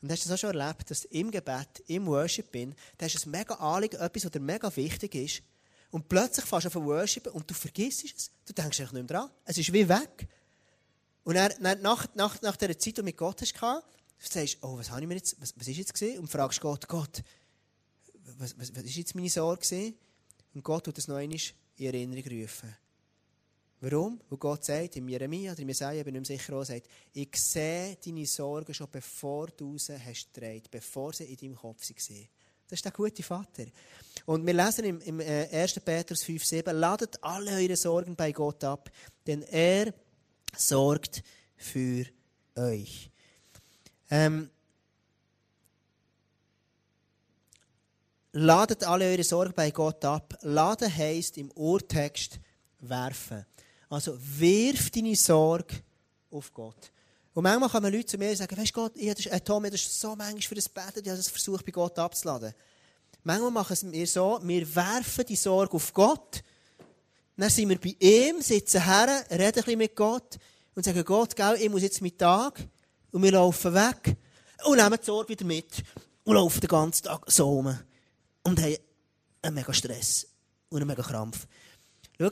Und 0.00 0.12
hast 0.12 0.24
du 0.24 0.28
das 0.28 0.38
auch 0.38 0.40
schon 0.40 0.56
erlebt, 0.56 0.90
dass 0.90 1.04
im 1.06 1.30
Gebet, 1.30 1.82
im 1.86 2.06
Worship 2.06 2.52
bin, 2.52 2.74
da 2.96 3.06
hast 3.06 3.24
du 3.24 3.28
ein 3.28 3.32
mega 3.32 3.54
Anliegen, 3.54 3.96
etwas, 3.96 4.24
was 4.24 4.30
dir 4.30 4.40
mega 4.40 4.74
wichtig 4.76 5.14
ist. 5.14 5.42
Und 5.90 6.08
plötzlich 6.08 6.44
fährst 6.44 6.66
du 6.66 6.68
auf 6.68 6.84
Worship 6.86 7.26
und 7.28 7.50
du 7.50 7.54
vergisst 7.54 8.04
es. 8.04 8.30
Du 8.44 8.52
denkst 8.52 8.78
eigentlich 8.78 8.92
nicht 8.92 9.10
mehr 9.10 9.20
dran. 9.20 9.30
Es 9.44 9.58
ist 9.58 9.72
wie 9.72 9.88
weg. 9.88 10.28
Und 11.24 11.36
er, 11.36 11.54
nach, 11.60 12.06
nach, 12.14 12.40
nach 12.42 12.56
dieser 12.56 12.78
Zeit, 12.78 12.86
die 12.86 12.92
du 12.94 13.02
mit 13.02 13.16
Gott 13.16 13.40
hast, 13.40 13.54
sagst 14.18 14.54
du, 14.62 14.66
oh, 14.66 14.78
was 14.78 14.90
habe 14.90 15.00
ich 15.00 15.06
mir 15.06 15.14
jetzt, 15.14 15.40
was, 15.40 15.54
was 15.56 15.68
ist 15.68 15.76
jetzt 15.76 15.92
gesehen? 15.92 16.20
Und 16.20 16.28
fragst 16.28 16.60
Gott, 16.60 16.86
Gott, 16.88 17.22
was, 18.38 18.58
was, 18.58 18.74
was 18.74 18.84
ist 18.84 18.96
jetzt 18.96 19.14
meine 19.14 19.28
Sorge 19.28 19.62
gewesen? 19.62 19.94
Und 20.54 20.62
Gott 20.62 20.84
tut 20.84 20.96
das 20.96 21.08
noch 21.08 21.16
einmal 21.16 21.38
in 21.76 21.86
Erinnerung 21.86 22.42
rufen. 22.42 22.76
Warum? 23.80 24.20
Weil 24.28 24.38
Gott 24.38 24.64
sagt, 24.64 24.96
in 24.96 25.08
Jeremia 25.08 25.52
oder 25.52 25.60
in 25.60 25.68
Jesaja, 25.68 26.02
bin 26.02 26.16
ich 26.16 26.28
nicht 26.28 26.40
sicher, 26.40 26.56
auch 26.56 26.64
sagt, 26.64 26.88
ich 27.12 27.28
sehe 27.36 27.96
deine 28.04 28.26
Sorgen 28.26 28.74
schon 28.74 28.88
bevor 28.90 29.46
du 29.48 29.78
sie 29.78 29.98
hast 29.98 30.34
gedreht, 30.34 30.68
bevor 30.70 31.12
sie 31.12 31.24
in 31.24 31.36
deinem 31.36 31.56
Kopf 31.56 31.88
waren. 31.88 32.28
Das 32.68 32.78
ist 32.78 32.84
der 32.84 32.92
gute 32.92 33.22
Vater. 33.22 33.64
Und 34.26 34.44
wir 34.44 34.52
lesen 34.52 34.84
im, 34.84 35.00
im 35.00 35.20
1. 35.20 35.76
Äh, 35.76 35.80
Petrus 35.80 36.24
5,7, 36.24 36.72
ladet 36.72 37.22
alle 37.22 37.52
eure 37.52 37.76
Sorgen 37.76 38.14
bei 38.16 38.32
Gott 38.32 38.62
ab, 38.64 38.90
denn 39.26 39.42
er 39.42 39.94
sorgt 40.54 41.22
für 41.56 42.04
euch. 42.56 43.10
Ähm, 44.10 44.50
ladet 48.32 48.84
alle 48.84 49.06
eure 49.06 49.24
Sorgen 49.24 49.54
bei 49.54 49.70
Gott 49.70 50.04
ab. 50.04 50.36
Laden 50.42 50.94
heisst 50.94 51.38
im 51.38 51.50
Urtext 51.52 52.40
werfen. 52.80 53.46
Also 53.88 54.18
wirf 54.18 54.90
deine 54.90 55.16
Sorge 55.16 55.74
auf 56.30 56.52
Gott. 56.52 56.92
Und 57.34 57.42
manchmal 57.44 57.68
kommen 57.68 57.92
Leute 57.92 58.06
zu 58.06 58.18
mir 58.18 58.30
und 58.30 58.36
sagen, 58.36 58.56
weißt 58.56 58.72
Gott, 58.72 58.92
ich 58.96 59.08
habe, 59.08 59.30
äh, 59.30 59.40
Tom, 59.40 59.62
das 59.64 59.74
ist 59.74 60.00
so 60.00 60.14
manchmal 60.16 60.42
für 60.42 60.54
das 60.54 60.68
Beten, 60.68 61.00
ich 61.02 61.08
habe 61.08 61.16
das 61.16 61.28
versucht, 61.28 61.64
bei 61.64 61.72
Gott 61.72 61.98
abzuladen. 61.98 62.52
Manchmal 63.22 63.50
machen 63.50 63.92
wir 63.92 64.06
so, 64.06 64.40
wir 64.42 64.74
werfen 64.74 65.24
die 65.26 65.36
Sorge 65.36 65.74
auf 65.74 65.92
Gott 65.92 66.42
dann 67.38 67.50
sind 67.50 67.68
wir 67.68 67.80
bei 67.80 67.94
ihm, 68.00 68.40
sitzen 68.42 68.82
her, 68.82 69.24
reden 69.30 69.42
ein 69.42 69.52
bisschen 69.52 69.78
mit 69.78 69.94
Gott 69.94 70.38
und 70.74 70.84
sagen, 70.84 71.04
Gott, 71.04 71.36
gell, 71.36 71.56
ich 71.60 71.70
muss 71.70 71.82
jetzt 71.82 72.02
mit 72.02 72.18
Tag 72.18 72.66
und 73.12 73.22
wir 73.22 73.30
laufen 73.30 73.72
weg 73.74 74.16
und 74.64 74.76
nehmen 74.76 74.98
die 75.00 75.06
Sorge 75.06 75.28
wieder 75.28 75.44
mit 75.44 75.84
und 76.24 76.34
laufen 76.34 76.60
den 76.60 76.68
ganzen 76.68 77.04
Tag 77.04 77.22
so 77.30 77.48
rum 77.48 77.78
und 78.42 78.60
haben 78.60 78.76
einen 79.42 79.54
mega 79.54 79.72
Stress 79.72 80.26
und 80.68 80.78
einen 80.78 80.88
mega 80.88 81.02
Krampf. 81.02 81.46
Schau, 82.20 82.30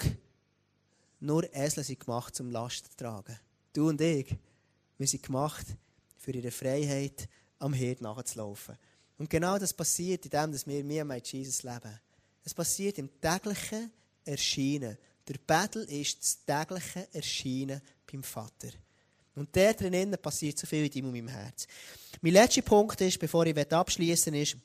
nur 1.21 1.53
Esel 1.55 1.85
sind 1.85 2.01
gemacht, 2.01 2.35
zum 2.35 2.51
Last 2.51 2.93
zu 2.93 2.97
tragen. 2.97 3.39
Du 3.73 3.89
und 3.89 4.01
ich, 4.01 4.35
wir 4.99 5.07
sind 5.07 5.23
gemacht, 5.23 5.67
für 6.17 6.33
ihre 6.33 6.51
Freiheit 6.51 7.29
am 7.59 7.73
Herd 7.73 8.01
nachzulaufen. 8.01 8.77
Und 9.19 9.31
genau 9.31 9.59
das 9.59 9.73
passiert 9.73 10.25
in 10.25 10.31
dem, 10.31 10.53
dass 10.53 10.67
wir 10.67 10.85
mehr 10.85 11.05
mit 11.05 11.27
Jesus 11.33 11.63
leben. 11.63 12.01
Es 12.45 12.53
passiert 12.53 12.99
im 12.99 13.09
täglichen 13.21 13.91
Erscheinen. 14.25 14.99
Der 15.27 15.37
Battle 15.47 15.85
ist 15.85 16.21
das 16.21 16.45
tägliche 16.45 17.09
Erscheinen 17.13 17.81
beim 18.11 18.23
Vater. 18.23 18.69
Und 19.35 19.55
der 19.55 19.75
drinnen 19.75 20.17
passiert 20.21 20.59
so 20.59 20.67
viel 20.67 20.85
in 20.85 20.91
deinem 20.91 21.07
und 21.07 21.13
meinem 21.13 21.29
Herz. 21.29 21.67
Mein 22.23 22.33
letzter 22.33 22.63
Punkt 22.63 23.01
ist, 23.01 23.19
bevor 23.19 23.45
ich 23.47 23.73
abschließen 23.73 24.35
ist, 24.35 24.57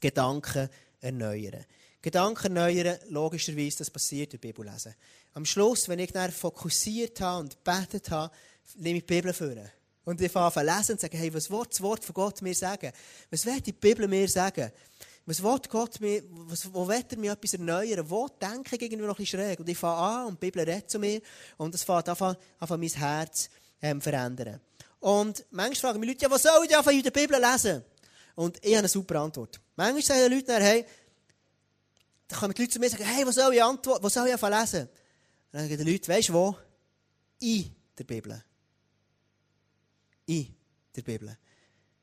Gedanken 0.00 0.68
erneuern. 1.00 1.64
Gedanken 2.00 2.56
erneuern, 2.56 2.98
logischerweise, 3.08 3.78
das 3.78 3.90
passiert 3.90 4.32
durch 4.32 4.40
Bibel 4.40 4.64
lesen. 4.64 4.94
Am 5.34 5.44
Schluss, 5.44 5.88
wenn 5.88 5.98
ich 5.98 6.12
dann 6.12 6.32
fokussiert 6.32 7.20
habe 7.20 7.40
und 7.40 7.62
betet 7.62 8.10
habe, 8.10 8.34
nehme 8.76 8.98
ich 8.98 9.06
die 9.06 9.14
Bibel 9.14 9.32
vor. 9.32 9.54
Und 10.04 10.20
ich 10.20 10.32
fange 10.32 10.56
an 10.56 10.66
lesen 10.66 10.92
und 10.92 11.00
sage, 11.00 11.16
hey, 11.16 11.32
was 11.34 11.50
wird 11.50 11.70
das 11.70 11.80
Wort 11.82 12.04
von 12.04 12.14
Gott 12.14 12.40
mir 12.40 12.54
sagen? 12.54 12.92
Was 13.30 13.44
wird 13.44 13.66
die 13.66 13.72
Bibel 13.72 14.08
mir 14.08 14.28
sagen? 14.28 14.72
Was 15.26 15.42
will 15.42 15.60
Gott 15.68 16.00
mir, 16.00 16.22
was, 16.30 16.72
wo 16.72 16.88
will 16.88 17.04
er 17.06 17.18
mir 17.18 17.32
etwas 17.32 17.52
erneuern? 17.52 18.08
Wo 18.08 18.28
denke 18.28 18.76
ich 18.76 18.82
irgendwie 18.82 19.04
noch 19.04 19.18
ein 19.18 19.22
bisschen 19.22 19.38
schräg? 19.38 19.60
Und 19.60 19.68
ich 19.68 19.76
fange 19.76 20.00
an 20.00 20.26
und 20.28 20.42
die 20.42 20.46
Bibel 20.46 20.62
redet 20.62 20.90
zu 20.90 20.98
mir 20.98 21.20
und 21.58 21.74
das 21.74 21.82
fängt 21.82 22.08
an, 22.08 22.36
an 22.58 22.80
mein 22.80 22.88
Herz 22.88 23.50
ähm, 23.82 24.00
verändern. 24.00 24.60
Und 25.00 25.44
manchmal 25.50 25.92
fragen 25.92 26.00
mich 26.00 26.08
Leute, 26.08 26.24
ja, 26.24 26.30
was 26.30 26.42
soll 26.42 26.64
ich 26.64 26.74
denn 26.74 26.96
in 26.96 27.02
der 27.02 27.10
Bibel 27.10 27.38
lesen? 27.38 27.84
Und 28.34 28.56
ich 28.64 28.70
habe 28.70 28.78
eine 28.78 28.88
super 28.88 29.20
Antwort. 29.20 29.60
Manchmal 29.76 30.02
sagen 30.02 30.30
die 30.30 30.34
Leute 30.36 30.46
dann, 30.46 30.62
hey, 30.62 30.86
da 32.28 32.36
kommen 32.36 32.54
die 32.54 32.62
Leute 32.62 32.72
zu 32.72 32.78
mir 32.78 32.86
und 32.86 32.92
sagen, 32.92 33.04
hey, 33.04 33.26
was 33.26 33.34
soll 33.34 33.52
ich, 33.52 33.62
antworten, 33.62 34.02
was 34.02 34.14
soll 34.14 34.28
ich 34.28 34.40
lesen? 34.40 34.88
Dann 35.50 35.68
sagen 35.68 35.84
die 35.84 35.92
Leute, 35.92 36.08
weißt 36.08 36.28
du 36.28 36.32
wo? 36.34 36.56
in 37.40 37.70
der 37.96 38.04
Bibel. 38.04 38.42
In 40.26 40.54
der 40.94 41.02
Bibel. 41.02 41.36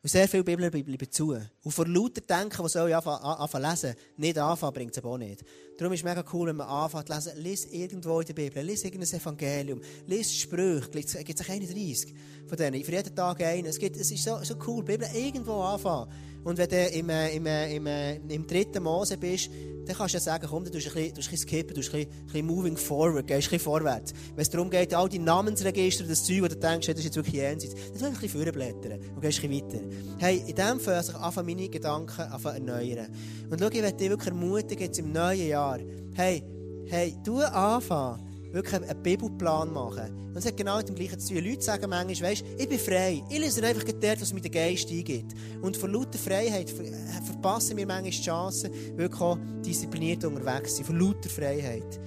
Und 0.01 0.09
sehr 0.09 0.27
viele 0.27 0.43
Bibler 0.43 0.69
bleiben 0.69 1.11
zu. 1.11 1.39
Und 1.65 1.71
vor 1.71 1.87
lauter 1.87 2.21
Denken, 2.21 2.63
was 2.63 2.73
soll 2.73 2.89
ich 2.89 2.95
anfangen 2.95 3.65
lesen, 3.67 3.95
nicht 4.17 4.37
anfangen, 4.37 4.71
bringt 4.71 4.91
es 4.91 4.99
aber 4.99 5.09
auch 5.09 5.17
nicht. 5.17 5.43
Darum 5.79 5.93
ist 5.93 6.01
es 6.01 6.03
mega 6.03 6.23
cool, 6.31 6.49
wenn 6.49 6.57
man 6.57 6.67
anfängt 6.67 7.07
zu 7.07 7.13
lesen, 7.15 7.31
lies 7.37 7.65
irgendwo 7.65 8.19
in 8.19 8.27
der 8.27 8.33
Bibel, 8.35 8.63
lies 8.63 8.83
irgendein 8.83 9.19
Evangelium, 9.19 9.81
lies 10.05 10.31
Sprüche, 10.31 10.91
es 10.93 11.17
gibt 11.23 11.39
es 11.39 11.49
31 11.49 12.13
von 12.45 12.55
denen, 12.55 12.83
für 12.83 12.91
jeden 12.91 13.15
Tag 13.15 13.41
einen. 13.41 13.65
Es, 13.65 13.79
gibt, 13.79 13.97
es 13.97 14.11
ist 14.11 14.23
so, 14.23 14.37
so 14.43 14.53
cool, 14.67 14.85
die 14.85 14.91
Bibel 14.91 15.07
irgendwo 15.11 15.61
anfangen. 15.61 16.11
Und 16.43 16.59
wenn 16.59 16.69
du 16.69 16.87
im, 16.89 17.09
im, 17.09 17.47
im, 17.47 18.29
im 18.29 18.45
dritten 18.45 18.83
Mose 18.83 19.17
bist, 19.17 19.49
dann 19.85 19.95
kannst 19.95 20.13
du 20.13 20.17
ja 20.17 20.21
sagen, 20.21 20.47
komm, 20.49 20.63
du 20.63 20.71
tust 20.71 20.87
ein 20.87 20.93
bisschen, 20.93 21.09
du 21.09 21.15
bisschen 21.15 21.37
skippen, 21.37 21.75
du 21.75 21.81
tust 21.81 21.93
ein 21.93 22.07
bisschen, 22.07 22.39
ein 22.39 22.45
moving 22.45 22.77
forward, 22.77 23.27
gehst 23.27 23.47
ein 23.47 23.51
bisschen 23.51 23.59
vorwärts. 23.59 24.13
Wenn 24.33 24.41
es 24.41 24.49
darum 24.49 24.69
geht, 24.69 24.93
all 24.93 25.09
die 25.09 25.19
Namensregister, 25.19 26.03
das 26.03 26.23
Zeug, 26.23 26.43
wo 26.43 26.47
du 26.47 26.55
denkst, 26.55 26.87
das 26.87 26.99
ist 26.99 27.05
jetzt 27.05 27.15
wirklich 27.15 27.35
jenseits, 27.35 27.73
dann 27.73 27.99
tu 27.99 28.05
ein 28.05 28.13
bisschen 28.13 28.29
vorblättern 28.29 28.99
und 29.15 29.21
gehst 29.21 29.43
ein 29.43 29.49
bisschen 29.49 29.71
weiter. 29.71 29.79
Hey, 30.19 30.43
in 30.45 30.55
dem 30.55 30.79
Fall 30.79 31.03
sich 31.03 31.15
anfangen 31.15 31.47
meine 31.55 31.69
Gedanken 31.69 32.21
anfangen 32.21 32.67
erneuern. 32.67 33.07
Und 33.49 33.59
schau, 33.59 33.67
ich 33.67 33.81
werde 33.81 33.97
dich 33.97 34.09
wirklich 34.09 34.29
ermutigen, 34.29 34.83
jetzt 34.85 34.99
im 34.99 35.11
neuen 35.11 35.47
Jahr, 35.47 35.79
hey, 36.13 36.43
hey, 36.87 37.15
du 37.23 37.39
anfangen, 37.39 38.21
wirklich 38.51 38.81
einen 38.81 39.03
Bibelplan 39.03 39.71
machen. 39.73 40.25
Und 40.29 40.37
es 40.37 40.45
hat 40.45 40.57
genau 40.57 40.77
mit 40.77 40.87
dem 40.89 40.95
Gleichen 40.95 41.19
zu 41.19 41.33
tun. 41.33 41.43
Leute 41.43 41.61
sagen 41.61 41.89
manchmal, 41.89 42.31
weißt, 42.31 42.43
ich 42.57 42.69
bin 42.69 42.79
frei. 42.79 43.23
Ich 43.29 43.39
lese 43.39 43.63
einfach 43.63 43.83
dort, 43.83 44.21
was 44.21 44.33
mir 44.33 44.41
der 44.41 44.51
Geist 44.51 44.89
eingibt. 44.89 45.33
Und 45.61 45.77
vor 45.77 45.89
lauter 45.89 46.17
Freiheit 46.17 46.69
äh, 46.71 47.21
verpassen 47.25 47.77
wir 47.77 47.85
manchmal 47.85 48.11
die 48.11 48.21
Chance, 48.21 48.69
wirklich 48.95 49.21
auch 49.21 49.37
diszipliniert 49.65 50.23
unterwegs 50.23 50.71
zu 50.71 50.77
sein. 50.77 50.85
Vor 50.85 50.95
lauter 50.95 51.29
Freiheit. 51.29 51.99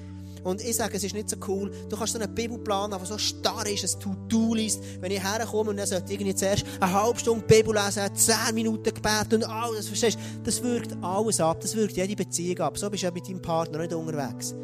Und 0.44 0.62
ich 0.62 0.76
sage, 0.76 0.96
es 0.96 1.04
ist 1.04 1.14
nicht 1.14 1.28
so 1.28 1.36
cool. 1.46 1.70
Du 1.88 1.96
kannst 1.96 2.12
so 2.12 2.18
einen 2.18 2.34
Bibelplan 2.34 2.92
haben, 2.92 2.98
der 2.98 3.06
so 3.06 3.18
starr 3.18 3.66
ist, 3.66 3.84
ein 3.84 4.00
To-Do-List. 4.00 4.82
Wenn 5.00 5.10
ich 5.10 5.22
herkomme 5.22 5.70
und 5.70 5.76
dann 5.76 5.86
sollte 5.86 6.12
irgendwie 6.12 6.34
zuerst 6.34 6.64
eine 6.80 6.92
halbe 6.92 7.18
Stunde 7.18 7.44
Bibel 7.46 7.74
lesen, 7.74 8.14
zehn 8.14 8.54
Minuten 8.54 8.94
Gebet 8.94 9.34
und 9.34 9.44
alles, 9.44 9.88
verstehst 9.88 10.18
du? 10.18 10.42
Das 10.44 10.62
wirkt 10.62 10.96
alles 11.02 11.40
ab. 11.40 11.60
Das 11.60 11.74
wirkt 11.76 11.96
jede 11.96 12.16
Beziehung 12.16 12.58
ab. 12.60 12.78
So 12.78 12.90
bist 12.90 13.02
du 13.02 13.06
ja 13.06 13.12
mit 13.12 13.28
deinem 13.28 13.42
Partner 13.42 13.78
nicht 13.78 13.92
unterwegs. 13.92 14.54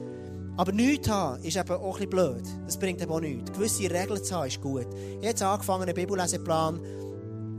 Aber 0.56 0.70
nichts 0.72 1.08
haben 1.08 1.42
ist 1.42 1.56
eben 1.56 1.70
auch 1.70 1.98
ein 2.00 2.08
bisschen 2.08 2.10
blöd. 2.10 2.42
Das 2.66 2.78
bringt 2.78 3.02
eben 3.02 3.10
auch 3.10 3.20
nichts. 3.20 3.52
Gewisse 3.52 3.90
Regeln 3.90 4.22
zu 4.22 4.34
haben 4.34 4.46
ist 4.46 4.60
gut. 4.60 4.86
Jetzt 5.20 5.42
angefangen, 5.42 5.82
einen 5.82 5.94
Bibelleseplan. 5.94 6.80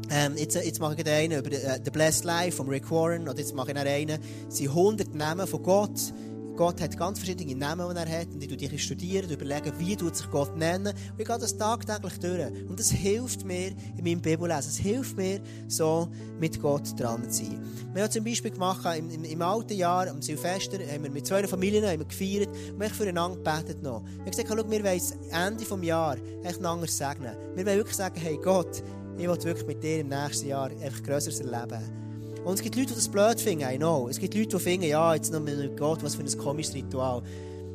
Ähm, 0.10 0.38
jetzt, 0.38 0.56
jetzt 0.56 0.80
mache 0.80 0.95
ich 0.97 1.06
einen 1.06 1.39
über 1.39 1.51
äh, 1.51 1.80
The 1.84 1.91
Blessed 1.91 2.23
Life 2.23 2.58
von 2.58 2.69
Rick 2.69 2.89
Warren. 2.89 3.28
Oder 3.28 3.39
jetzt 3.39 3.54
mache 3.54 3.71
ich 3.71 3.78
einen. 3.78 4.19
Es 4.47 4.58
sind 4.58 4.69
100 4.69 5.13
Namen 5.13 5.45
von 5.45 5.63
Gott. 5.63 6.13
Gott 6.55 6.81
hat 6.81 6.97
ganz 6.97 7.19
verschiedene 7.19 7.55
Namen, 7.55 7.89
die 7.89 7.95
er 7.95 8.21
hat. 8.21 8.27
Und 8.27 8.41
ich 8.41 8.47
studiere 8.47 8.71
die 8.71 8.79
studieren, 8.79 9.29
überlegen, 9.29 9.73
wie 9.77 9.95
tut 9.95 10.15
sich 10.15 10.29
Gott 10.29 10.55
nennen. 10.55 10.87
Und 10.87 11.19
ich 11.19 11.27
gehe 11.27 11.37
das 11.37 11.57
tagtäglich 11.57 12.19
durch. 12.19 12.67
Und 12.67 12.79
das 12.79 12.91
hilft 12.91 13.45
mir 13.45 13.69
in 13.97 14.03
meinem 14.03 14.21
Bibellesen. 14.21 14.69
Es 14.69 14.77
hilft 14.77 15.17
mir, 15.17 15.41
so 15.67 16.07
mit 16.39 16.61
Gott 16.61 16.99
dran 16.99 17.29
zu 17.29 17.45
sein. 17.45 17.61
Wir 17.93 18.03
haben 18.03 18.11
zum 18.11 18.23
Beispiel 18.23 18.51
gemacht, 18.51 18.85
im, 18.97 19.09
im, 19.09 19.23
im 19.23 19.41
alten 19.41 19.73
Jahr, 19.73 20.07
am 20.07 20.21
Silvester, 20.21 20.79
haben 20.79 21.03
wir 21.03 21.11
mit 21.11 21.27
zwei 21.27 21.45
Familien 21.47 21.85
haben 21.85 21.99
wir 21.99 22.05
gefeiert 22.05 22.49
und 22.73 22.83
haben 22.83 22.93
füreinander 22.93 23.37
gebetet 23.37 23.83
noch. 23.83 24.03
Wir 24.03 24.19
haben 24.19 24.31
gesagt, 24.31 24.49
wir 24.49 24.83
wollen 24.83 25.31
Ende 25.31 25.65
des 25.65 25.85
Jahres 25.85 26.21
einander 26.43 26.87
segnen. 26.87 27.35
Wir 27.55 27.65
wollen 27.65 27.77
wirklich 27.77 27.95
sagen, 27.95 28.19
hey 28.19 28.37
Gott, 28.41 28.83
ich 29.17 29.27
will 29.27 29.43
wirklich 29.43 29.67
mit 29.67 29.83
dir 29.83 29.99
im 29.99 30.09
nächsten 30.09 30.47
Jahr 30.47 30.69
einfach 30.69 31.03
Größeres 31.03 31.39
erleben. 31.39 32.04
Und 32.45 32.53
es 32.53 32.62
gibt 32.62 32.75
Leute, 32.75 32.89
die 32.89 32.93
das 32.93 33.10
blöd 33.10 33.41
finden, 33.41 33.67
I 33.67 33.77
know. 33.77 34.08
Es 34.08 34.19
gibt 34.19 34.36
Leute, 34.36 34.58
die 34.58 34.60
finden, 34.63 34.86
ja, 34.86 35.15
jetzt 35.15 35.34
noch 35.34 35.39
mit 35.39 35.75
Gott, 35.77 36.03
was 36.03 36.13
für 36.13 36.21
ein 36.21 36.38
komisches 36.38 36.75
Ritual. 36.75 37.23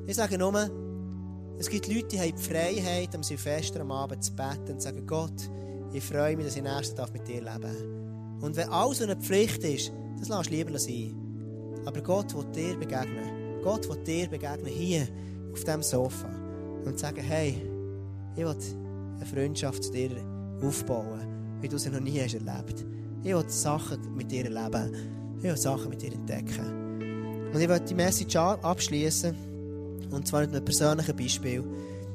Ich 0.06 0.14
sage 0.14 0.38
nur, 0.38 0.70
es 1.58 1.68
gibt 1.68 1.88
Leute, 1.88 2.06
die 2.06 2.20
haben 2.20 2.32
die 2.36 2.42
Freiheit, 2.42 3.12
am 3.16 3.24
Silvester 3.24 3.80
am 3.80 3.90
Abend 3.90 4.22
zu 4.22 4.32
beten 4.32 4.72
und 4.72 4.80
sagen, 4.80 5.04
Gott, 5.08 5.50
ich 5.92 6.04
freue 6.04 6.36
mich, 6.36 6.46
dass 6.46 6.56
ich 6.56 6.62
nächsten 6.62 6.96
Tag 6.96 7.12
mit 7.12 7.26
dir 7.26 7.40
lebe. 7.42 7.68
Und 8.40 8.54
wenn 8.54 8.68
alles 8.68 9.02
eine 9.02 9.16
Pflicht 9.16 9.64
ist, 9.64 9.92
das 10.20 10.28
lass 10.28 10.48
lieber 10.48 10.78
sein. 10.78 11.16
Aber 11.84 12.00
Gott 12.00 12.32
will 12.32 12.46
dir 12.54 12.76
begegnen. 12.76 13.62
Gott 13.64 13.88
will 13.88 14.02
dir 14.04 14.28
begegnen, 14.28 14.66
hier, 14.66 15.08
auf 15.52 15.64
diesem 15.64 15.82
Sofa. 15.82 16.28
Und 16.84 16.96
sagen, 16.96 17.22
hey, 17.22 17.60
ich 18.36 18.44
will 18.44 18.54
eine 19.16 19.26
Freundschaft 19.26 19.82
zu 19.82 19.90
dir 19.90 20.10
aufbauen, 20.62 21.58
wie 21.60 21.68
du 21.68 21.76
sie 21.76 21.90
noch 21.90 22.00
nie 22.00 22.20
hast 22.20 22.34
erlebt 22.34 22.84
hast. 22.84 22.99
Ich 23.22 23.34
will 23.34 23.44
Sachen 23.48 24.14
mit 24.16 24.30
dir 24.30 24.44
erleben. 24.44 24.94
Ich 25.36 25.42
will 25.42 25.56
Sachen 25.56 25.90
mit 25.90 26.00
dir 26.00 26.12
entdecken. 26.12 27.50
Und 27.52 27.60
ich 27.60 27.68
will 27.68 27.80
die 27.80 27.94
Message 27.94 28.34
abschließen. 28.36 29.36
Und 30.10 30.26
zwar 30.26 30.40
mit 30.40 30.54
einem 30.54 30.64
persönlichen 30.64 31.16
Beispiel. 31.16 31.62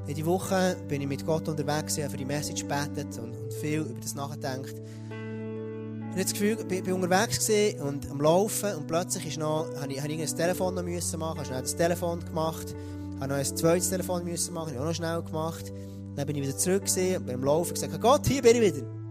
In 0.07 0.15
dieser 0.15 0.27
Woche 0.27 0.75
bin 0.87 1.01
ich 1.01 1.07
mit 1.07 1.25
Gott 1.25 1.47
unterwegs, 1.47 1.97
habe 1.97 2.09
für 2.09 2.17
die 2.17 2.25
Message 2.25 2.61
gebetet 2.61 3.17
und, 3.19 3.35
und 3.35 3.53
viel 3.53 3.81
über 3.81 3.99
das 3.99 4.15
nachgedacht. 4.15 4.75
Ich 6.15 6.23
das 6.23 6.31
Gefühl, 6.31 6.57
ich 6.69 6.87
war 6.87 6.95
unterwegs 6.95 7.49
und 7.81 8.09
am 8.09 8.21
Laufen 8.21 8.75
und 8.75 8.87
plötzlich 8.87 9.27
ist 9.27 9.37
noch, 9.37 9.67
habe 9.81 9.91
ich, 9.91 10.01
habe 10.01 10.13
ich 10.13 10.21
ein 10.21 10.37
Telefon 10.37 10.75
noch 10.75 10.83
müssen 10.83 11.19
machen, 11.19 11.37
habe 11.37 11.45
schnell 11.45 11.61
das 11.61 11.75
Telefon 11.75 12.23
gemacht, 12.23 12.75
habe 13.19 13.27
noch 13.29 13.35
ein 13.35 13.45
zweites 13.45 13.89
Telefon 13.89 14.23
müssen 14.23 14.53
machen, 14.53 14.67
habe 14.67 14.75
ich 14.75 14.79
auch 14.79 14.85
noch 14.85 14.95
schnell 14.95 15.21
gemacht. 15.23 15.73
Dann 16.15 16.25
bin 16.25 16.35
ich 16.37 16.43
wieder 16.43 16.57
zurück 16.57 16.83
und 16.83 17.25
bin 17.25 17.35
am 17.35 17.43
Laufen 17.43 17.73
gesagt, 17.73 17.99
Gott, 17.99 18.27
hier 18.27 18.41
bin 18.41 18.55
ich 18.55 18.75
wieder. 18.75 19.04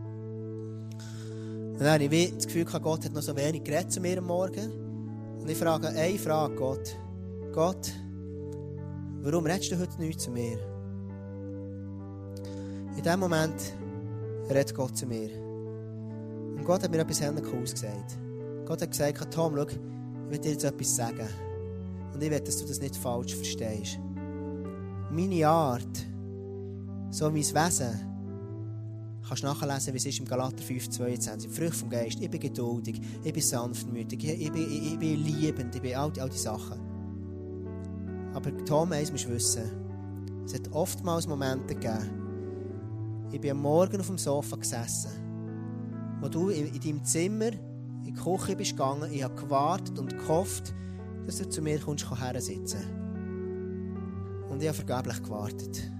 Und 1.74 1.80
dann 1.80 2.00
habe 2.00 2.04
ich 2.04 2.32
das 2.32 2.46
Gefühl, 2.46 2.64
Gott 2.64 3.04
hat 3.04 3.12
noch 3.12 3.22
so 3.22 3.37
wenig 3.37 3.64
geredet 3.64 3.90
zu 3.90 4.00
mir 4.00 4.18
am 4.18 4.26
Morgen. 4.26 4.70
Und 5.40 5.50
ich 5.50 5.58
frage 5.58 5.88
eine 5.88 6.16
Frage 6.18 6.54
Gott. 6.54 6.96
Gott, 7.52 7.92
warum 9.22 9.44
redest 9.44 9.72
du 9.72 9.80
heute 9.80 10.00
nichts 10.00 10.22
zu 10.22 10.30
mir? 10.30 10.56
In 12.96 13.02
dem 13.02 13.18
Moment 13.18 13.60
redet 14.48 14.72
Gott 14.72 14.96
zu 14.96 15.04
mir. 15.04 15.30
Und 16.56 16.64
Gott 16.64 16.84
hat 16.84 16.92
mir 16.92 17.00
etwas 17.00 17.20
Cooles 17.42 17.72
gesagt. 17.72 18.18
Gott 18.66 18.80
hat 18.80 18.92
gesagt, 18.92 19.34
Tom, 19.34 19.56
schau, 19.56 19.66
ich 19.66 19.78
will 20.30 20.38
dir 20.38 20.52
jetzt 20.52 20.62
etwas 20.62 20.94
sagen. 20.94 21.28
Und 22.14 22.22
ich 22.22 22.30
will, 22.30 22.40
dass 22.40 22.58
du 22.58 22.68
das 22.68 22.80
nicht 22.80 22.94
falsch 22.94 23.34
verstehst. 23.34 23.98
Meine 25.10 25.48
Art, 25.48 26.06
so 27.10 27.24
mein 27.32 27.42
Wesen, 27.42 28.13
kannst 29.28 29.42
nachlesen, 29.42 29.94
wie 29.94 29.98
es 29.98 30.06
ist 30.06 30.18
im 30.18 30.26
Galater 30.26 30.62
5, 30.62 30.90
22. 30.90 31.50
Frucht 31.50 31.76
vom 31.76 31.90
Geist. 31.90 32.20
Ich 32.20 32.30
bin 32.30 32.40
geduldig, 32.40 33.00
ich 33.22 33.32
bin 33.32 33.42
sanftmütig, 33.42 34.24
ich 34.24 34.52
bin, 34.52 34.62
ich, 34.62 34.92
ich 34.92 34.98
bin 34.98 35.24
liebend, 35.24 35.74
ich 35.74 35.82
bin 35.82 35.94
all, 35.94 36.12
all 36.18 36.28
die 36.28 36.38
Sachen. 36.38 36.80
Aber 38.34 38.64
Tom, 38.64 38.92
eins 38.92 39.10
musst 39.10 39.26
du 39.26 39.30
wissen. 39.30 39.64
Es 40.44 40.54
hat 40.54 40.70
oftmals 40.72 41.26
Momente 41.26 41.74
gegeben, 41.74 42.24
ich 43.32 43.40
bin 43.40 43.52
am 43.52 43.62
Morgen 43.62 44.00
auf 44.00 44.06
dem 44.06 44.18
Sofa 44.18 44.56
gesessen, 44.56 45.10
wo 46.20 46.28
du 46.28 46.50
in, 46.50 46.74
in 46.74 46.80
deinem 46.80 47.04
Zimmer 47.04 47.50
in 47.52 48.02
die 48.04 48.12
Küche 48.12 48.54
bist 48.54 48.72
gegangen, 48.72 49.10
ich 49.10 49.22
habe 49.22 49.34
gewartet 49.34 49.98
und 49.98 50.18
gehofft, 50.18 50.74
dass 51.24 51.38
du 51.38 51.48
zu 51.48 51.62
mir 51.62 51.80
kommst, 51.80 52.06
her 52.20 52.40
sitzen. 52.40 52.82
Und 54.50 54.62
ich 54.62 54.68
habe 54.68 54.76
vergeblich 54.76 55.22
gewartet. 55.22 55.93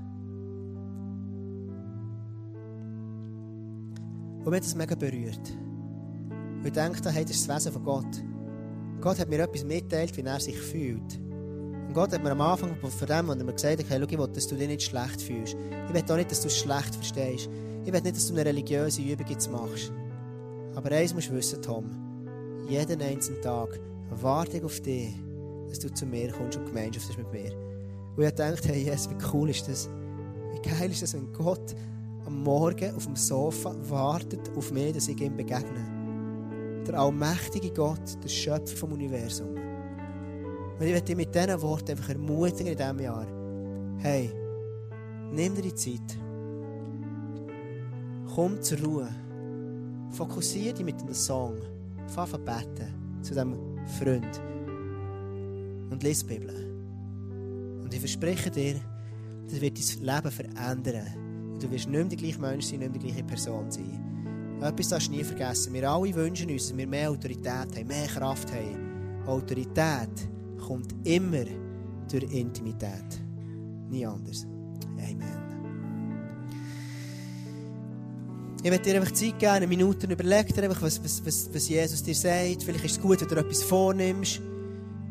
Und 4.45 4.51
mich 4.51 4.57
hat 4.57 4.65
das 4.65 4.75
mega 4.75 4.95
berührt. 4.95 5.51
Und 6.59 6.67
ich 6.67 6.73
dachte, 6.73 7.11
hey, 7.11 7.25
das 7.25 7.37
ist 7.37 7.49
das 7.49 7.57
Wesen 7.57 7.73
von 7.73 7.83
Gott. 7.83 8.25
Gott 9.01 9.19
hat 9.19 9.29
mir 9.29 9.41
etwas 9.41 9.65
mitteilt, 9.65 10.17
wie 10.17 10.23
er 10.23 10.41
sich 10.41 10.59
fühlt. 10.59 11.19
Und 11.87 11.95
Gott 11.95 12.13
hat 12.13 12.23
mir 12.23 12.33
am 12.33 12.41
Anfang 12.41 12.77
von 12.77 13.07
dem, 13.07 13.31
als 13.31 13.39
er 13.39 13.45
mir 13.45 13.53
gesagt 13.53 13.79
hat, 13.79 13.91
hey, 13.91 13.99
schau, 14.01 14.07
ich 14.11 14.19
will, 14.19 14.29
dass 14.29 14.47
du 14.47 14.55
dich 14.55 14.69
nicht 14.69 14.83
schlecht 14.83 15.23
fühlst. 15.23 15.57
Ich 15.89 15.95
will 15.95 16.03
auch 16.11 16.17
nicht, 16.17 16.31
dass 16.31 16.41
du 16.41 16.49
es 16.49 16.59
schlecht 16.59 16.95
verstehst. 16.95 17.49
Ich 17.85 17.93
will 17.93 18.01
nicht, 18.01 18.17
dass 18.17 18.27
du 18.29 18.35
eine 18.35 18.45
religiöse 18.45 19.03
Übung 19.03 19.27
jetzt 19.29 19.51
machst. 19.51 19.93
Aber 20.75 20.91
eins 20.91 21.15
musst 21.15 21.29
du 21.29 21.35
wissen, 21.35 21.63
Tom. 21.63 21.91
Jeden 22.69 23.01
einzelnen 23.01 23.43
Tag 23.43 23.79
warte 24.11 24.59
ich 24.59 24.65
auf 24.65 24.81
dich, 24.81 25.15
dass 25.69 25.79
du 25.79 25.93
zu 25.93 26.07
mir 26.07 26.33
kommst 26.33 26.59
und 26.59 26.67
Gemeinschaft 26.67 27.09
hast 27.09 27.19
mit 27.19 27.31
mir. 27.33 27.53
Und 28.17 28.25
ich 28.25 28.31
dachte, 28.33 28.69
hey, 28.69 28.85
yes, 28.85 29.09
wie 29.11 29.17
cool 29.33 29.51
ist 29.51 29.69
das? 29.69 29.89
Wie 30.53 30.69
geil 30.69 30.91
ist 30.91 31.03
das, 31.03 31.15
wenn 31.15 31.33
Gott 31.33 31.75
am 32.27 32.43
Morgen 32.43 32.95
auf 32.95 33.07
dem 33.07 33.17
Sofa 33.17 33.75
wartet 33.89 34.51
auf 34.57 34.73
mich, 34.73 34.93
dass 34.93 35.09
ich 35.09 35.21
ihm 35.21 35.37
begegne. 35.37 36.83
Der 36.87 36.99
allmächtige 36.99 37.71
Gott, 37.71 38.23
der 38.23 38.29
Schöpfer 38.29 38.77
vom 38.77 38.93
Universum. 38.93 39.49
Und 39.49 40.87
ich 40.87 40.93
möchte 40.93 41.15
dich 41.15 41.17
mit 41.17 41.35
diesen 41.35 41.63
Worten 41.63 41.93
einfach 41.93 42.09
ermutigen 42.09 42.73
in 42.73 42.77
diesem 42.77 43.01
Jahr. 43.01 43.27
Hey, 43.99 44.31
nimm 45.33 45.55
dir 45.55 45.63
die 45.63 45.75
Zeit. 45.75 46.19
Komm 48.35 48.61
zur 48.61 48.79
Ruhe. 48.81 49.09
Fokussiere 50.11 50.75
dich 50.75 50.85
mit 50.85 51.01
einem 51.01 51.15
Song. 51.15 51.57
Fang 52.09 52.29
an 52.47 53.23
zu 53.23 53.33
diesem 53.33 53.57
Freund. 53.99 54.41
Und 55.91 56.03
lese 56.03 56.27
die 56.27 56.35
Bibel. 56.35 57.81
Und 57.83 57.95
ich 57.95 58.01
verspreche 58.01 58.51
dir, 58.51 58.81
das 59.49 59.61
wird 59.61 59.79
dein 59.79 60.05
Leben 60.05 60.31
verändern. 60.31 61.24
Du 61.61 61.71
wirst 61.71 61.89
nicht 61.89 61.91
mehr 61.91 62.05
der 62.05 62.19
gleiche 62.19 62.41
Mensch 62.41 62.67
sein, 62.67 62.81
nicht 62.81 62.91
mehr 62.91 63.01
die 63.01 63.07
gleiche 63.07 63.25
Person 63.25 63.71
sein. 63.71 64.59
Etwas 64.61 64.89
darfst 64.89 65.09
du 65.09 65.13
nie 65.13 65.25
vergessen. 65.25 65.73
Wir 65.75 65.91
alle 65.91 66.15
wünschen 66.15 66.51
uns, 66.51 66.69
dass 66.69 66.77
wir 66.77 66.87
mehr 66.87 67.11
Autorität 67.11 67.49
haben, 67.49 67.87
mehr 67.87 68.07
Kraft 68.07 68.51
haben. 68.53 69.25
Autorität 69.27 70.29
kommt 70.67 70.95
immer 71.05 71.45
durch 72.11 72.33
Intimität. 72.33 73.21
Nie 73.91 74.07
anders. 74.07 74.47
Amen. 74.99 75.45
Ich 78.63 78.71
werde 78.71 78.83
dir 78.83 78.95
einfach 78.97 79.13
Zeit 79.13 79.39
geben, 79.39 79.53
eine 79.53 79.67
Minute 79.67 80.07
überleg 80.07 80.55
dir 80.55 80.63
einfach, 80.63 80.81
was, 80.81 81.03
was, 81.05 81.25
was, 81.27 81.51
was 81.53 81.69
Jesus 81.69 82.03
dir 82.03 82.15
sagt. 82.15 82.63
Vielleicht 82.63 82.85
ist 82.85 82.93
es 82.93 83.01
gut, 83.01 83.21
wenn 83.21 83.29
du 83.29 83.37
etwas 83.37 83.63
vornimmst. 83.63 84.41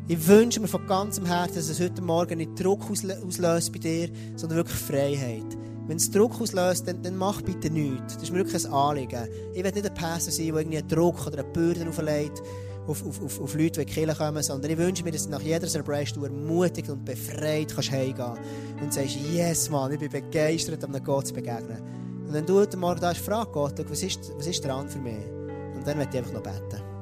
Ich 0.08 0.26
wünsche 0.26 0.58
mir 0.60 0.66
von 0.66 0.84
ganzem 0.86 1.24
Herzen, 1.24 1.54
dass 1.54 1.68
es 1.68 1.78
heute 1.80 2.02
Morgen 2.02 2.38
nicht 2.38 2.60
Druck 2.62 2.90
auslöst 2.90 3.72
bei 3.72 3.78
dir, 3.78 4.10
sondern 4.34 4.56
wirklich 4.56 4.76
Freiheit. 4.76 5.46
Wenn 5.86 5.98
es 5.98 6.10
Druck 6.10 6.40
auslöst, 6.40 6.88
dann, 6.88 7.02
dann 7.02 7.16
mach 7.16 7.42
bitte 7.42 7.70
nichts. 7.70 8.14
Das 8.14 8.22
ist 8.22 8.32
mir 8.32 8.38
wirklich 8.38 8.64
ein 8.64 8.72
Anliegen. 8.72 9.28
Ich 9.52 9.62
will 9.62 9.70
nicht 9.70 9.86
ein 9.86 9.94
Pastor 9.94 10.32
sein, 10.32 10.46
der 10.46 10.56
irgendwie 10.56 10.78
einen 10.78 10.88
Druck 10.88 11.26
oder 11.26 11.40
eine 11.40 11.44
Bürde 11.44 11.86
auflegt 11.88 12.42
auf, 12.86 13.04
auf, 13.06 13.22
auf, 13.22 13.40
auf 13.40 13.54
Leute, 13.54 13.84
die 13.84 14.00
in 14.00 14.08
die 14.08 14.14
kommen, 14.14 14.42
sondern 14.42 14.70
ich 14.70 14.78
wünsche 14.78 15.04
mir, 15.04 15.12
dass 15.12 15.28
nach 15.28 15.40
jeder 15.40 15.66
Celebration 15.66 16.20
du 16.20 16.26
ermutigt 16.26 16.88
und 16.90 17.04
befreit 17.04 17.74
kannst 17.74 17.90
heimgehen 17.90 18.38
und 18.82 18.92
sagst, 18.92 19.16
yes, 19.32 19.70
Mann, 19.70 19.92
ich 19.92 19.98
bin 19.98 20.10
begeistert, 20.10 20.84
einem 20.84 21.02
Gott 21.02 21.28
zu 21.28 21.34
begegnen. 21.34 21.82
Und 22.26 22.32
wenn 22.32 22.46
du 22.46 22.58
heute 22.58 22.76
Morgen 22.76 23.00
da 23.00 23.10
bist, 23.10 23.24
frag 23.24 23.52
Gott, 23.52 23.74
was 23.88 24.02
ist, 24.02 24.32
was 24.36 24.46
ist 24.46 24.64
dran 24.64 24.88
für 24.88 24.98
mich? 24.98 25.24
Und 25.74 25.86
dann 25.86 25.98
werde 25.98 26.10
ich 26.12 26.18
einfach 26.18 26.32
noch 26.32 26.42
beten. 26.42 26.93